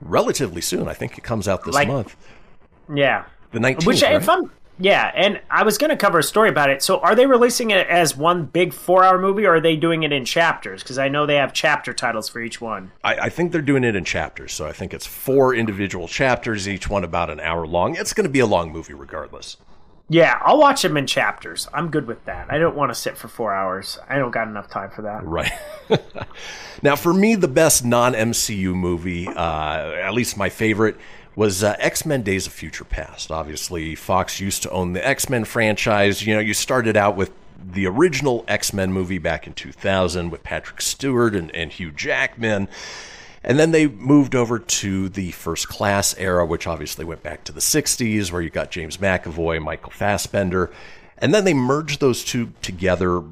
[0.00, 0.88] relatively soon.
[0.88, 2.16] I think it comes out this Like- month,
[2.94, 3.24] Yeah.
[3.52, 3.86] the nineteenth.
[3.86, 6.82] Which if I'm yeah, and I was going to cover a story about it.
[6.82, 10.12] So are they releasing it as one big 4-hour movie or are they doing it
[10.12, 12.92] in chapters because I know they have chapter titles for each one.
[13.02, 16.68] I, I think they're doing it in chapters, so I think it's four individual chapters,
[16.68, 17.96] each one about an hour long.
[17.96, 19.56] It's going to be a long movie, regardless.
[20.08, 21.68] Yeah, I'll watch them in chapters.
[21.74, 22.46] I'm good with that.
[22.50, 23.98] I don't want to sit for 4 hours.
[24.08, 25.24] I don't got enough time for that.
[25.24, 25.50] Right.
[26.82, 30.96] now, for me, the best non MCU movie, uh, at least my favorite,
[31.36, 33.30] was uh, X Men Days of Future Past.
[33.30, 36.26] Obviously, Fox used to own the X Men franchise.
[36.26, 37.30] You know, you started out with
[37.62, 42.68] the original X Men movie back in 2000 with Patrick Stewart and, and Hugh Jackman.
[43.44, 47.52] And then they moved over to the first class era, which obviously went back to
[47.52, 50.72] the 60s, where you got James McAvoy, Michael Fassbender.
[51.18, 53.22] And then they merged those two together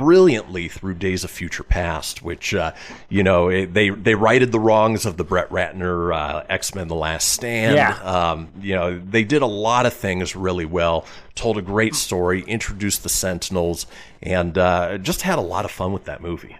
[0.00, 2.72] brilliantly through Days of Future Past, which, uh,
[3.08, 6.88] you know, it, they, they righted the wrongs of the Brett Ratner uh, X Men
[6.88, 7.76] The Last Stand.
[7.76, 7.94] Yeah.
[8.02, 12.42] Um, you know, they did a lot of things really well, told a great story,
[12.42, 13.86] introduced the Sentinels,
[14.22, 16.56] and uh, just had a lot of fun with that movie.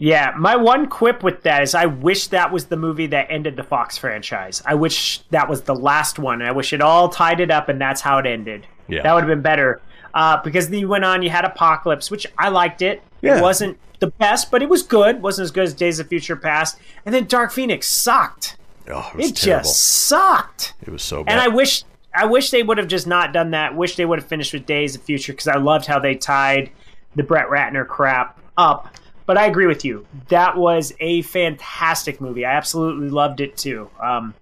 [0.00, 3.56] Yeah, my one quip with that is I wish that was the movie that ended
[3.56, 4.62] the Fox franchise.
[4.64, 6.40] I wish that was the last one.
[6.40, 8.66] I wish it all tied it up and that's how it ended.
[8.88, 9.02] Yeah.
[9.02, 9.82] That would have been better.
[10.14, 13.02] Uh, because then you went on, you had Apocalypse, which I liked it.
[13.20, 13.38] Yeah.
[13.38, 15.22] It wasn't the best, but it was good.
[15.22, 16.78] wasn't as good as Days of Future Past.
[17.06, 18.56] And then Dark Phoenix sucked.
[18.88, 20.74] Oh, it was It just sucked.
[20.82, 21.32] It was so bad.
[21.32, 23.76] And I wish I wish they would have just not done that.
[23.76, 26.70] Wish they would have finished with Days of Future because I loved how they tied
[27.14, 28.94] the Brett Ratner crap up.
[29.26, 30.06] But I agree with you.
[30.28, 32.44] That was a fantastic movie.
[32.44, 33.88] I absolutely loved it too.
[34.02, 34.34] Um,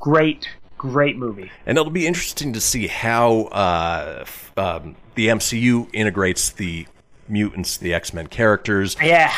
[0.00, 0.48] great,
[0.78, 1.50] great movie.
[1.66, 4.24] And it'll be interesting to see how uh,
[4.56, 6.86] um, the MCU integrates the
[7.28, 8.96] mutants, the X Men characters.
[9.02, 9.32] Yeah,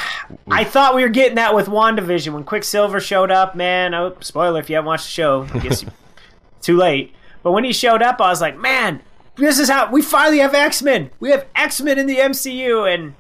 [0.51, 3.57] I thought we were getting that with WandaVision when Quicksilver showed up.
[3.57, 5.91] Man, oh, spoiler if you haven't watched the show, I guess you-
[6.63, 7.15] too late.
[7.43, 9.01] But when he showed up, I was like, man,
[9.37, 11.11] this is how we finally have X Men.
[11.19, 13.15] We have X Men in the MCU, and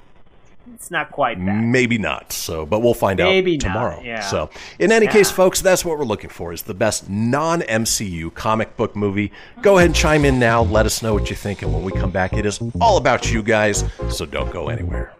[0.74, 1.60] it's not quite that.
[1.62, 2.32] Maybe not.
[2.32, 4.02] So, but we'll find Maybe out not, tomorrow.
[4.04, 4.20] yeah.
[4.20, 5.12] So, in any Yeah.
[5.12, 9.32] case, folks, that's what we're looking for: is the best non-MCU comic book movie.
[9.62, 10.62] Go ahead and chime in now.
[10.62, 13.30] Let us know what you think, and when we come back, it is all about
[13.32, 13.84] you guys.
[14.10, 15.12] So don't go anywhere.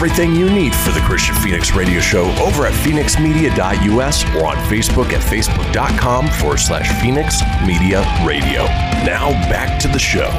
[0.00, 5.12] Everything you need for the Kristian Fenix Radio Show over at fenixmedia.us or on Facebook
[5.12, 8.64] at facebook.com forward slash Fenix Media Radio.
[9.04, 10.30] Now back to the show.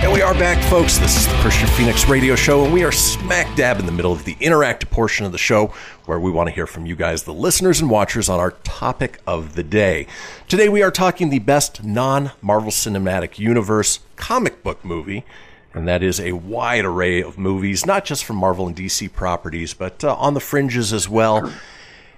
[0.00, 0.96] And we are back, folks.
[0.96, 4.10] This is the Kristian Fenix Radio Show, and we are smack dab in the middle
[4.10, 5.66] of the interactive portion of the show
[6.06, 9.20] where we want to hear from you guys, the listeners and watchers, on our topic
[9.26, 10.06] of the day.
[10.48, 15.26] Today we are talking the best non Marvel Cinematic Universe comic book movie
[15.74, 19.74] and that is a wide array of movies, not just from Marvel and DC properties,
[19.74, 21.52] but uh, on the fringes as well.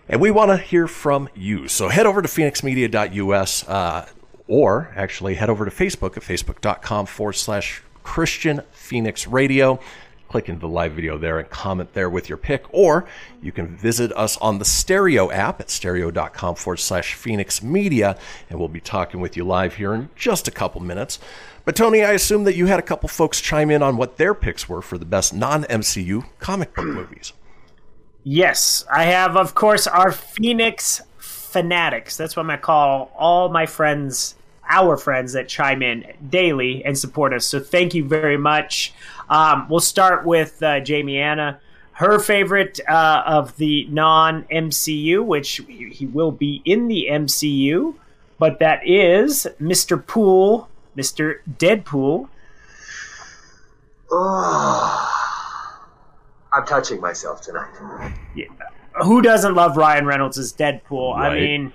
[0.08, 1.68] And we want to hear from you.
[1.68, 4.08] So head over to fenixmedia.us uh,
[4.48, 9.80] or actually head over to Facebook at facebook.com forward slash Kristian Fenix Radio.
[10.28, 13.06] Click into the live video there and comment there with your pick, or
[13.42, 18.16] you can visit us on the Stereo app at stereo.com forward slash Fenix Media,
[18.48, 21.18] and we'll be talking with you live here in just a couple minutes.
[21.64, 24.34] But Tony, I assume that you had a couple folks chime in on what their
[24.34, 27.32] picks were for the best non MCU comic book movies.
[28.24, 32.16] Yes, I have, of course, our Fenix fanatics.
[32.16, 34.36] That's what I'm going to call all my friends,
[34.68, 37.46] our friends that chime in daily and support us.
[37.46, 38.92] So thank you very much.
[39.28, 41.60] Um, we'll start with uh, Jamie Anna.
[41.92, 47.94] Her favorite uh, of the non MCU, which he will be in the MCU,
[48.38, 50.04] but that is Mr.
[50.04, 51.38] Poole, Mr.
[51.58, 52.28] Deadpool.
[54.10, 55.12] Oh,
[56.52, 57.72] I'm touching myself tonight.
[58.34, 58.46] Yeah.
[59.02, 61.16] Who doesn't love Ryan Reynolds as Deadpool?
[61.16, 61.72] I mean,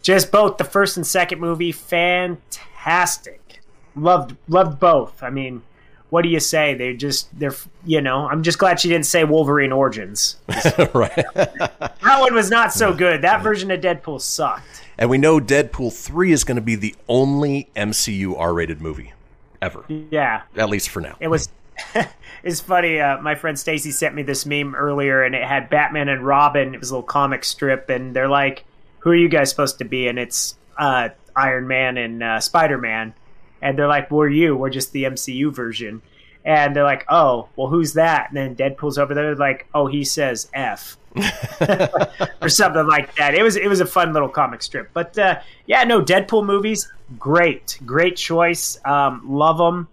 [0.00, 3.60] just both the first and second movie, fantastic.
[3.96, 5.22] Loved loved both.
[5.22, 5.62] I mean,
[6.10, 6.74] what do you say?
[6.74, 7.54] They just they're
[7.84, 8.28] you know.
[8.28, 10.36] I'm just glad she didn't say Wolverine Origins.
[10.94, 11.24] right.
[11.34, 13.22] That one was not so good.
[13.22, 14.81] That version of Deadpool sucked.
[14.98, 19.12] And we know Deadpool 3 is going to be the only MCU R rated movie
[19.60, 21.16] ever, Yeah, at least for now.
[21.20, 21.48] it was.
[22.42, 23.00] it's funny.
[23.00, 26.74] Uh, my friend Stacy sent me this meme earlier, and it had Batman and Robin.
[26.74, 28.64] It was a little comic strip, and they're like,
[29.00, 32.76] "Who are you guys supposed to be?" And it's uh, Iron Man and uh, Spider
[32.78, 33.14] Man,
[33.62, 34.54] and they're like, "We're you.
[34.56, 36.02] We're just the MCU version."
[36.44, 40.04] And they're like, "Oh, well, who's that?" And then Deadpool's over there, like, "Oh, he
[40.04, 40.98] says F."
[42.40, 43.34] or something like that.
[43.34, 44.90] It was it was a fun little comic strip.
[44.92, 48.78] But uh, yeah, no Deadpool movies, great, great choice.
[48.84, 49.88] Um, love them.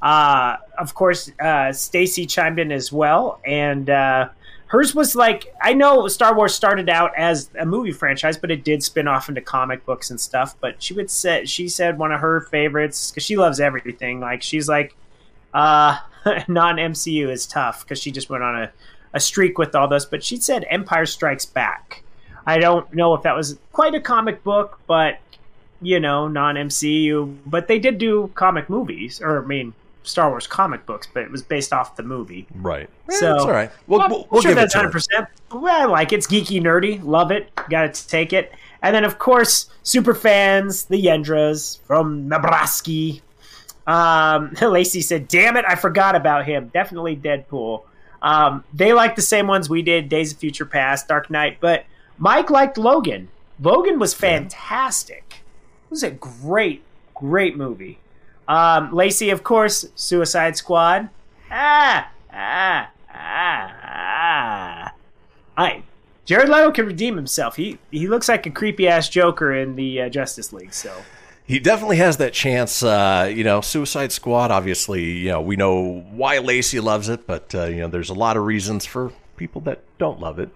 [0.00, 4.28] Uh, of course, uh, Stacy chimed in as well, and uh,
[4.66, 8.64] hers was like I know Star Wars started out as a movie franchise, but it
[8.64, 10.54] did spin off into comic books and stuff.
[10.60, 14.20] But she would say she said one of her favorites because she loves everything.
[14.20, 14.94] Like she's like
[15.54, 15.98] uh,
[16.48, 18.72] non MCU is tough because she just went on a,
[19.12, 20.04] a streak with all this.
[20.04, 22.02] But she said Empire Strikes Back.
[22.46, 25.18] I don't know if that was quite a comic book, but
[25.80, 27.36] you know, non MCU.
[27.46, 31.30] But they did do comic movies, or I mean, Star Wars comic books, but it
[31.30, 32.46] was based off the movie.
[32.54, 32.88] Right.
[33.10, 33.70] So it's all right.
[33.86, 35.28] We'll, well, we'll, sure give it that's hundred percent.
[35.52, 36.16] Well, I like it.
[36.16, 37.02] It's geeky, nerdy.
[37.02, 37.54] Love it.
[37.68, 38.52] Got to take it.
[38.82, 43.20] And then, of course, super fans, the Yendras from Nebraska.
[43.86, 46.70] Um, Lacey said, "Damn it, I forgot about him.
[46.72, 47.82] Definitely Deadpool."
[48.22, 51.58] Um, they like the same ones we did: Days of Future Past, Dark Knight.
[51.60, 51.84] But
[52.18, 53.28] Mike liked Logan.
[53.60, 55.42] Logan was fantastic.
[55.86, 56.82] It was a great,
[57.14, 57.98] great movie.
[58.46, 61.10] Um, Lacey, of course, Suicide Squad.
[61.50, 64.92] Ah, ah, ah, ah.
[65.56, 65.82] I,
[66.24, 67.56] Jared Leto can redeem himself.
[67.56, 70.72] He he looks like a creepy ass Joker in the uh, Justice League.
[70.72, 70.92] So
[71.48, 72.82] He definitely has that chance.
[72.82, 74.50] Uh, you know, Suicide Squad.
[74.50, 78.14] Obviously, you know we know why Lacey loves it, but uh, you know there's a
[78.14, 80.50] lot of reasons for people that don't love it.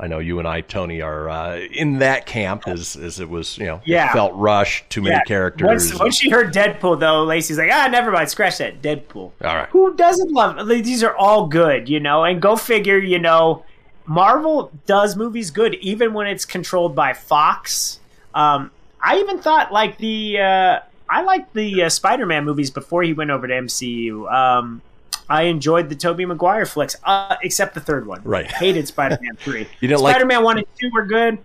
[0.00, 3.58] I know you and I, Tony, are uh, in that camp as as it was.
[3.58, 4.12] You know, Yeah.
[4.12, 5.24] felt rushed, too many Yeah.
[5.24, 5.66] characters.
[5.66, 9.16] Once, once she heard Deadpool, though, Lacey's like, ah, never mind, scratch that Deadpool.
[9.16, 9.68] All right.
[9.70, 10.66] Who doesn't love?
[10.68, 12.22] like, These are all good, you know.
[12.24, 13.64] And go figure, you know,
[14.06, 17.98] Marvel does movies good, even when it's controlled by Fox.
[18.34, 18.70] Um,
[19.08, 23.30] I even thought like the uh, I liked the uh, Spider-Man movies before he went
[23.30, 24.30] over to MCU.
[24.30, 24.82] Um,
[25.30, 28.20] I enjoyed the Tobey Maguire flicks, uh, except the third one.
[28.22, 28.46] Right.
[28.46, 29.66] Hated Spider-Man three.
[29.80, 31.38] You didn't like- Spider-Man one and two were good.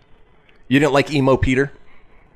[0.68, 1.72] You didn't like emo Peter?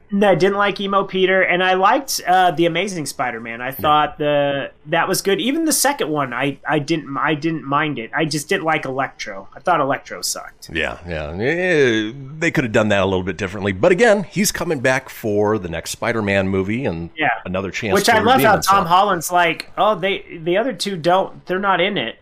[0.10, 3.60] No, I didn't like emo Peter, and I liked uh, the Amazing Spider-Man.
[3.62, 5.41] I thought the that was good.
[5.41, 8.10] Even the second one, I, I didn't I didn't mind it.
[8.16, 9.49] I just didn't like Electro.
[9.53, 10.70] I thought Electro sucked.
[10.72, 11.32] Yeah, yeah.
[11.32, 13.74] Eh, They could have done that a little bit differently.
[13.74, 17.28] But again, he's coming back for the next Spider-Man movie and Yeah.
[17.45, 17.93] another chance.
[17.93, 18.58] Which I love how.
[18.60, 21.45] Tom Holland's like, oh, they the other two don't.
[21.47, 22.18] They're not in it.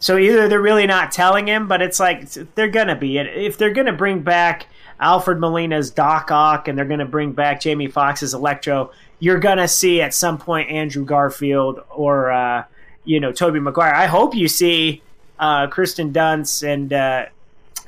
[0.00, 3.18] So either they're really not telling him, but it's like they're gonna be.
[3.18, 4.66] If they're gonna bring back
[5.00, 10.00] Alfred Molina's Doc Ock and they're gonna bring back Jamie Foxx's Electro, you're gonna see
[10.00, 12.64] at some point Andrew Garfield or uh,
[13.04, 13.94] you know Tobey Maguire.
[13.94, 15.02] I hope you see
[15.38, 17.26] uh, Kristen Dunst and uh,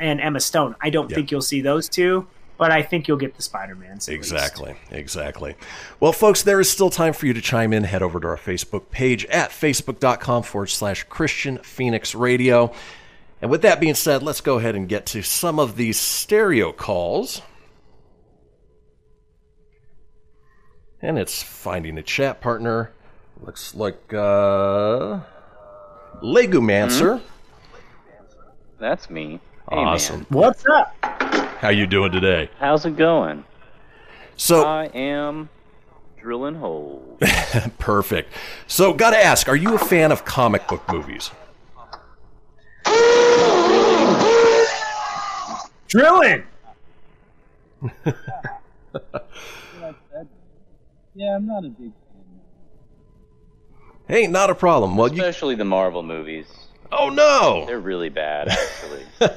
[0.01, 0.75] and Emma Stone.
[0.81, 3.99] I don't think you'll see those two, but I think you'll get the Spider Man.
[4.09, 5.55] Exactly, exactly.
[6.01, 7.85] Well, folks, there is still time for you to chime in.
[7.85, 12.73] Head over to our Facebook page at facebook.com forward slash Kristian Fenix Radio.
[13.43, 16.71] And with that being said, let's go ahead and get to some of these stereo
[16.71, 17.43] calls.
[21.01, 22.93] And it's finding a chat partner.
[23.41, 25.19] Looks like uh
[26.23, 27.21] Legumancer.
[28.79, 29.41] That's me.
[29.69, 30.19] Hey, Awesome.
[30.19, 30.27] Man.
[30.31, 30.95] What's up?
[31.59, 32.49] How you doing today?
[32.61, 33.45] How's it going?
[34.37, 35.49] So I am
[36.17, 37.21] drilling holes.
[37.79, 38.33] Perfect.
[38.69, 41.31] So, got to ask, are you a fan of comic book movies?
[45.93, 46.43] Drilling.
[51.15, 52.41] yeah, I'm not a big fan.
[54.09, 54.97] Hey, not a problem.
[54.97, 56.47] Well, you, Especially the Marvel movies.
[56.91, 59.05] oh no, They're really bad, actually.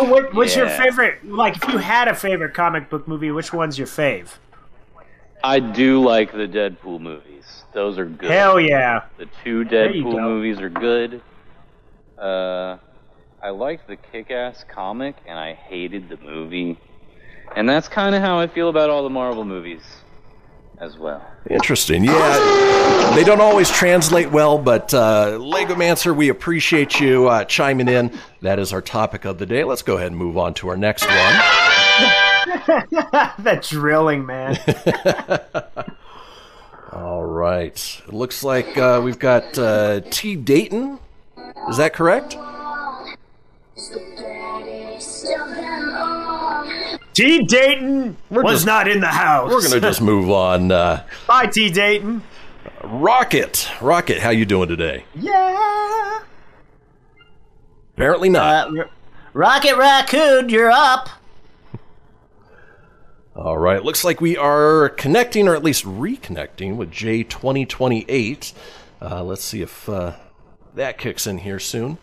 [0.00, 1.24] Oh, what, what's your favorite?
[1.24, 4.28] Like, if you had a favorite comic book movie, which one's your fave?
[5.44, 7.64] I do like the Deadpool movies.
[7.72, 8.30] Those are good.
[8.30, 9.04] Hell yeah!
[9.18, 10.20] The two Deadpool go.
[10.20, 11.20] movies are good.
[12.18, 12.78] Uh,
[13.42, 16.78] I liked the Kick-Ass comic, and I hated the movie.
[17.56, 19.82] And that's kind of how I feel about all the Marvel movies
[20.78, 21.24] as well.
[21.50, 22.04] interesting.
[22.04, 28.16] Yeah, they don't always translate well, but uh, Legomancer, we appreciate you uh, chiming in.
[28.42, 29.64] That is our topic of the day.
[29.64, 31.10] Let's go ahead and move on to our next one.
[33.38, 34.56] that drilling, man.
[36.92, 38.02] All right.
[38.06, 40.36] It looks like uh, we've got uh, T.
[40.36, 41.00] Dayton.
[41.68, 42.36] Is that correct?
[47.14, 47.44] T.
[47.44, 49.50] Dayton was just- not in the house.
[49.50, 50.70] We're gonna just move on.
[50.70, 51.70] Uh, Bye, T.
[51.70, 52.22] Dayton.
[52.84, 55.04] Rocket, Rocket, how you doing today?
[55.14, 56.20] Yeah.
[57.94, 58.76] Apparently not.
[58.76, 58.84] Uh,
[59.32, 61.08] Rocket Raccoon, you're up.
[63.34, 63.82] All right.
[63.82, 68.52] Looks like we are connecting, or at least reconnecting, with J2028.
[69.00, 70.12] Uh, let's see if uh,
[70.74, 71.98] that kicks in here soon.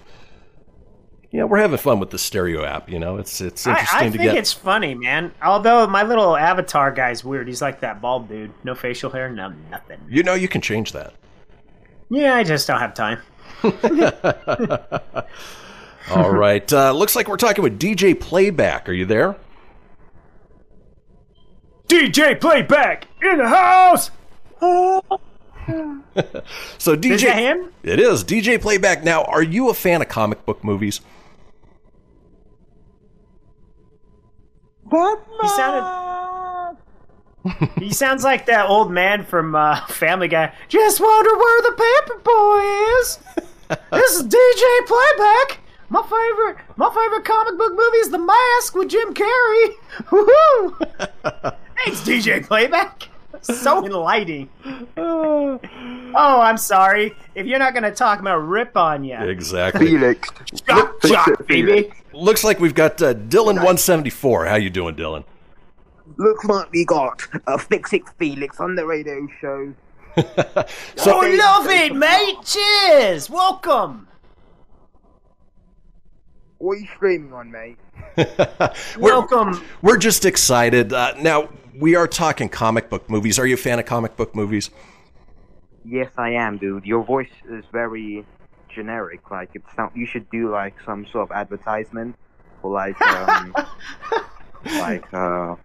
[1.31, 2.89] Yeah, we're having fun with the stereo app.
[2.89, 4.21] You know, it's it's interesting I to get.
[4.21, 5.31] I think it's funny, man.
[5.43, 7.47] Although my little avatar guy's weird.
[7.47, 8.51] He's like that bald dude.
[8.63, 9.99] No facial hair, no nothing.
[10.09, 11.13] You know, you can change that.
[12.09, 13.19] Yeah, I just don't have time.
[16.11, 16.73] All right.
[16.73, 18.89] Uh, looks like we're talking with DJ Playback.
[18.89, 19.35] Are you there?
[21.87, 24.09] DJ Playback in the house.
[26.79, 27.71] So DJ, Is that him?
[27.83, 29.03] It is DJ Playback.
[29.03, 30.99] Now, are you a fan of comic book movies?
[34.91, 36.77] He sounded.
[37.77, 40.53] he sounds like that old man from uh, Family Guy.
[40.67, 42.61] Just wonder where the paper boy
[42.99, 43.19] is.
[43.91, 45.59] this is DJ Playback.
[45.91, 49.69] My favorite, my favorite comic book movie is The Mask with Jim Carrey.
[50.11, 50.87] Woohoo!
[51.85, 53.08] Thanks, DJ Playback.
[53.41, 54.49] So enlightening.
[54.97, 55.59] oh,
[56.15, 57.15] I'm sorry.
[57.35, 59.17] If you're not gonna talk, I'm gonna rip on you.
[59.17, 59.87] Exactly.
[59.87, 60.29] Felix.
[60.67, 61.91] Shot, shot, baby.
[62.13, 64.47] Looks like we've got uh, Dylan174.
[64.49, 65.23] How you doing, Dylan?
[66.17, 69.73] Looks like we got a Fix It Felix on the radio show.
[70.97, 72.35] So- oh, love it, mate.
[72.43, 73.29] Cheers.
[73.29, 74.07] Welcome.
[76.57, 77.77] What are you screaming on, mate?
[78.97, 79.65] Welcome.
[79.81, 80.91] We're just excited.
[80.91, 81.47] Uh, now,
[81.79, 83.39] we are talking comic book movies.
[83.39, 84.69] Are you a fan of comic book movies?
[85.85, 86.85] Yes, I am, dude.
[86.85, 88.25] Your voice is very
[88.67, 89.31] generic.
[89.31, 89.91] Like it sound.
[89.95, 92.15] You should do like some sort of advertisement
[92.61, 93.53] for like um,
[94.65, 95.55] like uh.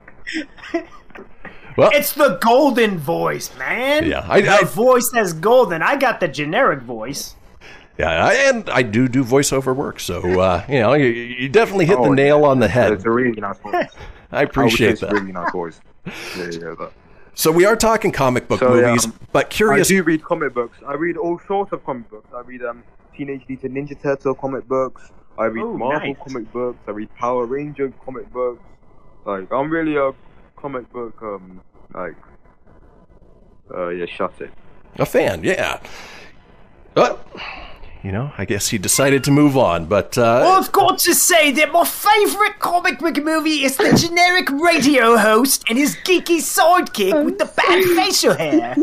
[1.77, 4.07] Well, it's the golden voice, man.
[4.07, 5.83] Yeah, I- the I- voice that's golden.
[5.83, 7.35] I got the generic voice.
[7.99, 11.87] Yeah, I, and I do do voiceover work, so uh, you know you, you definitely
[11.87, 12.93] hit the Oh, nail on the head.
[12.93, 13.87] It's a really nice voice.
[14.33, 15.13] I appreciate it's that.
[15.13, 15.81] really nice voice.
[16.07, 16.13] Yeah,
[16.51, 16.93] yeah, that.
[17.35, 19.89] So we are talking comic book So, yeah, movies, um, but curious.
[19.89, 20.79] I do read comic books.
[20.87, 22.29] I read all sorts of comic books.
[22.35, 22.85] I read um
[23.17, 25.11] Teenage Mutant Ninja Turtle comic books.
[25.39, 26.17] I read Oh, Marvel nice.
[26.25, 26.79] comic books.
[26.87, 28.63] I read Power Ranger comic books.
[29.25, 30.13] Like I'm really a
[30.57, 31.61] comic book um
[31.93, 32.15] like
[33.75, 34.51] uh yeah shut it.
[34.99, 35.81] A fan, yeah.
[36.95, 37.27] But
[38.05, 39.87] you know, I guess he decided to move on.
[39.87, 43.93] But uh, Well, I've got to say that my favourite comic book movie is the
[43.97, 48.77] generic radio host and his geeky sidekick with the bad facial hair.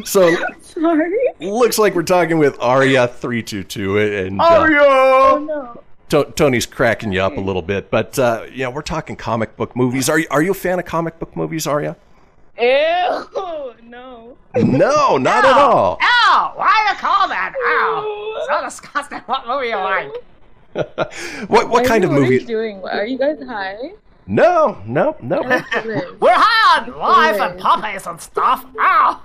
[0.04, 1.12] so Sorry.
[1.40, 5.80] looks like we're talking with Arya three two two, and uh, Oh no.
[6.10, 7.90] To- Tony's cracking you up a little bit.
[7.90, 10.08] But uh, yeah, we're talking comic book movies.
[10.08, 11.96] Are you are you a fan of comic book movies, Arya?
[12.58, 13.74] Ew.
[13.82, 14.36] No.
[14.56, 15.98] No, not at all.
[16.00, 16.52] Ow!
[16.56, 17.52] Why you call that?
[17.56, 18.20] Ow!
[18.48, 19.18] So disgusting.
[19.20, 20.12] What movie you like?
[21.48, 22.34] What what I kind know, of What are movie?
[22.34, 22.82] you doing?
[22.84, 23.92] Are you guys high?
[24.26, 28.64] No, no, no, We're high on life and puppies and stuff.
[28.78, 29.20] Ow!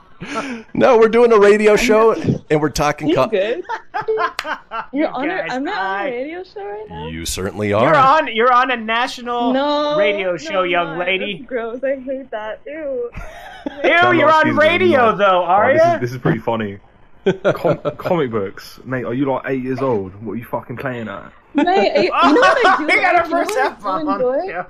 [0.74, 0.98] No.
[0.98, 3.08] We're doing a radio show, and we're talking.
[3.10, 3.64] You Co- good?
[4.94, 5.30] You're on.
[5.30, 6.08] A, guys I'm not on high.
[6.08, 7.08] a radio show right now.
[7.08, 7.84] you certainly are.
[7.86, 8.36] You're on.
[8.36, 11.08] You're on a national No radio no, show, I'm young not.
[11.08, 11.38] lady.
[11.40, 11.84] That's gross.
[11.84, 12.62] I hate that.
[12.66, 13.12] Ew.
[13.84, 15.18] Ew, you're on radio no.
[15.18, 15.94] though, Oh, are this, ya?
[15.96, 16.80] is, this is pretty funny.
[17.54, 19.04] Com- comic books, mate.
[19.06, 20.16] Are you like eight years old?
[20.24, 21.32] What are you fucking playing at?
[21.54, 22.86] Mate, you, you know what I do?
[22.86, 24.64] We got our you know first what I F-bomb do on the enjoy?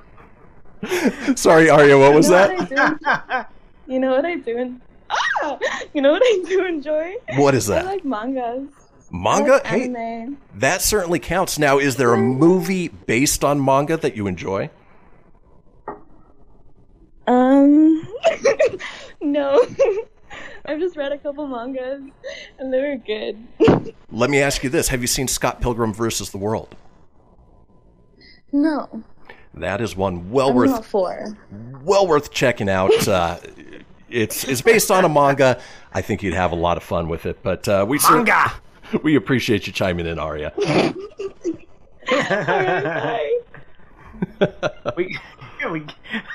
[1.24, 1.36] show.
[1.36, 1.98] Sorry, Arya.
[1.98, 2.72] What was you know that?
[2.72, 3.46] What I
[3.88, 3.94] do?
[3.94, 4.58] You know what I do?
[4.58, 5.60] En- ah!
[5.94, 7.16] You know what I do enjoy?
[7.36, 7.86] What is that?
[7.86, 8.70] I like mangas.
[9.12, 9.54] Manga?
[9.54, 11.58] like Hey, that certainly counts.
[11.58, 14.70] Now, is there a movie based on manga that you enjoy?
[17.28, 18.08] Um,
[19.22, 19.66] no.
[20.66, 22.04] I've just read a couple mangas,
[22.60, 23.96] and they were good.
[24.12, 26.76] Let me ask you this: Have you seen Scott Pilgrim versus the World?
[28.52, 29.04] no,
[29.54, 30.94] That is one well I'm worth
[31.84, 33.08] well worth checking out.
[33.08, 33.38] Uh,
[34.12, 35.60] it's it's based on a manga.
[35.94, 37.42] I think you'd have a lot of fun with it.
[37.44, 38.52] But uh, we cer- Manga.
[39.04, 40.54] we appreciate you chiming in, Arya.
[44.98, 45.18] we,
[45.70, 45.80] we, we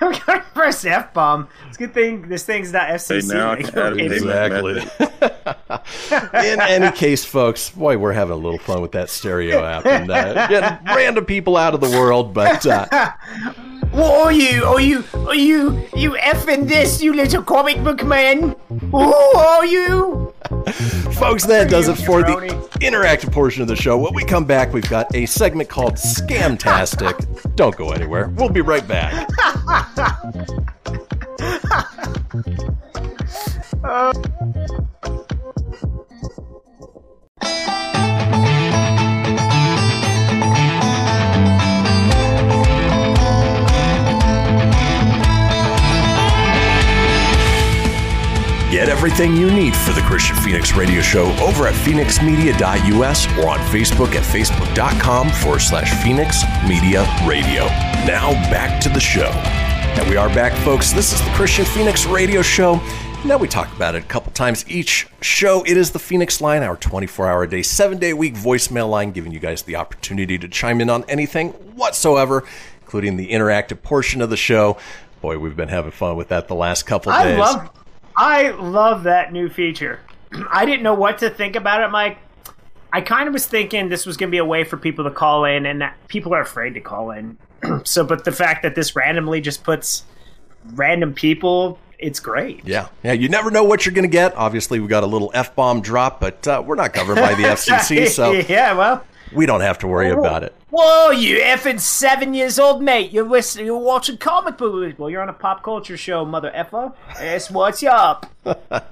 [0.00, 1.48] got our first F bomb.
[1.68, 3.32] It's a good thing this thing's not FCC.
[3.32, 4.00] Hey, now I can.
[4.00, 4.82] Exactly.
[6.48, 10.10] In any case, folks, boy, we're having a little fun with that stereo app and
[10.10, 12.32] uh, getting random people out of the world.
[12.34, 12.86] But uh,
[13.94, 14.64] What are you?
[14.64, 15.04] Are you?
[15.14, 15.86] Are you?
[15.94, 18.56] You effing this, you little comic book man?
[18.90, 20.34] Who are you?
[21.12, 22.32] folks, that does it for the
[22.80, 23.96] interactive portion of the show.
[23.96, 27.54] When we come back, we've got a segment called Scamtastic.
[27.54, 28.30] Don't go anywhere.
[28.30, 29.28] We'll be right back.
[33.84, 34.12] Uh.
[48.74, 53.60] Get everything you need for the Kristian Fenix Radio Show over at fenixmedia.us or on
[53.70, 57.66] Facebook at facebook.com forward slash Fenix Media Radio.
[58.04, 59.28] Now back to the show.
[59.96, 60.92] And we are back, folks.
[60.92, 62.80] This is the Kristian Fenix Radio Show.
[63.24, 65.62] Now we talk about it a couple times each show.
[65.62, 69.12] It is the Fenix line, our 24 hour a day, seven day week voicemail line,
[69.12, 72.42] giving you guys the opportunity to chime in on anything whatsoever,
[72.80, 74.76] including the interactive portion of the show.
[75.20, 77.38] Boy, we've been having fun with that the last couple I days.
[77.38, 77.70] love,
[78.16, 80.00] I love that new feature.
[80.50, 82.18] I didn't know what to think about it, Mike.
[82.92, 85.10] I kind of was thinking this was going to be a way for people to
[85.10, 87.36] call in, and that people are afraid to call in.
[87.84, 90.04] so, but the fact that this randomly just puts
[90.74, 92.64] random people, it's great.
[92.64, 93.12] Yeah, yeah.
[93.12, 94.36] You never know what you're going to get.
[94.36, 97.42] Obviously, we got a little f bomb drop, but uh, we're not covered by the
[97.42, 99.04] FCC, so yeah, well,
[99.34, 100.18] we don't have to worry oh.
[100.18, 100.54] about it.
[100.70, 103.12] Whoa, you effing seven years old, mate.
[103.12, 104.98] You're listening, you're watching comic book movies.
[104.98, 106.92] Well, you're on a pop culture show, mother effer.
[107.18, 108.26] That's what's up.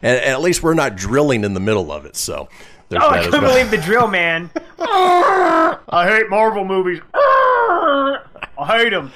[0.00, 2.48] And, and at least we're not drilling in the middle of it, so
[2.88, 3.52] there's oh, I couldn't well.
[3.52, 4.50] believe the drill, man.
[4.78, 7.00] I hate Marvel movies.
[7.14, 8.18] I
[8.58, 9.12] hate them.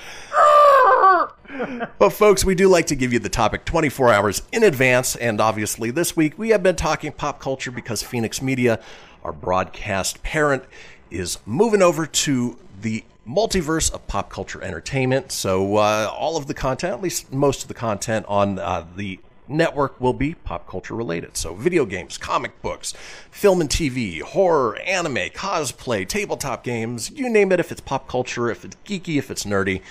[1.99, 5.17] But, folks, we do like to give you the topic 24 hours in advance.
[5.17, 8.81] And obviously, this week we have been talking pop culture because Fenix Media,
[9.27, 10.63] our broadcast parent,
[11.11, 15.33] is moving over to the multiverse of pop culture entertainment.
[15.33, 19.19] So uh, all of the content, at least most of the content on uh, the
[19.49, 21.37] network will be pop culture related.
[21.37, 22.95] So video games, comic books,
[23.33, 28.49] film and TV, horror, anime, cosplay, tabletop games, you name it if it's pop culture,
[28.49, 29.83] if it's geeky, if it's nerdy.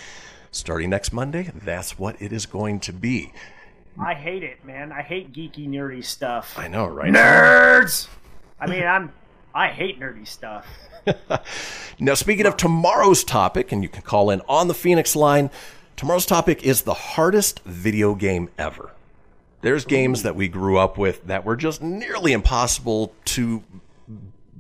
[0.52, 3.34] Starting next Monday, that's what it is going to be.
[4.00, 4.94] I hate it, man.
[4.94, 6.58] I hate geeky, nerdy stuff.
[6.58, 7.12] I know, right?
[7.12, 8.08] Nerds.
[8.60, 9.12] I mean, I'm.
[9.56, 10.68] I hate nerdy stuff.
[11.98, 15.50] Now, speaking of tomorrow's topic, and you can call in on the Fenix line,
[15.96, 18.92] tomorrow's topic is the hardest video game ever.
[19.62, 23.64] There's games that we grew up with that were just nearly impossible to,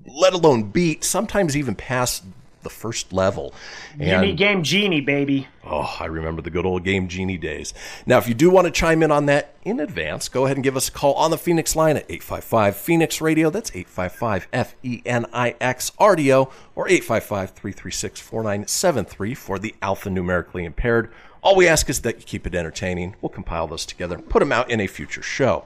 [0.06, 2.22] let alone beat, sometimes even pass
[2.66, 3.53] the first level.
[3.97, 5.47] Give me Game Genie, baby.
[5.63, 7.74] Oh, I remember the good old Game Genie days.
[8.05, 10.63] Now, if you do want to chime in on that in advance, go ahead and
[10.63, 13.49] give us a call on the Fenix line at 855 Fenix Radio.
[13.49, 19.57] That's 855 F E N I X R D O or 855 336 4973 for
[19.57, 21.09] the alphanumerically impaired.
[21.41, 23.16] All we ask is that you keep it entertaining.
[23.22, 25.66] We'll compile those together and put them out in a future show.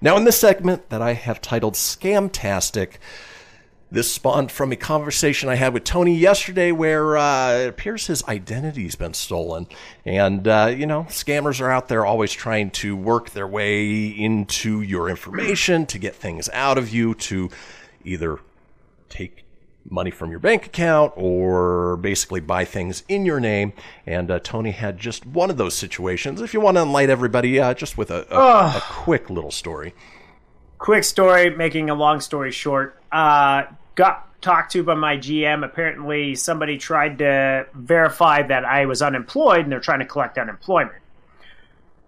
[0.00, 2.98] Now, in this segment that I have titled Scamtastic,
[3.96, 8.22] this spawned from a conversation I had with Tony yesterday where uh, it appears his
[8.24, 9.66] identity's been stolen.
[10.04, 14.82] And, uh, you know, scammers are out there always trying to work their way into
[14.82, 17.48] your information to get things out of you to
[18.04, 18.40] either
[19.08, 19.44] take
[19.88, 23.72] money from your bank account or basically buy things in your name.
[24.04, 26.42] And uh, Tony had just one of those situations.
[26.42, 28.76] If you want to enlighten everybody, uh, just with a, a, Ugh.
[28.76, 29.94] a quick little story.
[30.76, 33.00] Quick story, making a long story short.
[33.10, 33.62] Uh,
[33.96, 35.64] got talked to by my GM.
[35.64, 41.02] Apparently, somebody tried to verify that I was unemployed, and they're trying to collect unemployment.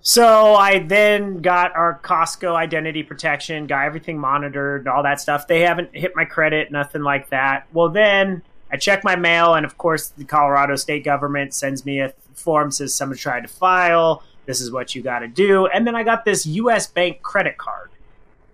[0.00, 5.48] So I then got our Costco identity protection, got everything monitored, all that stuff.
[5.48, 7.66] They haven't hit my credit, nothing like that.
[7.72, 12.00] Well, then I check my mail, and of course, the Colorado state government sends me
[12.00, 14.22] a form says someone tried to file.
[14.46, 15.66] This is what you got to do.
[15.66, 16.86] And then I got this U.S.
[16.86, 17.87] Bank credit card.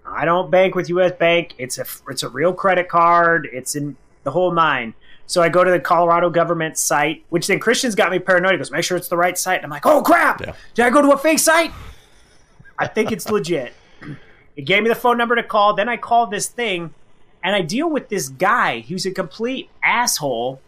[0.07, 1.13] I don't bank with U.S.
[1.13, 1.55] Bank.
[1.59, 3.49] It's a it's a real credit card.
[3.53, 4.95] It's in the whole nine.
[5.27, 8.53] So I go to the Colorado government site, which then Christian's got me paranoid.
[8.53, 9.57] He goes, make sure it's the right site.
[9.57, 10.39] And I'm like, oh crap!
[10.75, 11.73] Did I go to a fake site?
[12.79, 13.73] I think it's legit.
[14.57, 15.75] It gave me the phone number to call.
[15.75, 16.93] Then I call this thing,
[17.43, 20.61] and I deal with this guy who's a complete asshole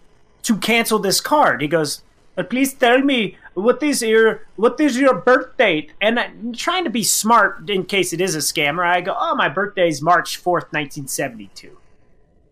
[0.43, 1.61] to cancel this card.
[1.61, 2.03] He goes,
[2.37, 6.84] "Uh, "Please tell me what is your what is your birth date?" And I'm trying
[6.84, 8.84] to be smart in case it is a scammer.
[8.87, 11.78] I go, "Oh, my birthday is March fourth, nineteen seventy-two.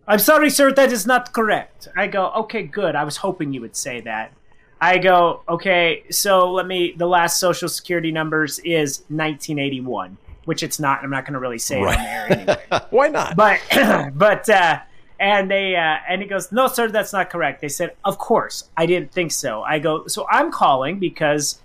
[0.06, 1.88] I'm sorry, sir, that is not correct.
[1.96, 2.94] I go, okay, good.
[2.94, 4.32] I was hoping you would say that.
[4.80, 10.78] I go, okay, so let me, the last social security numbers is 1981, which it's
[10.78, 11.02] not.
[11.02, 12.64] I'm not going to really say it on there anyway.
[12.90, 13.34] Why not?
[13.34, 13.60] But,
[14.14, 14.80] but, uh,
[15.18, 17.60] and they, uh, and he goes, no, sir, that's not correct.
[17.60, 19.62] They said, of course, I didn't think so.
[19.62, 21.60] I go, so I'm calling because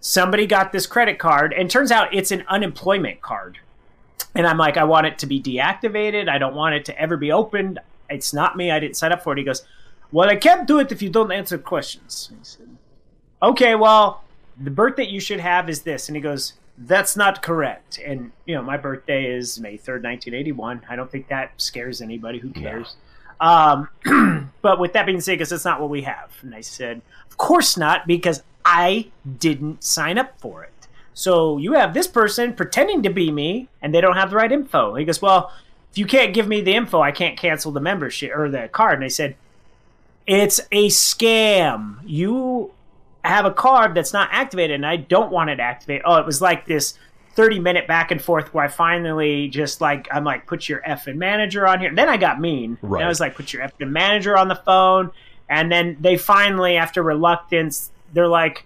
[0.00, 3.58] somebody got this credit card, and turns out it's an unemployment card.
[4.34, 6.28] And I'm like, I want it to be deactivated.
[6.28, 7.78] I don't want it to ever be opened.
[8.08, 8.70] It's not me.
[8.70, 9.38] I didn't sign up for it.
[9.38, 9.62] He goes,
[10.12, 12.30] Well, I can't do it if you don't answer questions.
[12.32, 12.76] I said,
[13.42, 14.22] Okay, well,
[14.60, 16.08] the birthday you should have is this.
[16.08, 17.98] And he goes, That's not correct.
[17.98, 20.82] And, you know, my birthday is May 3rd, 1981.
[20.88, 22.38] I don't think that scares anybody.
[22.38, 22.96] Who cares?
[23.40, 23.88] Um,
[24.62, 26.30] but with that being said, because that's not what we have.
[26.42, 30.72] And I said, Of course not, because I didn't sign up for it.
[31.14, 34.52] So you have this person pretending to be me, and they don't have the right
[34.52, 34.94] info.
[34.94, 35.52] He goes, Well,
[35.90, 38.94] if you can't give me the info, I can't cancel the membership or the card.
[38.94, 39.36] And I said,
[40.26, 41.96] It's a scam.
[42.04, 42.72] You
[43.24, 46.02] have a card that's not activated, and I don't want it activated.
[46.04, 46.94] Oh, it was like this
[47.34, 51.16] 30 minute back and forth where I finally just like, I'm like, put your effing
[51.16, 51.88] manager on here.
[51.88, 52.76] And then I got mean.
[52.82, 53.00] Right.
[53.00, 55.10] And I was like, put your effing manager on the phone.
[55.48, 58.64] And then they finally, after reluctance, they're like,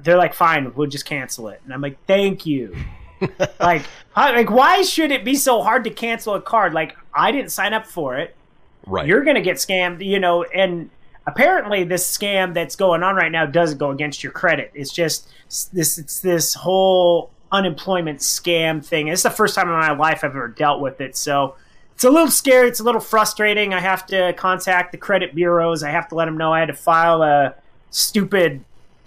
[0.00, 1.60] they're like, fine, we'll just cancel it.
[1.64, 2.76] And I'm like, thank you.
[3.60, 3.82] like,
[4.14, 6.74] how- like, why should it be so hard to cancel a card?
[6.74, 8.34] Like, I didn't sign up for it.
[8.86, 9.06] Right.
[9.06, 10.44] You're gonna get scammed, you know.
[10.44, 10.90] And
[11.26, 14.70] apparently, this scam that's going on right now doesn't go against your credit.
[14.74, 15.28] It's just
[15.72, 15.98] this.
[15.98, 19.08] It's this whole unemployment scam thing.
[19.08, 21.16] It's the first time in my life I've ever dealt with it.
[21.16, 21.56] So.
[21.94, 22.68] It's a little scary.
[22.68, 23.72] It's a little frustrating.
[23.72, 25.82] I have to contact the credit bureaus.
[25.82, 27.54] I have to let them know I had to file a
[27.88, 28.62] stupid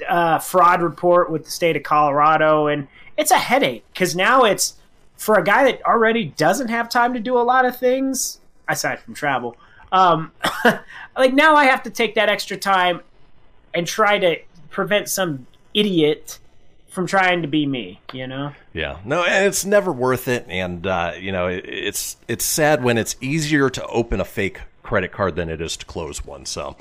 [0.07, 2.87] uh, fraud report with the state of Colorado, and
[3.17, 4.75] it's a headache because now it's
[5.17, 8.99] for a guy that already doesn't have time to do a lot of things aside
[8.99, 9.55] from travel.
[9.91, 10.31] Um,
[11.17, 13.01] like now I have to take that extra time
[13.73, 14.37] and try to
[14.69, 16.39] prevent some idiot
[16.89, 17.99] from trying to be me.
[18.13, 18.53] You know?
[18.73, 20.45] Yeah, no, and it's never worth it.
[20.49, 24.61] And uh, you know, it, it's it's sad when it's easier to open a fake
[24.83, 26.45] credit card than it is to close one.
[26.45, 26.75] So,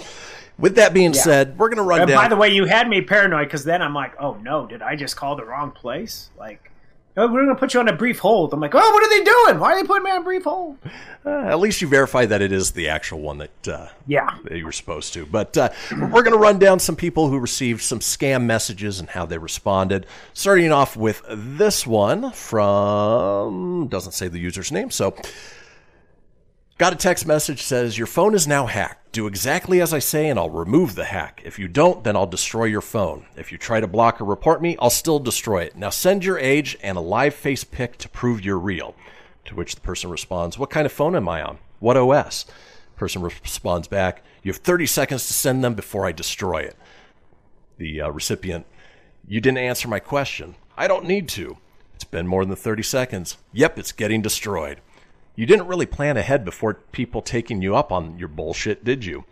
[0.58, 1.20] with that being Yeah.
[1.22, 2.16] said, we're going to run And down.
[2.24, 4.96] by the way, you had me paranoid because then I'm like, oh no, did I
[4.96, 6.30] just call the wrong place?
[6.38, 6.70] Like,
[7.18, 8.52] oh, we're gonna put you on a brief hold.
[8.54, 9.60] I'm like, oh, what are they doing?
[9.60, 10.78] Why are they putting me on a brief hold?
[11.26, 14.38] Uh, at least you verify that it is the actual one that uh, Yeah.
[14.44, 15.26] that you were supposed to.
[15.26, 19.10] But uh, we're going to run down some people who received some scam messages and
[19.10, 20.06] how they responded.
[20.32, 25.14] Starting off with this one from doesn't say the user's name, so
[26.78, 29.10] got a text message says your phone is now hacked.
[29.10, 31.42] Do exactly as I say, and I'll remove the hack.
[31.44, 33.26] If you don't, then I'll destroy your phone.
[33.36, 35.76] If you try to block or report me, I'll still destroy it.
[35.76, 38.94] Now send your age and a live face pic to prove you're real.
[39.46, 41.58] To which the person responds, What kind of phone am I on?
[41.80, 42.46] What OS?
[42.96, 46.76] Person responds back, You have 30 seconds to send them before I destroy it.
[47.76, 48.66] The uh, recipient,
[49.26, 50.54] You didn't answer my question.
[50.76, 51.56] I don't need to.
[51.94, 53.36] It's been more than 30 seconds.
[53.52, 54.80] Yep, it's getting destroyed.
[55.38, 59.24] You didn't really plan ahead before people taking you up on your bullshit, did you?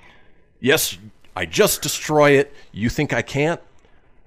[0.60, 0.98] Yes,
[1.34, 2.54] I just destroy it.
[2.70, 3.60] You think I can't?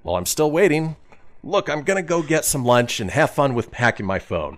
[0.03, 0.97] Well, I'm still waiting.
[1.41, 4.57] Look, I'm going to go get some lunch and have fun with hacking my phone.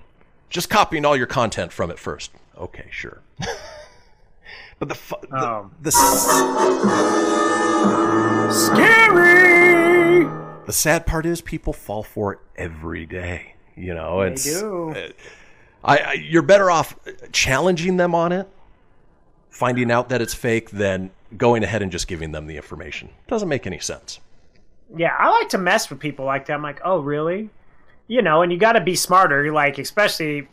[0.49, 2.31] Just copying all your content from it first.
[2.57, 3.21] Okay, sure.
[4.79, 5.75] but the fu- the, Um.
[5.79, 5.91] the
[8.51, 10.25] Scary.
[10.65, 13.53] The sad part is people fall for it every day.
[13.75, 14.89] You know, They it's do.
[14.89, 15.09] uh,
[15.83, 16.95] I, I you're better off
[17.31, 18.47] challenging them on it,
[19.49, 23.09] finding out that it's fake, than going ahead and just giving them the information.
[23.27, 24.19] Doesn't make any sense.
[24.95, 26.53] Yeah, I like to mess with people like that.
[26.53, 27.49] I'm like, oh, really?
[28.07, 29.51] You know, and you got to be smarter.
[29.53, 30.47] Like, especially,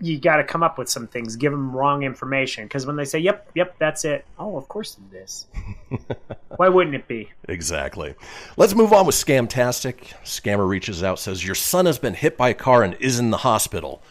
[0.00, 1.36] you got to come up with some things.
[1.36, 4.96] Give them wrong information because when they say, "Yep, yep, that's it," oh, of course
[5.12, 5.46] it is.
[6.56, 7.30] Why wouldn't it be?
[7.48, 8.14] Exactly.
[8.56, 10.14] Let's move on with Scamtastic.
[10.24, 13.30] Scammer reaches out, says, Your son has been hit by a car and is in
[13.30, 14.02] the hospital.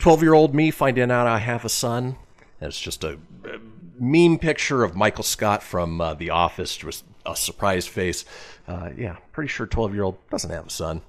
[0.00, 2.16] 12 year old me finding out I have a son.
[2.60, 3.18] And it's just a,
[3.98, 8.24] meme picture of Michael Scott from uh, The Office, with a surprised face.
[8.66, 11.02] Uh, yeah, pretty sure 12 year old doesn't have a son.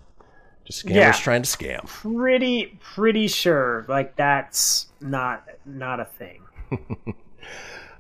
[0.66, 1.12] Just scammers Yeah.
[1.14, 1.86] trying to scam.
[1.88, 3.86] Pretty, pretty sure.
[3.88, 6.44] Like that's not not a thing.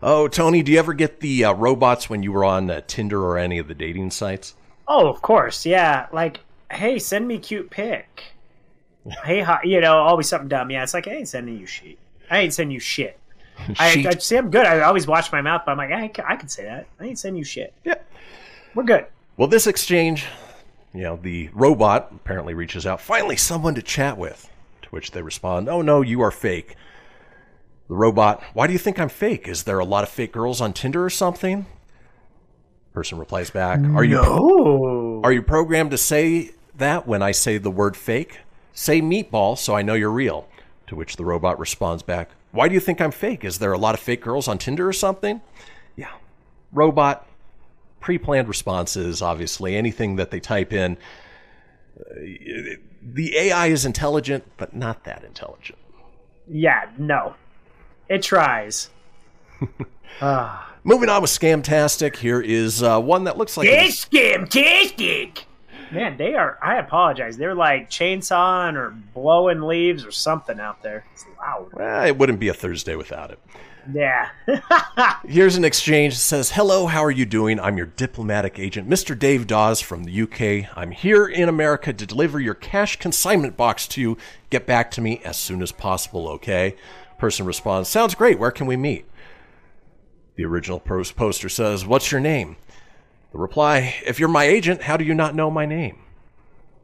[0.03, 3.21] Oh, Tony, do you ever get the uh, robots when you were on uh, Tinder
[3.23, 4.55] or any of the dating sites?
[4.87, 6.07] Oh, of course, yeah.
[6.11, 6.39] Like,
[6.71, 8.23] hey, send me cute pic.
[9.23, 10.69] hey, hi, you know, always something dumb.
[10.71, 11.97] Yeah, it's like I ain't sending you shit.
[12.29, 13.19] I ain't sending you shit.
[13.79, 14.05] I.
[14.07, 14.37] I see.
[14.37, 14.65] I'm good.
[14.65, 16.87] I always watch my mouth, but I'm like, I, I can say that.
[16.99, 17.73] I ain't sending you shit.
[17.83, 17.95] Yeah,
[18.75, 19.05] we're good.
[19.37, 20.25] Well, this exchange,
[20.93, 24.49] you know, the robot apparently reaches out, finally someone to chat with.
[24.83, 26.75] To which they respond, Oh no, you are fake.
[27.87, 29.47] The robot, Why do you think I'm fake?
[29.47, 31.65] Is there a lot of fake girls on Tinder or something?
[32.93, 35.21] Person replies back, Are you No.
[35.23, 38.39] Are you programmed to say that when I say the word fake?
[38.73, 40.47] Say meatball so I know you're real.
[40.87, 43.45] To which the robot responds back, Why do you think I'm fake?
[43.45, 45.39] Is there a lot of fake girls on Tinder or something?
[45.95, 46.11] Yeah.
[46.73, 47.25] Robot,
[48.01, 49.75] pre planned responses, obviously.
[49.77, 50.97] Anything that they type in.
[51.99, 52.13] Uh,
[53.01, 55.79] the AI is intelligent, but not that intelligent.
[56.47, 57.35] Yeah, no.
[58.09, 58.89] It tries.
[60.19, 60.75] Ah.
[60.83, 63.69] Moving on with Scamtastic, here is uh, one that looks like.
[63.69, 65.43] was- scamtastic.
[65.91, 66.57] Man, they are.
[66.61, 67.37] I apologize.
[67.37, 71.05] They're like chainsawing or blowing leaves or something out there.
[71.13, 71.69] It's loud.
[71.73, 73.39] Well, it wouldn't be a Thursday without it.
[73.91, 74.29] Yeah.
[75.25, 77.59] Here's an exchange that says, Hello, how are you doing?
[77.59, 79.17] I'm your diplomatic agent, Mr.
[79.17, 80.77] Dave Dawes from the UK.
[80.77, 84.17] I'm here in America to deliver your cash consignment box to you.
[84.49, 86.75] Get back to me as soon as possible, okay?
[87.17, 88.39] Person responds, Sounds great.
[88.39, 89.05] Where can we meet?
[90.35, 92.57] The original poster says, What's your name?
[93.31, 95.99] The reply, If you're my agent, how do you not know my name?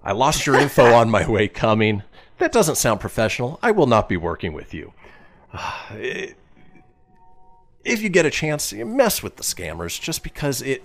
[0.03, 2.03] I lost your info on my way coming.
[2.38, 3.60] That doesn't sound professional.
[3.61, 4.94] I will not be working with you.
[7.84, 10.84] If you get a chance, you mess with the scammers just because it.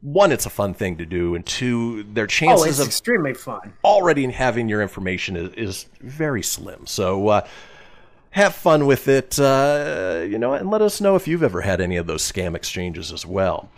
[0.00, 3.32] One, it's a fun thing to do, and two, their oh, chances it's of extremely
[3.32, 3.72] fun.
[3.82, 6.86] already having your information is, is very slim.
[6.86, 7.46] So uh,
[8.30, 11.80] have fun with it, uh, you know, and let us know if you've ever had
[11.80, 13.70] any of those scam exchanges as well.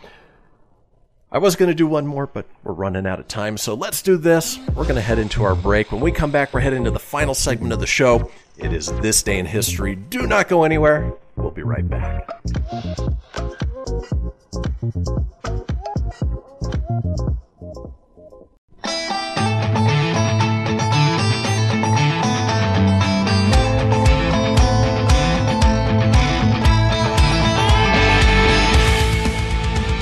[1.31, 4.01] I was going to do one more, but we're running out of time, so let's
[4.01, 4.59] do this.
[4.75, 5.91] We're going to head into our break.
[5.91, 8.31] When we come back, we're heading to the final segment of the show.
[8.57, 9.97] It is This Day in History.
[9.97, 11.13] Do not go anywhere.
[11.35, 12.31] We'll be right back.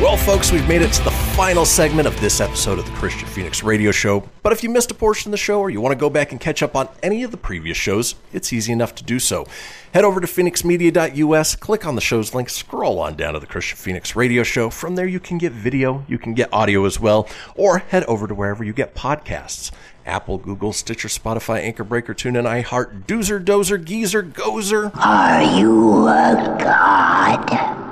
[0.00, 3.28] Well, folks, we've made it to the final segment of this episode of the Kristian
[3.28, 4.26] Fenix Radio Show.
[4.42, 6.32] But if you missed a portion of the show or you want to go back
[6.32, 9.44] and catch up on any of the previous shows, it's easy enough to do so.
[9.92, 13.76] Head over to fenixmedia.us, click on the show's link, scroll on down to the Kristian
[13.76, 14.70] Fenix Radio Show.
[14.70, 18.26] From there, you can get video, you can get audio as well, or head over
[18.26, 19.70] to wherever you get podcasts.
[20.06, 24.96] Apple, Google, Stitcher, Spotify, Anchor Breaker, TuneIn, iHeart, Doozer, Dozer, Geezer, Gozer.
[24.96, 27.89] Are you a god?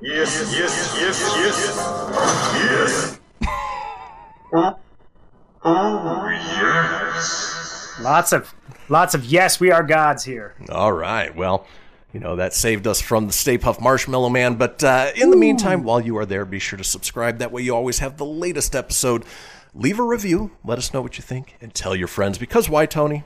[0.00, 1.76] Yes, yes, yes, yes.
[2.54, 3.18] Yes.
[5.64, 7.98] Oh, yes.
[8.00, 8.54] Lots of
[8.90, 10.54] lots of yes, we are gods here.
[10.68, 11.34] All right.
[11.34, 11.66] Well,
[12.12, 14.56] you know, that saved us from the Stay Puft Marshmallow Man.
[14.56, 17.38] But uh, in the meantime, while you are there, be sure to subscribe.
[17.38, 19.24] That way you always have the latest episode.
[19.74, 20.50] Leave a review.
[20.62, 21.56] Let us know what you think.
[21.60, 22.36] And tell your friends.
[22.36, 23.24] Because why, Tony?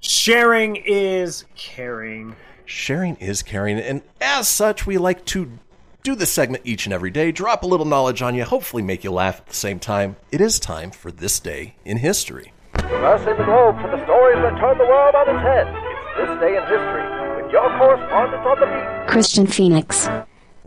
[0.00, 2.36] Sharing is caring.
[2.66, 3.78] Sharing is caring.
[3.78, 5.58] And as such, we like to
[6.04, 9.02] do this segment each and every day, drop a little knowledge on you, hopefully make
[9.02, 10.16] you laugh at the same time.
[10.30, 12.52] It is time for this day in history.
[12.74, 15.66] Reversing the globe for the stories that turn the world on its head.
[15.66, 19.10] It's this day in history with your correspondent on the beat.
[19.10, 20.06] Kristian Fenix.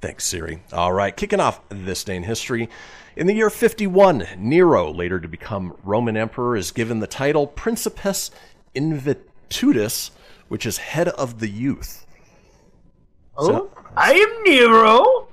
[0.02, 0.64] Thanks, Siri.
[0.74, 2.68] All right, kicking off this day in history.
[3.16, 8.32] In the year 51, Nero, later to become Roman emperor, is given the title Principes
[8.74, 10.10] Invictus,
[10.48, 12.08] which is head of the youth.
[13.38, 15.27] Oh, I am Nero.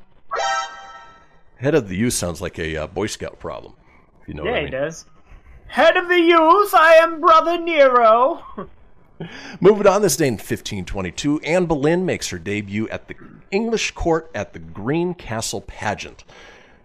[1.57, 3.75] Head of the youth sounds like a uh, Boy Scout problem.
[4.23, 4.73] If you know yeah, what I he mean.
[4.73, 5.07] does.
[5.67, 8.43] Head of the youth, I am Brother Nero.
[9.61, 13.15] Moving on this day in 1522, Anne Boleyn makes her debut at the
[13.51, 16.25] English court at the Green Castle pageant.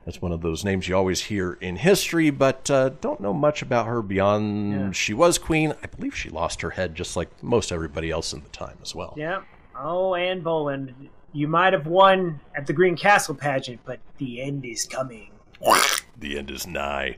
[0.06, 3.62] That's one of those names you always hear in history, but uh, don't know much
[3.62, 5.74] about her beyond she was queen.
[5.84, 8.96] I believe she lost her head just like most everybody else in the time as
[8.96, 9.14] well.
[9.18, 9.42] Yeah.
[9.78, 14.66] Oh, Anne Boleyn, you might have won at the Green Castle pageant, but the end
[14.66, 15.32] is coming.
[16.18, 17.18] The end is nigh.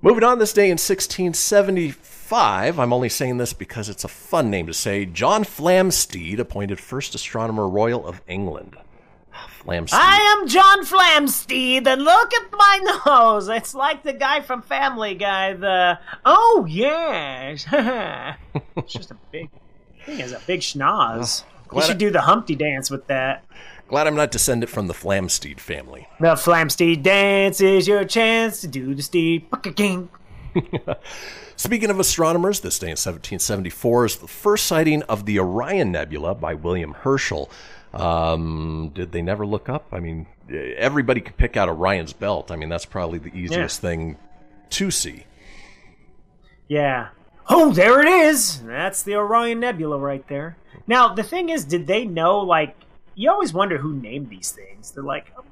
[0.00, 4.66] Moving on this day in 1675, I'm only saying this because it's a fun name
[4.66, 5.04] to say.
[5.04, 8.76] John Flamsteed appointed first astronomer royal of England.
[9.34, 9.90] Ah, Flamsteed.
[9.92, 13.48] I am John Flamsteed, and look at my nose.
[13.48, 15.52] It's like the guy from Family Guy.
[15.52, 17.66] The oh yes,
[18.76, 19.50] it's just a big.
[20.06, 21.42] He has a big schnoz.
[21.66, 23.44] You glad should I- do the Humpty dance with that.
[23.88, 26.08] Glad I'm not descended from the Flamsteed family.
[26.18, 29.46] The Flamsteed dance is your chance to do the steed.
[29.76, 30.08] King.
[31.56, 36.34] Speaking of astronomers, this day in 1774 is the first sighting of the Orion Nebula
[36.34, 37.48] by William Herschel.
[37.94, 39.86] Um, did they never look up?
[39.92, 42.50] I mean, everybody could pick out Orion's belt.
[42.50, 44.16] I mean, that's probably the easiest thing
[44.70, 45.24] to see.
[46.68, 47.08] Yeah.
[47.48, 48.62] Oh, there it is.
[48.62, 50.56] That's the Orion Nebula right there.
[50.86, 52.38] Now, the thing is, did they know?
[52.40, 52.76] Like,
[53.14, 54.90] you always wonder who named these things.
[54.90, 55.44] They're like, oh,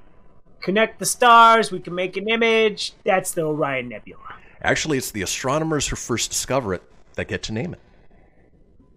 [0.60, 1.70] connect the stars.
[1.70, 2.92] We can make an image.
[3.04, 4.20] That's the Orion Nebula.
[4.62, 6.82] Actually, it's the astronomers who first discover it
[7.14, 7.80] that get to name it.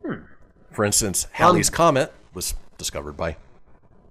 [0.05, 0.23] Hmm.
[0.71, 3.37] For instance, Halley's Comet was discovered by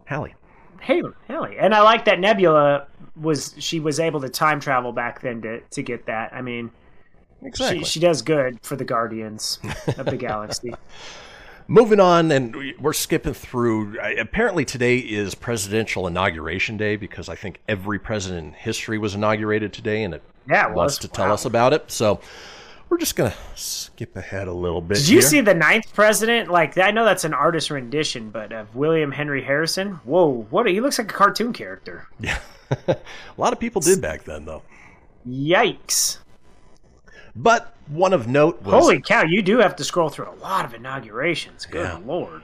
[0.04, 0.34] Halley.
[0.80, 1.56] Hey, Haley.
[1.58, 2.86] And I like that Nebula
[3.16, 6.32] was she was able to time travel back then to to get that.
[6.32, 6.70] I mean,
[7.42, 7.80] Exactly.
[7.80, 9.58] she she does good for the Guardians
[9.98, 10.72] of the Galaxy.
[11.68, 13.98] Moving on, and we- we're skipping through.
[14.18, 19.72] Apparently, today is presidential inauguration day because I think every president in history was inaugurated
[19.72, 21.34] today, and it Yeah, it wants to tell Wow.
[21.34, 21.90] us about it.
[21.90, 22.20] So
[22.88, 24.98] we're just gonna skip ahead a little bit.
[24.98, 25.28] Did you here.
[25.28, 26.48] see the ninth president?
[26.50, 29.94] Like I know that's an artist rendition, but of William Henry Harrison.
[30.04, 30.68] Whoa, what?
[30.68, 32.06] A, he looks like a cartoon character.
[32.20, 32.38] Yeah,
[32.88, 32.96] a
[33.36, 34.62] lot of people did back then, though.
[35.28, 36.18] Yikes!
[37.36, 39.24] But one of note was Holy cow!
[39.24, 41.66] You do have to scroll through a lot of inaugurations.
[41.66, 41.98] Good Yeah.
[42.04, 42.42] lord.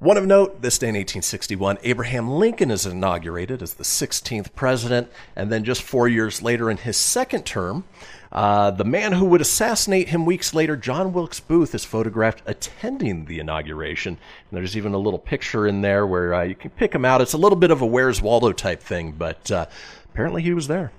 [0.00, 5.08] One of note, this day in 1861, Abraham Lincoln is inaugurated as the 16th president,
[5.34, 7.84] and then just four years later, in his second term,
[8.30, 13.24] uh, the man who would assassinate him weeks later, John Wilkes Booth, is photographed attending
[13.24, 14.18] the inauguration.
[14.50, 17.22] And there's even a little picture in there where uh, you can pick him out.
[17.22, 19.66] It's a little bit of a Where's Waldo type thing, but uh,
[20.12, 20.92] apparently he was there.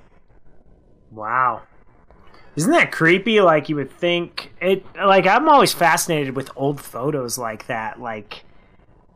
[1.12, 1.62] Wow.
[2.56, 3.42] Isn't that creepy?
[3.42, 4.86] Like you would think it.
[4.96, 8.00] Like I'm always fascinated with old photos like that.
[8.00, 8.44] Like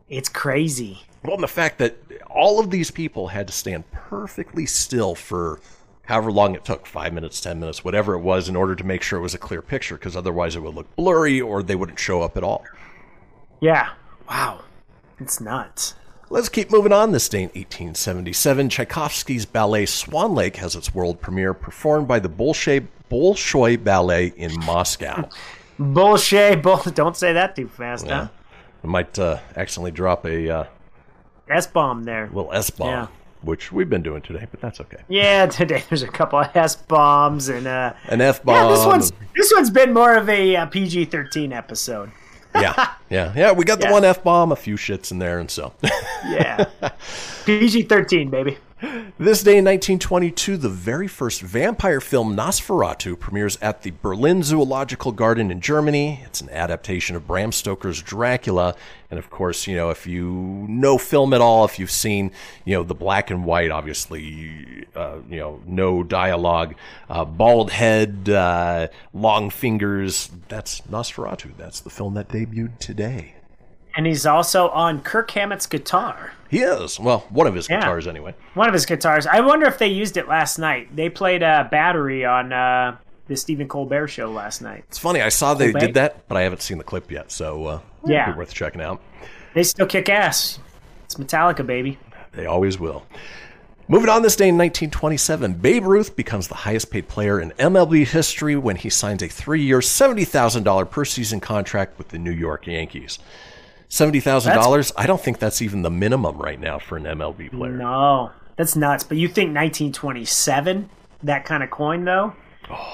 [0.08, 1.02] it's crazy.
[1.24, 1.96] Well, and the fact that
[2.30, 5.60] all of these people had to stand perfectly still for
[6.06, 9.02] however long it took five minutes, ten minutes, whatever it was in order to make
[9.02, 11.98] sure it was a clear picture, because otherwise it would look blurry or they wouldn't
[11.98, 12.64] show up at all.
[13.60, 13.90] Yeah.
[14.28, 14.64] Wow.
[15.18, 15.94] It's nuts.
[16.32, 17.10] Let's keep moving on.
[17.10, 22.28] This day in 1877, Tchaikovsky's ballet Swan Lake has its world premiere, performed by the
[22.28, 25.28] Bolshoi, Bolshoi Ballet in Moscow.
[25.78, 26.62] Bullshit.
[26.62, 26.76] Bull.
[26.94, 28.26] Don't say that too fast, Yeah.
[28.26, 28.28] huh?
[28.84, 30.64] I might uh, accidentally drop a uh,
[31.48, 32.26] S bomb there.
[32.32, 32.88] little S bomb.
[32.88, 33.06] Yeah.
[33.42, 34.98] which we've been doing today, but that's okay.
[35.08, 38.54] Yeah, today there's a couple of S bombs and uh, An F bomb.
[38.54, 42.12] yeah, this one's this one's been more of a uh, PG-13 episode.
[42.54, 43.52] Yeah, yeah, yeah.
[43.52, 43.92] We got the Yeah.
[43.92, 45.72] one F bomb, a few shits in there, and so.
[46.28, 46.66] Yeah,
[47.46, 48.58] PG-13, baby.
[49.18, 55.12] This day in 1922, the very first vampire film Nosferatu premieres at the Berlin Zoological
[55.12, 56.20] Garden in Germany.
[56.24, 58.74] It's an adaptation of Bram Stoker's Dracula.
[59.10, 60.30] And of course, you know, if you
[60.68, 62.30] know film at all, if you've seen,
[62.64, 66.74] you know, the black and white, obviously, uh, you know, no dialogue,
[67.08, 71.56] uh, bald head, uh, long fingers, that's Nosferatu.
[71.56, 73.34] That's the film that debuted today.
[73.96, 76.32] And he's also on Kirk Hammett's guitar.
[76.48, 77.00] He is.
[77.00, 77.80] Well, one of his Yeah.
[77.80, 78.34] guitars, anyway.
[78.54, 79.26] One of his guitars.
[79.26, 80.94] I wonder if they used it last night.
[80.94, 82.96] They played a Battery on uh,
[83.26, 84.84] the Stephen Colbert show last night.
[84.88, 85.20] It's funny.
[85.20, 85.86] I saw they Colbert?
[85.86, 88.32] did that, but I haven't seen the clip yet, so uh, Yeah.
[88.32, 89.00] be worth checking out.
[89.54, 90.58] They still kick ass.
[91.04, 91.98] It's Metallica, baby.
[92.32, 93.04] They always will.
[93.88, 98.06] Moving on this day in 1927, Babe Ruth becomes the highest paid player in MLB
[98.06, 102.68] history when he signs a three year, $70,000 per season contract with the New York
[102.68, 103.18] Yankees.
[103.88, 104.92] $70,000?
[104.96, 107.72] I don't think that's even the minimum right now for an MLB player.
[107.72, 109.02] No, that's nuts.
[109.02, 110.88] But you think 1927,
[111.24, 112.32] that kind of coin though?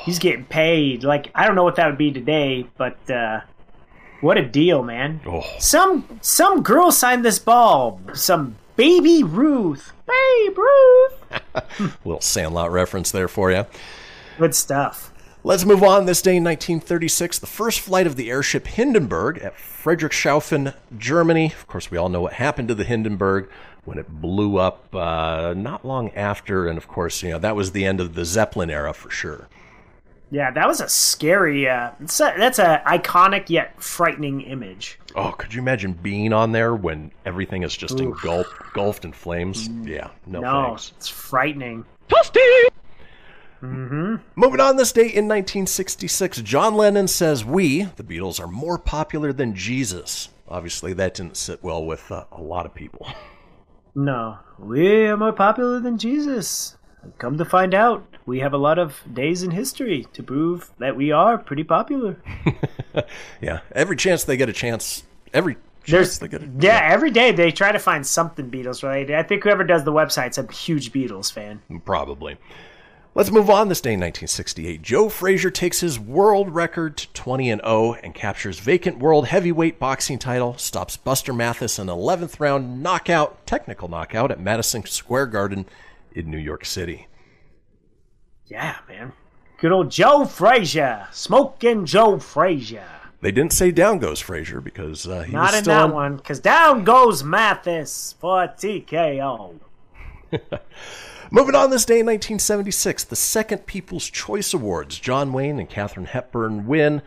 [0.04, 1.04] He's getting paid.
[1.04, 3.40] Like I don't know what that would be today, but uh,
[4.20, 5.20] what a deal, man!
[5.26, 5.44] Oh.
[5.58, 8.00] Some some girl signed this ball.
[8.14, 11.42] Some baby Ruth, Babe Ruth.
[12.04, 13.66] Little Sandlot reference there for you.
[14.38, 15.12] Good stuff.
[15.42, 16.06] Let's move on.
[16.06, 21.46] This day in 1936, the first flight of the airship Hindenburg at Friedrichshafen, Germany.
[21.46, 23.48] Of course, we all know what happened to the Hindenburg
[23.84, 26.66] when it blew up uh, not long after.
[26.66, 29.48] And of course, you know, that was the end of the Zeppelin era for sure.
[30.30, 31.68] Yeah, that was a scary.
[31.68, 34.98] Uh, a, that's a iconic yet frightening image.
[35.14, 38.00] Oh, could you imagine being on there when everything is just Oof.
[38.00, 39.68] engulfed, engulfed in flames?
[39.68, 40.92] Yeah, no, no, thanks.
[40.96, 41.84] it's frightening.
[43.62, 44.16] Mm-hmm.
[44.34, 49.32] Moving on this day in 1966, John Lennon says we, the Beatles, are more popular
[49.32, 50.28] than Jesus.
[50.48, 53.06] Obviously, that didn't sit well with uh, a lot of people.
[53.94, 56.76] No, we are more popular than Jesus.
[57.18, 60.96] Come to find out, we have a lot of days in history to prove that
[60.96, 62.16] we are pretty popular.
[63.40, 65.54] yeah, every chance they get a chance, every
[65.84, 69.16] chance There's, they get a, yeah, every day they try to find something Beatles related.
[69.16, 71.62] I think whoever does the website's a huge Beatles fan.
[71.84, 72.36] Probably.
[73.16, 73.70] Let's move on.
[73.70, 78.14] This day in 1968, Joe Frazier takes his world record to 20 and 0 and
[78.14, 80.58] captures vacant world heavyweight boxing title.
[80.58, 85.64] Stops Buster Mathis in 11th round knockout, technical knockout at Madison Square Garden
[86.16, 87.06] in New York City.
[88.46, 89.12] Yeah, man.
[89.58, 92.84] Good old Joe Frazier, smoking Joe Frazier.
[93.20, 95.92] They didn't say down goes Frazier because uh, he Not was in still that on-
[95.92, 99.58] one, because down goes Mathis for TKO.
[101.30, 104.98] Moving on this day in 1976, the second People's Choice Awards.
[104.98, 107.02] John Wayne and Katharine Hepburn win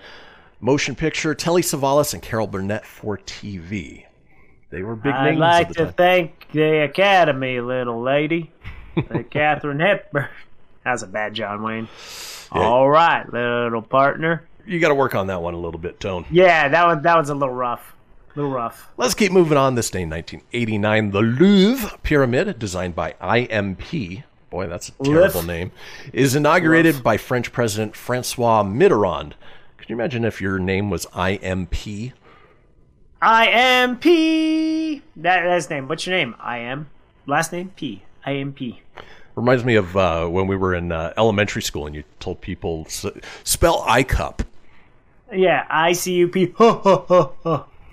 [0.59, 4.05] Motion Picture, Telly Savalas, and Carol Burnett for TV.
[4.71, 5.37] They were big names.
[5.41, 8.51] I'd like to thank the Academy, little lady.
[9.29, 10.27] Katharine Hepburn.
[10.83, 11.87] That's a bad John Wayne.
[12.51, 14.47] All right, little partner.
[14.65, 16.25] You got to work on that one a little bit, Tone.
[16.29, 17.95] Yeah, that one that was a little rough.
[18.35, 18.91] A little rough.
[18.97, 19.75] Let's keep moving on.
[19.75, 25.71] This day in 1989, the Louvre Pyramid, designed by IMP, boy, that's a terrible name,
[26.13, 29.33] is inaugurated by French President Francois Mitterrand.
[29.77, 32.13] Could you imagine if your name was IMP?
[33.21, 35.01] I am P.
[35.15, 35.87] That, that's his name.
[35.87, 36.35] What's your name?
[36.39, 36.89] I am.
[37.25, 38.03] Last name P.
[38.25, 38.81] I am P.
[39.35, 42.85] Reminds me of uh, when we were in uh, elementary school and you told people
[43.43, 44.41] spell iCup.
[45.31, 46.53] Yeah, I C U P.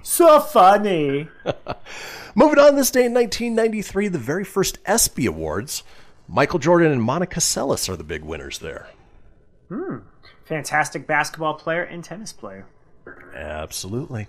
[0.06, 1.26] So funny.
[2.36, 5.82] Moving on this day in 1993, the very first ESPY Awards.
[6.28, 8.88] Michael Jordan and Monica Seles are the big winners there.
[9.68, 9.98] Hmm.
[10.44, 12.66] Fantastic basketball player and tennis player.
[13.34, 14.28] Absolutely.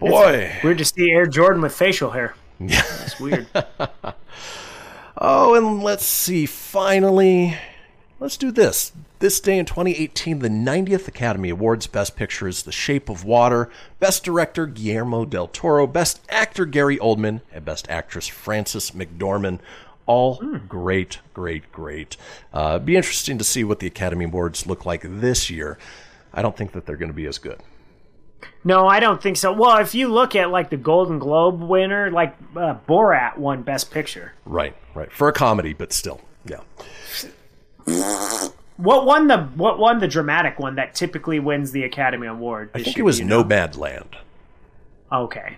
[0.00, 0.50] Boy.
[0.52, 2.34] It's weird to see Air Jordan with facial hair.
[2.58, 2.82] Yeah.
[2.98, 3.46] That's weird.
[5.20, 6.46] Oh, and let's see.
[6.46, 7.56] Finally,
[8.20, 8.92] let's do this.
[9.18, 13.68] This day in 2018, the 90th Academy Awards Best Picture is The Shape of Water,
[13.98, 19.58] Best Director Guillermo del Toro, Best Actor Gary Oldman, and Best Actress Frances McDormand.
[20.06, 20.36] All
[20.68, 22.16] great, great, great.
[22.52, 25.78] Uh, be interesting to see what the Academy Awards look like this year.
[26.32, 27.60] I don't think that they're going to be as good.
[28.64, 29.52] No, I don't think so.
[29.52, 33.90] Well, if you look at like the Golden Globe winner, like uh, Borat won Best
[33.90, 34.32] Picture.
[34.44, 35.10] Right, right.
[35.10, 36.60] For a comedy, but still, yeah.
[38.76, 42.70] What won the What won the dramatic one that typically wins the Academy Award?
[42.74, 43.42] I think it was you know?
[43.42, 44.14] Nomadland.
[45.10, 45.56] Okay.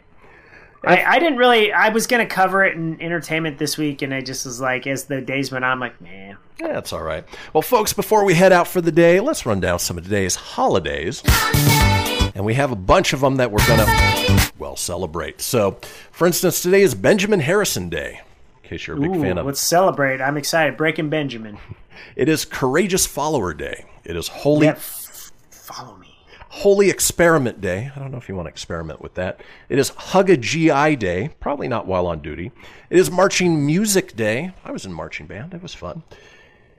[0.84, 1.72] I, I didn't really.
[1.72, 5.04] I was gonna cover it in entertainment this week, and I just was like, as
[5.04, 6.36] the days went on, I'm like, man.
[6.58, 7.24] Yeah, that's all right.
[7.52, 10.34] Well, folks, before we head out for the day, let's run down some of today's
[10.34, 11.22] holidays.
[12.34, 15.40] And we have a bunch of them that we're going to, well, celebrate.
[15.40, 15.78] So,
[16.12, 18.20] for instance, today is Benjamin Harrison Day,
[18.62, 20.20] in case you're a big Ooh, fan of let's celebrate.
[20.20, 20.76] I'm excited.
[20.76, 21.58] Breaking Benjamin.
[22.16, 23.84] It is Courageous Follower Day.
[24.04, 25.99] It is Holy Yeah, f- follow.
[26.50, 27.90] Holy Experiment Day.
[27.94, 29.40] I don't know if you want to experiment with that.
[29.68, 32.50] It is Hug a GI Day, probably not while on duty.
[32.90, 34.52] It is Marching Music Day.
[34.64, 35.54] I was in marching band.
[35.54, 36.02] It was fun.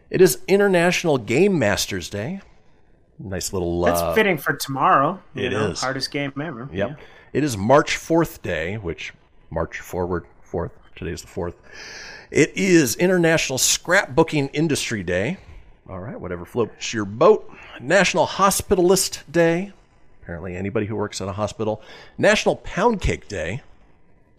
[0.09, 2.41] It is International Game Masters Day.
[3.17, 3.81] Nice little.
[3.81, 5.21] That's uh, fitting for tomorrow.
[5.35, 5.79] it know, is.
[5.79, 6.69] hardest game ever.
[6.73, 6.89] Yep.
[6.89, 6.95] Yeah.
[7.31, 9.13] It is March 4th Day, which
[9.49, 10.71] March forward 4th.
[10.97, 11.53] Today's the 4th.
[12.29, 15.37] It is International Scrapbooking Industry Day.
[15.89, 17.49] All right, whatever floats your boat.
[17.81, 19.73] National Hospitalist Day.
[20.21, 21.81] Apparently, anybody who works at a hospital.
[22.17, 23.61] National Pound Cake Day.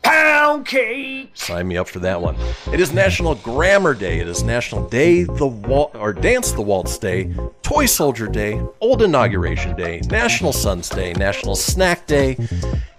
[0.02, 1.30] Pound cake.
[1.34, 2.36] Sign me up for that one.
[2.72, 4.18] It is National Grammar Day.
[4.18, 9.02] It is National Day the Wal- or Dance the Waltz Day, Toy Soldier Day, Old
[9.02, 12.36] Inauguration Day, National Sons Day, National Snack Day,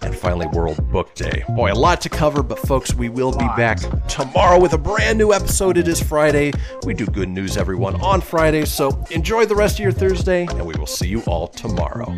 [0.02, 1.44] and finally World Book Day.
[1.50, 5.18] Boy, a lot to cover, but folks, we will be back tomorrow with a brand
[5.18, 5.78] new episode.
[5.78, 6.54] It is Friday.
[6.86, 8.64] We do good news, everyone, on Friday.
[8.66, 12.16] So enjoy the rest of your Thursday, and we will see you all tomorrow.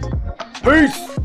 [0.64, 1.18] Peace.